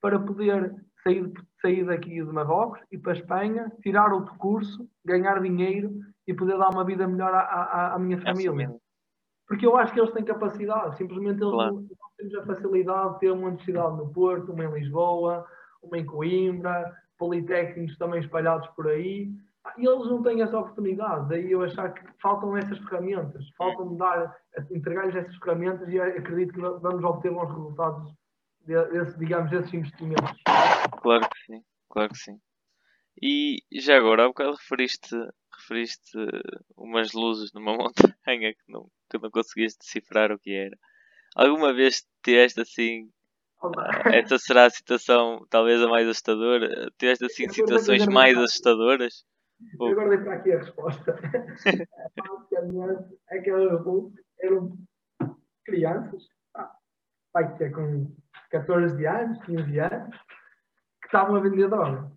para 0.00 0.18
poder 0.18 0.74
sair, 1.02 1.30
sair 1.60 1.84
daqui 1.84 2.14
de 2.14 2.32
Marrocos 2.32 2.80
e 2.90 2.98
para 2.98 3.12
a 3.12 3.16
Espanha, 3.16 3.72
tirar 3.82 4.12
outro 4.12 4.34
curso, 4.36 4.88
ganhar 5.04 5.40
dinheiro 5.40 5.92
e 6.26 6.32
poder 6.32 6.56
dar 6.56 6.70
uma 6.70 6.84
vida 6.84 7.06
melhor 7.06 7.34
à, 7.34 7.40
à, 7.40 7.94
à 7.94 7.98
minha 7.98 8.20
família. 8.20 8.74
Porque 9.52 9.66
eu 9.66 9.76
acho 9.76 9.92
que 9.92 10.00
eles 10.00 10.14
têm 10.14 10.24
capacidade, 10.24 10.96
simplesmente 10.96 11.42
eles 11.42 11.52
claro. 11.52 11.74
não, 11.74 11.82
não 11.82 11.88
temos 12.16 12.34
a 12.36 12.46
facilidade 12.46 13.12
de 13.12 13.20
ter 13.20 13.30
uma 13.32 13.48
universidade 13.48 13.96
no 13.98 14.10
Porto, 14.10 14.50
uma 14.50 14.64
em 14.64 14.72
Lisboa, 14.72 15.46
uma 15.82 15.98
em 15.98 16.06
Coimbra, 16.06 16.90
politécnicos 17.18 17.98
também 17.98 18.20
espalhados 18.20 18.66
por 18.68 18.88
aí, 18.88 19.30
e 19.76 19.86
eles 19.86 20.06
não 20.06 20.22
têm 20.22 20.40
essa 20.40 20.58
oportunidade. 20.58 21.28
Daí 21.28 21.52
eu 21.52 21.62
achar 21.62 21.92
que 21.92 22.02
faltam 22.22 22.56
essas 22.56 22.78
ferramentas, 22.78 23.44
faltam 23.58 23.94
dar, 23.94 24.34
entregar-lhes 24.70 25.16
essas 25.16 25.36
ferramentas 25.36 25.86
e 25.90 26.00
acredito 26.00 26.54
que 26.54 26.60
vamos 26.62 27.04
obter 27.04 27.30
bons 27.30 27.50
resultados 27.50 28.10
desse, 28.64 29.18
digamos, 29.18 29.50
desses 29.50 29.74
investimentos. 29.74 30.42
Claro 31.02 31.28
que 31.28 31.38
sim, 31.44 31.62
claro 31.90 32.08
que 32.08 32.16
sim. 32.18 32.40
E 33.20 33.58
já 33.70 33.98
agora, 33.98 34.24
há 34.24 34.28
bocado 34.28 34.52
referiste, 34.52 35.14
referiste 35.62 36.18
umas 36.76 37.12
luzes 37.12 37.52
numa 37.52 37.72
montanha 38.26 38.52
que 38.52 38.72
não, 38.72 38.88
que 39.10 39.18
não 39.18 39.30
conseguiste 39.30 39.78
decifrar 39.80 40.32
o 40.32 40.38
que 40.38 40.52
era. 40.52 40.76
Alguma 41.34 41.72
vez 41.72 42.06
tiveste 42.22 42.60
assim 42.60 43.10
essa 44.12 44.38
será 44.38 44.66
a 44.66 44.70
situação 44.70 45.46
talvez 45.48 45.80
a 45.80 45.88
mais 45.88 46.08
assustadora? 46.08 46.90
Tiveste 46.98 47.24
assim 47.24 47.48
situações 47.48 48.06
mais 48.06 48.36
assustadoras? 48.36 49.24
Eu 49.80 49.86
agora 49.88 50.08
dei 50.10 50.18
para 50.18 50.34
aqui 50.34 50.52
a 50.52 50.58
resposta. 50.58 51.14
Basicamente, 52.16 53.18
aquelas 53.30 53.86
eram 54.40 54.76
crianças, 55.64 56.24
vai 57.32 57.56
ter 57.56 57.70
com 57.70 58.12
14 58.50 59.06
anos, 59.06 59.38
15 59.44 59.78
anos, 59.78 60.16
que 61.00 61.06
estavam 61.06 61.36
a 61.36 61.40
vender 61.40 61.68
droga. 61.68 62.10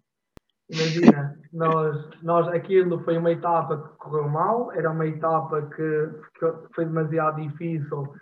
Imagina, 0.70 1.38
nós, 1.54 2.10
nós, 2.24 2.48
aquilo 2.48 3.00
foi 3.04 3.18
uma 3.18 3.32
etapa 3.32 3.78
que 3.78 3.98
correu 3.98 4.28
mal, 4.28 4.72
era 4.72 4.90
uma 4.90 5.06
etapa 5.06 5.62
que, 5.68 6.10
que 6.40 6.74
foi 6.74 6.86
demasiado 6.86 7.42
difícil 7.42 8.14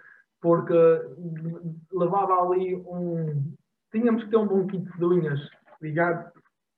porque 0.43 0.73
levava 1.93 2.33
ali 2.41 2.75
um. 2.75 3.55
Tínhamos 3.93 4.25
que 4.25 4.29
ter 4.29 4.37
um 4.37 4.47
bom 4.47 4.67
kit 4.67 4.85
de 4.97 5.05
unhas, 5.05 5.39
ligado, 5.81 6.31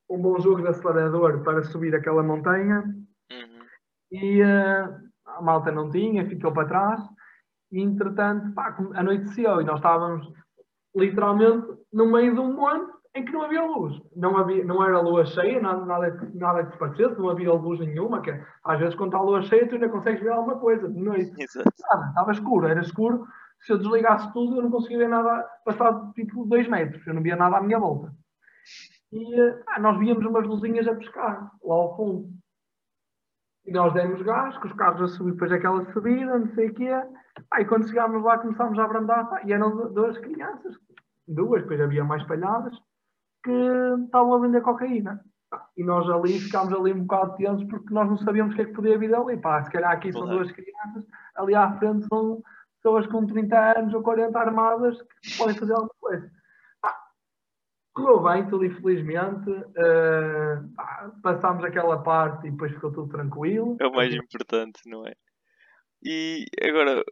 um 0.07 0.21
bom 0.21 0.39
jogo 0.39 0.61
de 0.61 0.67
acelerador 0.67 1.41
para 1.41 1.63
subir 1.63 1.95
aquela 1.95 2.21
montanha. 2.21 2.83
Uhum. 3.31 3.65
E 4.11 4.43
uh, 4.43 4.99
a 5.25 5.41
malta 5.41 5.71
não 5.71 5.89
tinha, 5.89 6.29
ficou 6.29 6.53
para 6.53 6.67
trás. 6.67 7.01
E 7.71 7.81
entretanto, 7.81 8.53
pá, 8.53 8.77
anoiteceu 8.93 9.61
e 9.61 9.63
nós 9.63 9.77
estávamos 9.77 10.31
literalmente 10.95 11.67
no 11.91 12.11
meio 12.11 12.35
de 12.35 12.39
um 12.39 12.53
monte 12.53 12.94
em 13.15 13.23
que 13.23 13.31
não 13.31 13.43
havia 13.43 13.63
luz. 13.63 14.01
Não, 14.15 14.37
havia, 14.37 14.63
não 14.65 14.83
era 14.83 14.99
lua 14.99 15.25
cheia, 15.25 15.61
nada, 15.61 15.85
nada, 15.85 16.31
nada 16.33 16.65
que 16.65 16.73
se 16.73 16.77
parecesse, 16.77 17.17
não 17.17 17.29
havia 17.29 17.53
luz 17.53 17.79
nenhuma. 17.79 18.21
Que 18.21 18.31
às 18.63 18.79
vezes, 18.79 18.95
quando 18.95 19.09
está 19.09 19.19
a 19.19 19.23
lua 19.23 19.41
cheia, 19.43 19.67
tu 19.67 19.75
ainda 19.75 19.89
consegues 19.89 20.21
ver 20.21 20.31
alguma 20.31 20.59
coisa 20.59 20.87
de 20.87 20.99
noite. 20.99 21.31
Nada, 21.55 22.07
estava 22.09 22.31
escuro, 22.31 22.67
era 22.67 22.81
escuro 22.81 23.25
se 23.65 23.71
eu 23.71 23.77
desligasse 23.79 24.31
tudo, 24.31 24.57
eu 24.57 24.63
não 24.63 24.71
conseguia 24.71 24.99
ver 24.99 25.09
nada 25.09 25.43
passado 25.63 26.13
tipo 26.13 26.45
dois 26.45 26.67
metros, 26.67 27.05
eu 27.07 27.13
não 27.13 27.21
via 27.21 27.35
nada 27.35 27.57
à 27.57 27.61
minha 27.61 27.79
volta. 27.79 28.13
E 29.11 29.39
ah, 29.67 29.79
nós 29.79 29.97
víamos 29.97 30.25
umas 30.25 30.45
luzinhas 30.45 30.87
a 30.87 30.95
pescar 30.95 31.51
lá 31.63 31.75
ao 31.75 31.95
fundo. 31.95 32.29
E 33.65 33.71
nós 33.71 33.91
demos 33.93 34.21
gás, 34.21 34.55
com 34.59 34.67
os 34.67 34.73
carros 34.73 35.01
a 35.01 35.07
subir 35.07 35.31
depois 35.31 35.49
daquela 35.49 35.91
subida, 35.91 36.37
não 36.37 36.53
sei 36.53 36.69
o 36.69 36.73
quê. 36.75 36.89
Ah, 37.49 37.61
e 37.61 37.65
quando 37.65 37.87
chegámos 37.87 38.23
lá 38.23 38.37
começámos 38.37 38.77
a 38.77 38.85
abrandar, 38.85 39.41
e 39.47 39.51
eram 39.51 39.91
duas 39.91 40.17
crianças, 40.19 40.77
duas, 41.27 41.63
depois 41.63 41.81
havia 41.81 42.03
mais 42.03 42.23
palhadas, 42.23 42.77
que 43.45 44.03
estavam 44.05 44.33
a 44.33 44.39
vender 44.39 44.61
cocaína. 44.61 45.23
E 45.77 45.83
nós 45.83 46.09
ali 46.09 46.39
ficámos 46.39 46.73
ali 46.73 46.91
um 46.91 47.03
bocado 47.03 47.35
tensos 47.35 47.63
porque 47.69 47.93
nós 47.93 48.09
não 48.09 48.17
sabíamos 48.17 48.53
o 48.53 48.55
que 48.55 48.63
é 48.63 48.65
que 48.65 48.73
podia 48.73 48.97
vir 48.97 49.13
ali. 49.13 49.37
Pá, 49.37 49.63
se 49.63 49.71
calhar 49.71 49.91
aqui 49.91 50.11
são 50.11 50.25
duas 50.25 50.51
crianças, 50.51 51.05
ali 51.35 51.53
à 51.53 51.71
frente 51.77 52.07
são 52.07 52.41
pessoas 52.81 53.05
com 53.07 53.25
30 53.25 53.79
anos 53.79 53.93
ou 53.93 54.01
40 54.01 54.37
armadas 54.37 54.97
que 55.21 55.37
podem 55.37 55.55
fazer 55.55 55.73
alguma 55.73 55.93
coisa. 56.01 56.31
Correu 57.93 58.21
bem, 58.23 58.49
tudo 58.49 58.65
infelizmente. 58.65 59.49
Uh, 59.49 61.21
passámos 61.21 61.63
aquela 61.63 62.01
parte 62.03 62.47
e 62.47 62.51
depois 62.51 62.73
ficou 62.73 62.91
tudo 62.91 63.09
tranquilo. 63.09 63.77
É 63.79 63.87
o 63.87 63.93
mais 63.93 64.13
importante, 64.13 64.81
não 64.87 65.07
é? 65.07 65.13
E 66.03 66.45
agora, 66.61 67.03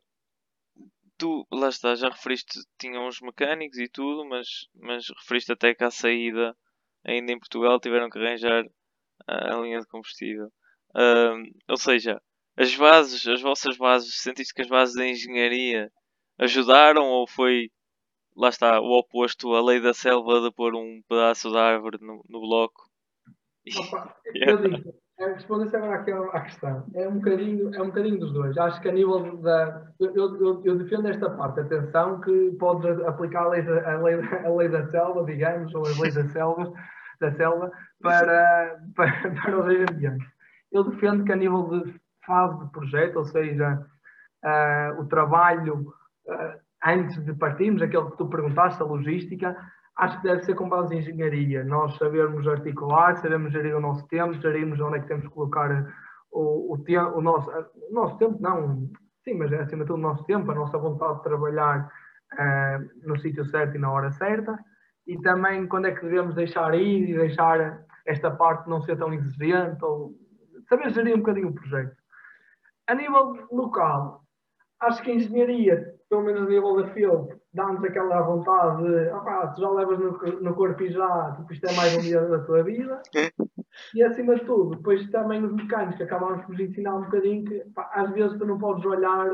tu, 1.24 1.48
lá 1.50 1.70
está, 1.70 1.96
já 1.96 2.10
referiste, 2.10 2.60
tinham 2.78 3.08
uns 3.08 3.22
mecânicos 3.22 3.78
e 3.78 3.88
tudo, 3.88 4.26
mas, 4.26 4.68
mas 4.76 5.08
referiste 5.22 5.54
até 5.54 5.74
que 5.74 5.82
à 5.82 5.90
saída, 5.90 6.54
ainda 7.02 7.32
em 7.32 7.40
Portugal, 7.40 7.80
tiveram 7.80 8.10
que 8.10 8.20
arranjar 8.20 8.66
a, 9.26 9.56
a 9.56 9.62
linha 9.62 9.80
de 9.80 9.88
combustível. 9.88 10.48
Uh, 10.90 11.50
ou 11.70 11.78
seja, 11.78 12.22
as 12.58 12.76
bases, 12.76 13.26
as 13.26 13.42
vossas 13.42 13.78
bases, 13.78 14.22
sentiste 14.22 14.54
que 14.54 14.64
as 14.64 14.68
bases 14.68 14.96
da 14.96 15.08
engenharia 15.08 15.90
ajudaram 16.38 17.06
ou 17.06 17.26
foi, 17.26 17.72
lá 18.36 18.50
está, 18.50 18.82
o 18.82 19.00
oposto, 19.00 19.54
a 19.54 19.64
lei 19.64 19.80
da 19.80 19.94
selva 19.94 20.42
de 20.42 20.52
pôr 20.54 20.76
um 20.76 21.02
pedaço 21.08 21.50
de 21.50 21.58
árvore 21.58 22.00
no, 22.02 22.22
no 22.28 22.42
bloco? 22.42 22.84
Opa, 23.78 24.14
eu 24.36 24.58
digo, 24.58 24.94
respondendo 25.28 25.76
agora 25.76 25.96
aqui 25.96 26.12
à 26.12 26.42
questão, 26.42 26.86
é 26.96 27.08
um, 27.08 27.16
bocadinho, 27.16 27.74
é 27.76 27.82
um 27.82 27.88
bocadinho 27.88 28.20
dos 28.20 28.34
dois. 28.34 28.58
Acho 28.58 28.82
que 28.82 28.90
a 28.90 28.92
nível 28.92 29.38
da. 29.38 29.88
Eu, 30.00 30.16
eu, 30.16 30.62
eu 30.64 30.78
defendo 30.78 31.08
esta 31.08 31.30
parte, 31.30 31.60
atenção, 31.60 32.20
que 32.22 32.52
pode 32.60 32.88
aplicar 33.06 33.44
a 33.44 33.50
lei, 33.50 33.62
a, 33.62 33.98
lei, 33.98 34.16
a 34.46 34.50
lei 34.50 34.70
da 34.70 34.86
selva, 34.90 35.24
digamos, 35.26 35.74
ou 35.76 35.84
as 35.84 35.98
leis 36.00 36.16
da 36.16 36.28
selva, 36.30 36.74
da 37.20 37.32
selva 37.34 37.72
para, 38.02 38.80
para, 38.96 39.32
para 39.42 39.60
os 39.60 39.66
agentes. 39.66 40.28
Eu 40.72 40.84
defendo 40.84 41.24
que 41.24 41.32
a 41.32 41.36
nível 41.36 41.70
de 41.70 41.96
fase 42.26 42.58
de 42.64 42.72
projeto, 42.72 43.18
ou 43.18 43.26
seja, 43.26 43.86
uh, 44.44 45.02
o 45.02 45.06
trabalho 45.06 45.94
uh, 46.28 46.60
antes 46.84 47.24
de 47.24 47.34
partirmos, 47.34 47.82
aquele 47.82 48.10
que 48.12 48.18
tu 48.18 48.28
perguntaste, 48.28 48.82
a 48.82 48.86
logística, 48.86 49.56
acho 49.98 50.18
que 50.22 50.28
deve 50.28 50.44
ser 50.44 50.56
com 50.56 50.70
base 50.70 50.96
em 50.96 51.00
engenharia. 51.00 51.64
Nós 51.64 51.96
sabemos 51.98 52.48
articular, 52.48 53.16
sabemos 53.18 53.52
gerir 53.52 53.76
o 53.76 53.82
nosso 53.82 54.08
tempo, 54.08 54.34
gerirmos 54.34 54.80
onde 54.80 54.98
é 54.98 55.02
que 55.02 55.08
temos 55.08 55.24
que 55.24 55.34
colocar 55.34 55.94
o, 56.32 56.74
o, 56.74 56.84
tempo, 56.84 57.18
o, 57.18 57.22
nosso, 57.22 57.50
o 57.50 57.94
nosso 57.94 58.18
tempo, 58.18 58.38
não, 58.42 58.90
sim, 59.24 59.36
mas 59.36 59.52
é 59.52 59.60
acima 59.60 59.84
de 59.84 59.88
tudo 59.88 60.00
o 60.00 60.02
nosso 60.02 60.24
tempo, 60.26 60.50
a 60.52 60.56
nossa 60.56 60.78
vontade 60.78 61.18
de 61.18 61.24
trabalhar 61.24 61.92
uh, 62.34 63.08
no 63.08 63.20
sítio 63.20 63.46
certo 63.46 63.76
e 63.76 63.80
na 63.80 63.92
hora 63.92 64.12
certa. 64.12 64.58
E 65.06 65.20
também 65.22 65.68
quando 65.68 65.88
é 65.88 65.92
que 65.92 66.02
devemos 66.02 66.34
deixar 66.34 66.74
ir 66.74 67.10
e 67.10 67.18
deixar 67.18 67.84
esta 68.06 68.32
parte 68.32 68.70
não 68.70 68.82
ser 68.82 68.98
tão 68.98 69.14
exigente, 69.14 69.84
ou 69.84 70.14
saber 70.68 70.90
gerir 70.90 71.16
um 71.16 71.20
bocadinho 71.20 71.50
o 71.50 71.54
projeto. 71.54 71.96
A 72.88 72.96
nível 72.96 73.48
local, 73.52 74.24
acho 74.82 75.02
que 75.04 75.12
a 75.12 75.16
engenharia, 75.16 75.94
pelo 76.10 76.24
menos 76.24 76.42
a 76.42 76.50
nível 76.50 76.76
da 76.76 76.88
field, 76.94 77.30
dá-nos 77.54 77.84
aquela 77.84 78.22
vontade 78.22 78.84
de, 78.84 79.10
ah, 79.10 79.52
tu 79.54 79.62
já 79.62 79.70
levas 79.70 80.00
no, 80.00 80.12
no 80.42 80.56
corpo 80.56 80.82
e 80.84 80.92
já, 80.92 81.36
tipo, 81.38 81.54
isto 81.54 81.66
é 81.68 81.76
mais 81.76 81.96
um 81.96 82.02
dia 82.02 82.22
da 82.22 82.40
tua 82.40 82.64
vida. 82.64 83.02
E 83.94 84.04
acima 84.04 84.36
de 84.36 84.46
tudo, 84.46 84.76
depois 84.76 85.10
também 85.10 85.44
os 85.44 85.54
mecânicos 85.54 86.02
acabamos 86.02 86.44
por 86.46 86.60
ensinar 86.60 86.96
um 86.96 87.04
bocadinho 87.04 87.46
que 87.46 87.60
pá, 87.76 87.90
às 87.94 88.12
vezes 88.12 88.38
tu 88.38 88.46
não 88.46 88.58
podes 88.58 88.86
olhar 88.86 89.30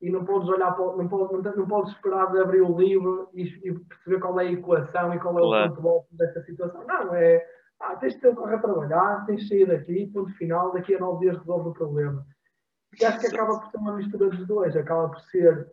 e 0.00 0.10
não 0.10 0.24
podes 0.24 0.48
olhar, 0.48 0.72
para, 0.72 0.96
não, 0.96 1.08
podes, 1.08 1.42
não, 1.42 1.56
não 1.56 1.66
podes 1.66 1.92
esperar 1.92 2.30
de 2.30 2.38
abrir 2.38 2.60
o 2.60 2.78
livro 2.78 3.30
e, 3.32 3.44
e, 3.44 3.72
perceber 3.72 4.20
qual 4.20 4.38
é 4.40 4.44
a 4.46 4.52
equação 4.52 5.14
e 5.14 5.18
qual 5.18 5.38
é 5.38 5.42
o 5.42 5.68
ponto 5.68 5.82
bom 5.82 6.06
dessa 6.12 6.42
situação. 6.42 6.84
Não, 6.86 7.14
é, 7.14 7.42
ah, 7.80 7.96
tens 7.96 8.14
de 8.14 8.20
ter 8.20 8.28
o 8.28 8.36
carro 8.36 8.54
a 8.54 8.58
trabalhar, 8.58 9.24
tens 9.26 9.42
de 9.42 9.48
sair 9.48 9.66
daqui, 9.66 10.06
ponto 10.12 10.32
final, 10.34 10.72
daqui 10.72 10.94
a 10.94 10.98
nove 10.98 11.20
dias 11.20 11.38
resolve 11.38 11.70
o 11.70 11.72
problema. 11.72 12.26
E 13.00 13.04
acho 13.04 13.20
que 13.20 13.26
acaba 13.26 13.58
por 13.58 13.70
ser 13.70 13.78
uma 13.78 13.94
mistura 13.94 14.28
dos 14.28 14.46
dois, 14.46 14.76
acaba 14.76 15.08
por 15.08 15.20
ser 15.20 15.66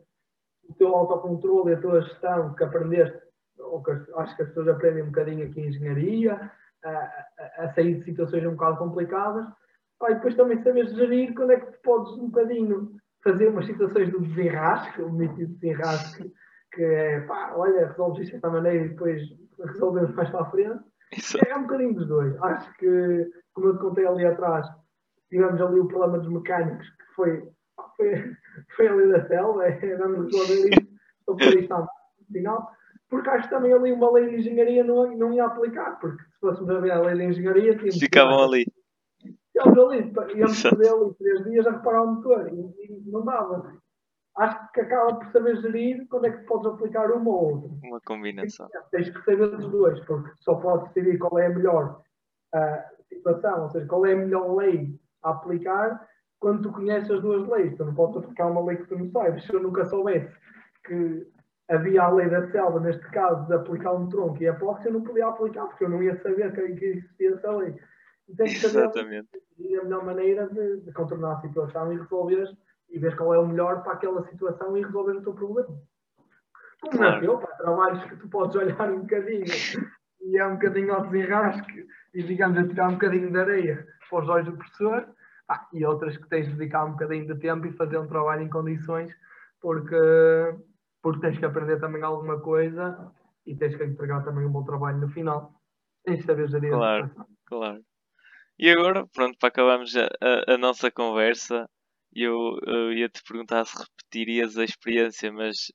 o 0.70 0.74
teu 0.76 0.96
autocontrole 0.96 1.72
e 1.72 1.74
a 1.76 1.82
tua 1.82 2.02
gestão 2.02 2.54
que 2.54 2.64
aprendeste, 2.64 3.20
ou 3.60 3.84
que 3.84 3.92
acho 3.92 4.36
que 4.36 4.42
as 4.44 4.48
pessoas 4.50 4.68
aprendem 4.70 5.04
um 5.04 5.08
bocadinho 5.08 5.46
aqui 5.46 5.62
em 5.62 5.68
engenharia, 5.68 6.52
a, 6.84 6.90
a, 6.90 7.64
a 7.64 7.74
sair 7.74 7.96
de 7.96 8.06
situações 8.06 8.46
um 8.46 8.52
bocado 8.52 8.78
complicadas, 8.78 9.46
ah, 10.04 10.12
e 10.12 10.16
depois 10.16 10.36
também 10.36 10.62
saber 10.64 10.86
gerir 10.88 11.34
quando 11.34 11.52
é 11.52 11.60
que 11.60 11.72
tu 11.72 11.82
podes 11.82 12.12
um 12.14 12.30
bocadinho 12.30 12.92
fazer 13.24 13.48
umas 13.48 13.66
situações 13.66 14.12
do 14.12 14.20
desenrasque, 14.20 15.02
o 15.02 15.10
mito 15.10 15.36
de 15.36 15.46
desenrasque, 15.46 16.32
que 16.74 16.84
é 16.84 17.22
pá, 17.22 17.54
olha, 17.56 17.88
resolves 17.88 18.24
isto 18.24 18.34
desta 18.34 18.50
maneira 18.50 18.86
e 18.86 18.90
depois 18.90 19.22
resolvemos 19.66 20.14
mais 20.14 20.30
para 20.30 20.42
a 20.42 20.52
frente. 20.52 20.84
É, 21.46 21.52
é 21.52 21.56
um 21.56 21.62
bocadinho 21.62 21.94
dos 21.94 22.08
dois. 22.08 22.36
Acho 22.42 22.74
que, 22.78 23.32
como 23.54 23.68
eu 23.68 23.78
te 23.78 23.82
contei 23.82 24.06
ali 24.06 24.26
atrás, 24.26 24.68
tivemos 25.30 25.62
ali 25.62 25.80
o 25.80 25.88
problema 25.88 26.20
dos 26.20 26.30
mecânicos, 26.30 26.90
que 26.90 27.16
foi, 27.16 27.50
foi, 27.96 28.36
foi 28.76 28.88
ali 28.88 29.12
da 29.12 29.28
selva, 29.28 29.66
é, 29.66 29.96
vamos 29.96 30.26
resolver 30.26 30.70
isto, 30.70 30.88
estou 31.20 31.36
por 31.36 31.60
isto 31.60 31.76
no 31.76 31.88
final, 32.32 32.72
porque 33.10 33.30
acho 33.30 33.48
que 33.48 33.56
também 33.56 33.74
ali 33.74 33.92
uma 33.92 34.12
lei 34.12 34.30
de 34.30 34.36
engenharia 34.38 34.84
não, 34.84 35.16
não 35.16 35.34
ia 35.34 35.46
aplicar, 35.46 36.00
porque 36.00 36.24
se 36.24 36.40
fôssemos 36.40 36.70
a 36.70 36.80
ver 36.80 36.92
a 36.92 37.02
lei 37.02 37.16
de 37.16 37.24
engenharia, 37.24 37.76
tínhamos 37.76 38.00
ficavam 38.00 38.44
ali. 38.44 38.66
Íamos 39.56 39.78
ali, 39.78 40.14
íamos 40.36 40.64
perder 40.64 40.90
ali 40.90 41.14
três 41.16 41.44
dias 41.44 41.68
a 41.68 41.72
reparar 41.72 42.04
o 42.04 42.16
motor 42.16 42.48
e, 42.52 42.86
e 42.86 43.12
não 43.12 43.24
dava. 43.24 43.78
Acho 44.36 44.72
que 44.72 44.82
acaba 44.82 45.14
por 45.14 45.32
saber 45.32 45.62
gerir 45.62 46.08
quando 46.10 46.26
é 46.26 46.32
que 46.32 46.44
podes 46.46 46.66
aplicar 46.66 47.12
uma 47.12 47.30
ou 47.30 47.54
outra. 47.54 47.70
Uma 47.84 48.02
combinação. 48.02 48.68
Tens 48.90 49.10
que 49.10 49.24
saber 49.24 49.54
os 49.54 49.70
dois, 49.70 50.00
porque 50.06 50.32
só 50.40 50.56
podes 50.56 50.92
decidir 50.92 51.20
qual 51.20 51.38
é 51.38 51.46
a 51.46 51.50
melhor 51.50 52.02
uh, 52.56 53.06
situação, 53.08 53.64
ou 53.64 53.70
seja, 53.70 53.86
qual 53.86 54.06
é 54.08 54.14
a 54.14 54.18
melhor 54.18 54.56
lei 54.56 55.00
a 55.22 55.30
aplicar 55.30 56.04
quando 56.44 56.64
tu 56.64 56.74
conheces 56.74 57.10
as 57.10 57.22
duas 57.22 57.48
leis. 57.48 57.74
Tu 57.78 57.86
não 57.86 57.96
podes 57.96 58.18
aplicar 58.18 58.48
uma 58.48 58.66
lei 58.66 58.76
que 58.76 58.88
tu 58.88 59.00
não 59.00 59.10
sabes. 59.12 59.46
Se 59.46 59.54
eu 59.54 59.64
nunca 59.64 59.86
soubesse 59.86 60.30
que 60.86 61.26
havia 61.70 62.04
a 62.04 62.12
lei 62.12 62.30
da 62.30 62.52
selva, 62.52 62.82
neste 62.82 63.10
caso, 63.12 63.48
de 63.48 63.54
aplicar 63.54 63.94
um 63.94 64.10
tronco 64.10 64.44
e 64.44 64.50
a 64.50 64.52
epóxi, 64.52 64.88
eu 64.88 64.94
não 64.94 65.04
podia 65.04 65.28
aplicar, 65.28 65.66
porque 65.68 65.86
eu 65.86 65.90
não 65.90 66.04
ia 66.04 66.22
saber 66.22 66.52
que, 66.52 66.86
existia 66.86 67.36
essa 67.36 67.50
lei. 67.50 67.74
E 68.28 68.36
que 68.36 68.56
saber 68.56 68.90
Exatamente. 68.90 69.30
a 69.80 69.84
melhor 69.86 70.04
maneira 70.04 70.50
de, 70.50 70.82
de, 70.82 70.92
contornar 70.92 71.38
a 71.38 71.42
situação 71.42 71.94
e 71.94 71.98
resolver 71.98 72.50
e 72.90 73.00
ver 73.00 73.16
qual 73.16 73.34
é 73.34 73.40
o 73.40 73.48
melhor 73.48 73.82
para 73.82 73.94
aquela 73.94 74.28
situação 74.28 74.76
e 74.76 74.84
resolver 74.84 75.14
o 75.14 75.22
teu 75.22 75.34
problema. 75.34 75.70
Como 76.82 76.98
claro. 76.98 77.14
nasceu, 77.14 77.38
pá, 77.38 77.48
trabalhos 77.56 78.04
que 78.04 78.18
tu 78.18 78.28
podes 78.28 78.56
olhar 78.58 78.92
um 78.92 79.00
bocadinho 79.00 79.46
e 80.22 80.38
é 80.38 80.46
um 80.46 80.56
bocadinho 80.56 80.94
ao 80.94 81.04
desenrasque 81.08 81.88
e 82.14 82.22
digamos 82.22 82.58
a 82.58 82.68
tirar 82.68 82.90
um 82.90 82.94
bocadinho 82.94 83.32
de 83.32 83.40
areia 83.40 83.88
para 84.10 84.22
os 84.22 84.28
olhos 84.28 84.46
do 84.48 84.58
professor 84.58 85.08
ah, 85.50 85.68
e 85.74 85.86
outras 85.86 86.18
que 86.18 86.28
tens 86.30 86.48
de 86.48 86.54
dedicar 86.56 86.86
um 86.86 86.92
bocadinho 86.92 87.28
de 87.28 87.40
tempo 87.40 87.66
e 87.68 87.74
fazer 87.74 87.98
um 87.98 88.08
trabalho 88.08 88.44
em 88.44 88.50
condições 88.50 89.14
porque, 89.62 89.96
porque 91.02 91.22
tens 91.22 91.40
que 91.40 91.46
aprender 91.46 91.80
também 91.80 92.04
alguma 92.04 92.40
coisa 92.42 93.12
e 93.46 93.56
tens 93.56 93.76
que 93.76 93.84
entregar 93.84 94.24
também 94.24 94.46
um 94.46 94.52
bom 94.52 94.64
trabalho 94.64 95.00
no 95.00 95.10
final. 95.10 95.54
Tens 96.04 96.20
de 96.20 96.26
saber 96.26 96.50
gerir 96.50 96.72
Claro, 96.72 97.12
claro. 97.46 97.86
E 98.60 98.70
agora, 98.70 99.08
pronto, 99.08 99.38
para 99.40 99.50
acabarmos 99.50 99.96
a, 99.96 100.06
a, 100.22 100.54
a 100.54 100.58
nossa 100.58 100.92
conversa, 100.92 101.68
eu, 102.14 102.58
eu 102.68 102.94
ia 102.94 103.10
te 103.10 103.24
perguntar 103.24 103.66
se 103.66 103.78
repetirias 103.78 104.58
a 104.58 104.64
experiência, 104.64 105.32
mas 105.32 105.72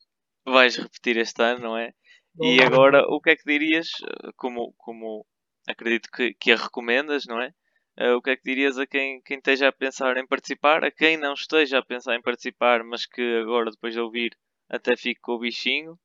vais 0.46 0.76
repetir 0.76 1.16
este 1.16 1.42
ano, 1.42 1.60
não 1.60 1.76
é? 1.76 1.92
E 2.40 2.62
agora, 2.62 3.02
o 3.08 3.20
que 3.20 3.30
é 3.30 3.36
que 3.36 3.42
dirias, 3.44 3.88
como, 4.36 4.72
como 4.76 5.26
acredito 5.68 6.08
que, 6.12 6.34
que 6.34 6.52
a 6.52 6.56
recomendas, 6.56 7.24
não 7.26 7.40
é? 7.40 7.52
Uh, 8.00 8.14
o 8.16 8.22
que 8.22 8.30
é 8.30 8.36
que 8.36 8.44
dirias 8.44 8.78
a 8.78 8.86
quem, 8.86 9.20
quem 9.22 9.38
esteja 9.38 9.68
a 9.68 9.72
pensar 9.72 10.16
em 10.16 10.26
participar, 10.26 10.84
a 10.84 10.90
quem 10.90 11.16
não 11.16 11.32
esteja 11.32 11.78
a 11.78 11.84
pensar 11.84 12.14
em 12.14 12.22
participar, 12.22 12.84
mas 12.84 13.04
que 13.04 13.40
agora, 13.42 13.72
depois 13.72 13.92
de 13.92 14.00
ouvir, 14.00 14.36
até 14.70 14.96
fique 14.96 15.20
com 15.20 15.32
o 15.32 15.40
bichinho? 15.40 15.98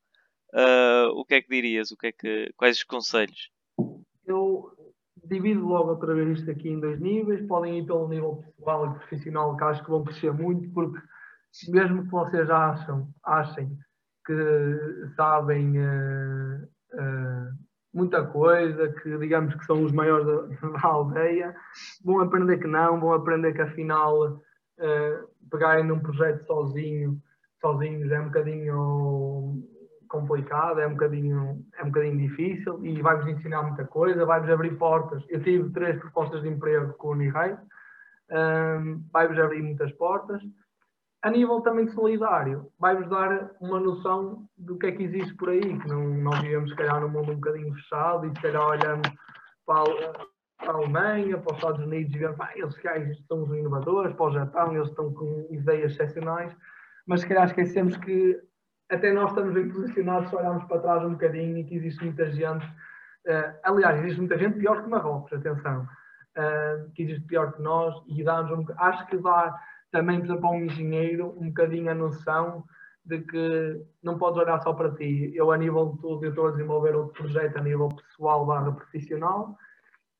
Uh, 0.52 1.08
o 1.14 1.24
que 1.24 1.34
é 1.34 1.42
que 1.42 1.48
dirias? 1.48 1.92
O 1.92 1.96
que 1.96 2.08
é 2.08 2.12
que, 2.12 2.52
quais 2.56 2.78
os 2.78 2.84
conselhos? 2.84 3.50
Eu 4.26 4.70
divido 5.24 5.66
logo 5.66 5.90
outra 5.90 6.14
vez 6.14 6.38
isto 6.38 6.50
aqui 6.50 6.68
em 6.68 6.80
dois 6.80 7.00
níveis. 7.00 7.46
Podem 7.46 7.78
ir 7.78 7.86
pelo 7.86 8.08
nível 8.08 8.42
pessoal 8.56 8.86
e 8.86 8.98
profissional, 8.98 9.56
que 9.56 9.64
acho 9.64 9.84
que 9.84 9.90
vão 9.90 10.04
crescer 10.04 10.32
muito, 10.32 10.72
porque 10.72 10.98
mesmo 11.68 12.04
que 12.04 12.10
vocês 12.10 12.50
acham, 12.50 13.08
achem 13.24 13.78
que 14.26 14.34
sabem 15.16 15.78
uh, 15.78 16.64
uh, 16.94 17.63
muita 17.94 18.24
coisa, 18.24 18.88
que 18.88 19.16
digamos 19.18 19.54
que 19.54 19.64
são 19.64 19.82
os 19.84 19.92
maiores 19.92 20.26
da, 20.26 20.68
da, 20.68 20.86
aldeia, 20.86 21.54
vão 22.04 22.20
aprender 22.20 22.58
que 22.58 22.66
não, 22.66 23.00
vão 23.00 23.12
aprender 23.12 23.54
que 23.54 23.62
afinal 23.62 24.32
uh, 24.32 25.28
pegarem 25.50 25.84
num 25.84 26.00
projeto 26.00 26.44
sozinho, 26.44 27.18
sozinhos 27.60 28.10
é 28.10 28.20
um 28.20 28.26
bocadinho 28.26 29.64
complicado, 30.08 30.80
é 30.80 30.86
um 30.86 30.92
bocadinho, 30.92 31.64
é 31.78 31.82
um 31.82 31.86
bocadinho 31.86 32.18
difícil 32.18 32.84
e 32.84 33.00
vai-vos 33.00 33.26
ensinar 33.26 33.62
muita 33.62 33.84
coisa, 33.84 34.26
vai-vos 34.26 34.50
abrir 34.50 34.76
portas. 34.76 35.24
Eu 35.28 35.42
tive 35.42 35.70
três 35.70 35.98
propostas 35.98 36.42
de 36.42 36.48
emprego 36.48 36.92
com 36.94 37.08
o 37.08 37.10
Unirei, 37.12 37.56
um, 38.30 39.02
vai-vos 39.12 39.38
abrir 39.38 39.62
muitas 39.62 39.92
portas 39.92 40.42
a 41.24 41.30
nível 41.30 41.60
também 41.62 41.88
solidário, 41.88 42.70
vai-vos 42.78 43.08
dar 43.08 43.50
uma 43.60 43.80
noção 43.80 44.46
do 44.56 44.78
que 44.78 44.86
é 44.86 44.92
que 44.92 45.02
existe 45.02 45.34
por 45.34 45.48
aí, 45.48 45.78
que 45.78 45.88
não, 45.88 46.06
nós 46.18 46.38
vivemos, 46.40 46.70
se 46.70 46.76
calhar, 46.76 47.00
num 47.00 47.08
mundo 47.08 47.32
um 47.32 47.36
bocadinho 47.36 47.74
fechado 47.74 48.26
e, 48.26 48.30
se 48.30 48.42
calhar, 48.42 48.62
olhamos 48.62 49.08
para 49.66 50.34
para 50.56 50.72
a 50.72 50.76
Alemanha, 50.76 51.36
para 51.36 51.52
os 51.52 51.58
Estados 51.58 51.84
Unidos 51.84 52.14
e 52.14 52.18
vemos, 52.18 52.40
ah, 52.40 52.52
eles 52.54 52.74
gajos 52.76 53.26
são 53.26 53.42
os 53.42 53.50
inovadores, 53.50 54.14
para 54.14 54.26
o 54.26 54.32
Japão, 54.32 54.74
eles 54.74 54.88
estão 54.88 55.12
com 55.12 55.46
ideias 55.50 55.92
excepcionais, 55.92 56.56
mas, 57.06 57.20
se 57.20 57.26
calhar, 57.26 57.44
esquecemos 57.44 57.96
que 57.96 58.40
até 58.88 59.12
nós 59.12 59.30
estamos 59.30 59.52
bem 59.52 59.68
posicionados 59.68 60.30
se 60.30 60.36
olharmos 60.36 60.64
para 60.64 60.80
trás 60.80 61.04
um 61.04 61.10
bocadinho 61.10 61.58
e 61.58 61.64
que 61.64 61.74
existe 61.74 62.04
muita 62.04 62.30
gente 62.30 62.64
Uh, 63.26 63.56
aliás, 63.62 63.98
existe 64.00 64.18
muita 64.18 64.36
gente 64.36 64.58
pior 64.58 64.82
que 64.82 64.90
Marrocos, 64.90 65.32
atenção, 65.32 65.88
uh, 66.36 66.90
que 66.94 67.04
existe 67.04 67.24
pior 67.26 67.52
que 67.52 67.62
nós 67.62 67.94
e 68.06 68.22
dá-nos 68.22 68.50
um, 68.50 68.66
acho 68.76 69.06
que 69.06 69.16
dá 69.16 69.58
também, 69.94 70.18
por 70.18 70.26
exemplo, 70.26 70.48
a 70.48 70.50
um 70.50 70.64
engenheiro 70.64 71.34
um 71.38 71.46
bocadinho 71.46 71.88
a 71.88 71.94
noção 71.94 72.64
de 73.04 73.20
que 73.20 73.80
não 74.02 74.18
podes 74.18 74.42
olhar 74.42 74.60
só 74.60 74.72
para 74.72 74.90
ti. 74.90 75.30
Eu, 75.36 75.52
a 75.52 75.56
nível 75.56 75.92
de 75.92 76.00
tudo, 76.00 76.24
eu 76.24 76.30
estou 76.30 76.48
a 76.48 76.50
desenvolver 76.50 76.96
outro 76.96 77.12
projeto 77.12 77.58
a 77.58 77.62
nível 77.62 77.88
pessoal 77.90 78.44
barra 78.44 78.72
profissional 78.72 79.56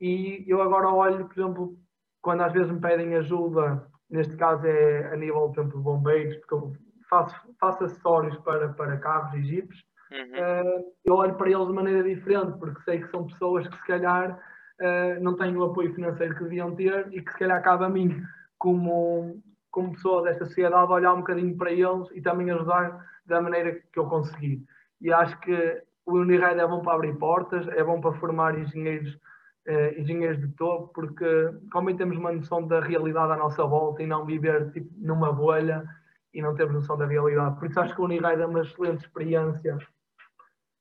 e 0.01 0.45
eu 0.47 0.63
agora 0.63 0.89
olho, 0.89 1.27
por 1.27 1.37
exemplo, 1.37 1.79
quando 2.23 2.43
às 2.43 2.53
vezes 2.53 2.71
me 2.71 2.81
pedem 2.81 3.17
ajuda, 3.17 3.85
neste 4.09 4.37
caso 4.37 4.65
é 4.65 5.13
a 5.13 5.17
nível, 5.17 5.51
por 5.51 5.59
exemplo, 5.59 5.79
de 5.79 5.85
bombeiros, 5.85 6.37
porque 6.37 6.55
eu 6.55 6.73
faço, 7.11 7.35
faço 7.59 7.85
acessórios 7.85 8.37
para, 8.39 8.69
para 8.69 8.97
carros 8.99 9.35
e 9.35 9.43
jipes, 9.43 9.83
uhum. 10.13 10.79
uh, 10.79 10.85
eu 11.05 11.15
olho 11.15 11.35
para 11.35 11.51
eles 11.51 11.67
de 11.67 11.73
maneira 11.73 12.05
diferente, 12.05 12.57
porque 12.61 12.81
sei 12.83 13.01
que 13.01 13.11
são 13.11 13.27
pessoas 13.27 13.67
que 13.67 13.77
se 13.77 13.87
calhar 13.89 14.39
uh, 14.81 15.21
não 15.21 15.35
têm 15.35 15.57
o 15.57 15.65
apoio 15.65 15.93
financeiro 15.95 16.37
que 16.37 16.45
deviam 16.45 16.77
ter 16.77 17.09
e 17.13 17.21
que 17.21 17.33
se 17.33 17.39
calhar 17.41 17.61
cabe 17.61 17.85
a 17.85 17.89
mim, 17.89 18.23
como, 18.59 19.43
como 19.75 19.91
pessoa 19.91 20.23
desta 20.23 20.47
sociedade, 20.47 20.93
olhar 20.93 21.13
um 21.13 21.19
bocadinho 21.19 21.57
para 21.57 21.73
eles 21.73 22.09
e 22.13 22.23
também 22.23 22.49
ajudar 22.49 23.05
da 23.27 23.43
maneira 23.43 23.73
que 23.93 23.99
eu 23.99 24.07
conseguir. 24.07 24.63
E 25.01 25.13
acho 25.13 25.37
que 25.41 25.83
o 26.07 26.13
Uniride 26.13 26.61
é 26.61 26.67
bom 26.67 26.81
para 26.81 26.95
abrir 26.95 27.19
portas, 27.19 27.67
é 27.67 27.83
bom 27.83 28.01
para 28.01 28.13
formar 28.13 28.57
engenheiros, 28.57 29.19
eh, 29.67 30.01
engenheiros 30.01 30.41
de 30.41 30.47
topo, 30.55 30.93
porque 30.95 31.27
também 31.73 31.97
temos 31.97 32.17
uma 32.17 32.31
noção 32.31 32.65
da 32.65 32.79
realidade 32.79 33.33
à 33.33 33.37
nossa 33.37 33.65
volta 33.65 34.01
e 34.01 34.07
não 34.07 34.25
viver 34.25 34.71
tipo, 34.71 34.89
numa 34.97 35.33
bolha 35.33 35.85
e 36.33 36.41
não 36.41 36.55
temos 36.55 36.75
noção 36.75 36.97
da 36.97 37.07
realidade. 37.07 37.59
Por 37.59 37.69
isso 37.69 37.81
acho 37.81 37.97
que 37.97 38.01
o 38.01 38.05
Uniride 38.05 38.43
é 38.43 38.47
uma 38.47 38.61
excelente 38.61 39.01
experiência 39.01 39.77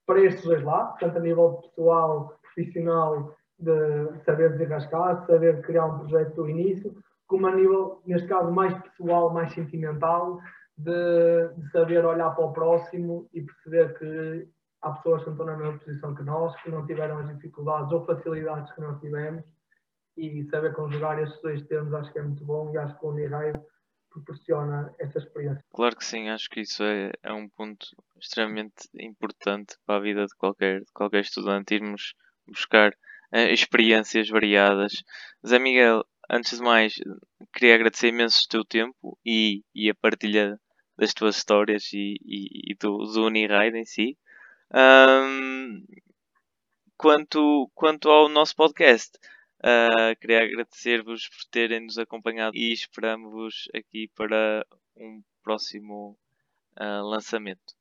para 0.05 0.21
estes 0.21 0.43
dois 0.43 0.61
lados, 0.61 0.99
tanto 0.99 1.17
a 1.17 1.21
nível 1.21 1.53
pessoal, 1.63 2.37
profissional, 2.43 3.35
de 3.57 4.23
saber 4.23 4.51
desenrascar, 4.51 5.21
de 5.21 5.25
saber 5.25 5.61
criar 5.63 5.87
um 5.87 5.97
projeto 5.99 6.35
do 6.35 6.47
início, 6.47 6.95
como 7.34 7.47
a 7.47 7.55
nível, 7.55 7.99
neste 8.05 8.27
caso, 8.27 8.51
mais 8.51 8.79
pessoal, 8.84 9.34
mais 9.34 9.51
sentimental, 9.53 10.39
de, 10.77 11.49
de, 11.57 11.71
saber 11.71 12.05
olhar 12.05 12.29
para 12.29 12.45
o 12.45 12.53
próximo 12.53 13.27
e 13.34 13.41
perceber 13.41 13.97
que 13.97 14.47
há 14.84 14.91
pessoas 14.91 15.23
que 15.23 15.31
estão 15.31 15.47
na 15.47 15.57
mesma 15.57 15.79
posição 15.79 16.13
que 16.13 16.21
nós, 16.21 16.55
que 16.61 16.69
não 16.69 16.86
tiveram 16.86 17.17
as 17.17 17.27
dificuldades 17.29 17.91
ou 17.91 18.05
facilidades 18.05 18.71
que 18.73 18.81
nós 18.81 18.99
tivemos, 18.99 19.43
e 20.15 20.47
saber 20.51 20.75
conjugar 20.75 21.17
estes 21.23 21.41
dois 21.41 21.63
termos 21.63 21.91
acho 21.95 22.13
que 22.13 22.19
é 22.19 22.21
muito 22.21 22.45
bom 22.45 22.71
e 22.71 22.77
acho 22.77 22.99
que 22.99 23.03
o 23.03 23.09
Uniraio 23.09 23.53
proporciona 24.11 24.93
essa 24.99 25.17
experiência. 25.17 25.65
Claro 25.73 25.95
que 25.95 26.05
sim, 26.05 26.29
acho 26.29 26.47
que 26.51 26.61
isso 26.61 26.84
é, 26.84 27.13
é 27.23 27.34
um 27.34 27.49
ponto 27.49 27.84
extremamente 28.21 28.88
importante 28.93 29.75
para 29.88 29.95
a 29.95 30.01
vida 30.01 30.23
de 30.23 30.36
qualquer, 30.38 30.81
de 30.81 30.91
qualquer 30.93 31.21
estudante, 31.21 31.73
irmos 31.73 32.13
buscar 32.47 32.91
uh, 33.34 33.49
experiências 33.49 34.29
variadas. 34.29 35.01
Zé 35.43 35.57
Miguel, 35.57 36.03
antes 36.30 36.57
de 36.57 36.63
mais, 36.63 36.95
queria 37.53 37.76
agradecer 37.76 38.09
imenso 38.09 38.41
o 38.45 38.49
teu 38.49 38.65
tempo 38.65 39.17
e, 39.26 39.63
e 39.74 39.89
a 39.89 39.95
partilha 39.95 40.59
das 40.97 41.13
tuas 41.13 41.38
histórias 41.38 41.91
e, 41.93 42.15
e, 42.24 42.71
e 42.71 42.76
do, 42.76 42.97
do 42.97 43.26
Uniride 43.26 43.78
em 43.78 43.86
si. 43.86 44.17
Um, 44.74 45.86
quanto, 46.97 47.69
quanto 47.76 48.09
ao 48.09 48.30
nosso 48.30 48.55
podcast, 48.55 49.17
uh, 49.59 50.19
queria 50.19 50.43
agradecer-vos 50.43 51.28
por 51.28 51.45
terem 51.51 51.82
nos 51.82 51.97
acompanhado 51.97 52.55
e 52.55 52.71
esperamos-vos 52.71 53.69
aqui 53.74 54.09
para 54.15 54.65
um 54.95 55.21
próximo 55.43 56.17
uh, 56.80 57.03
lançamento. 57.03 57.76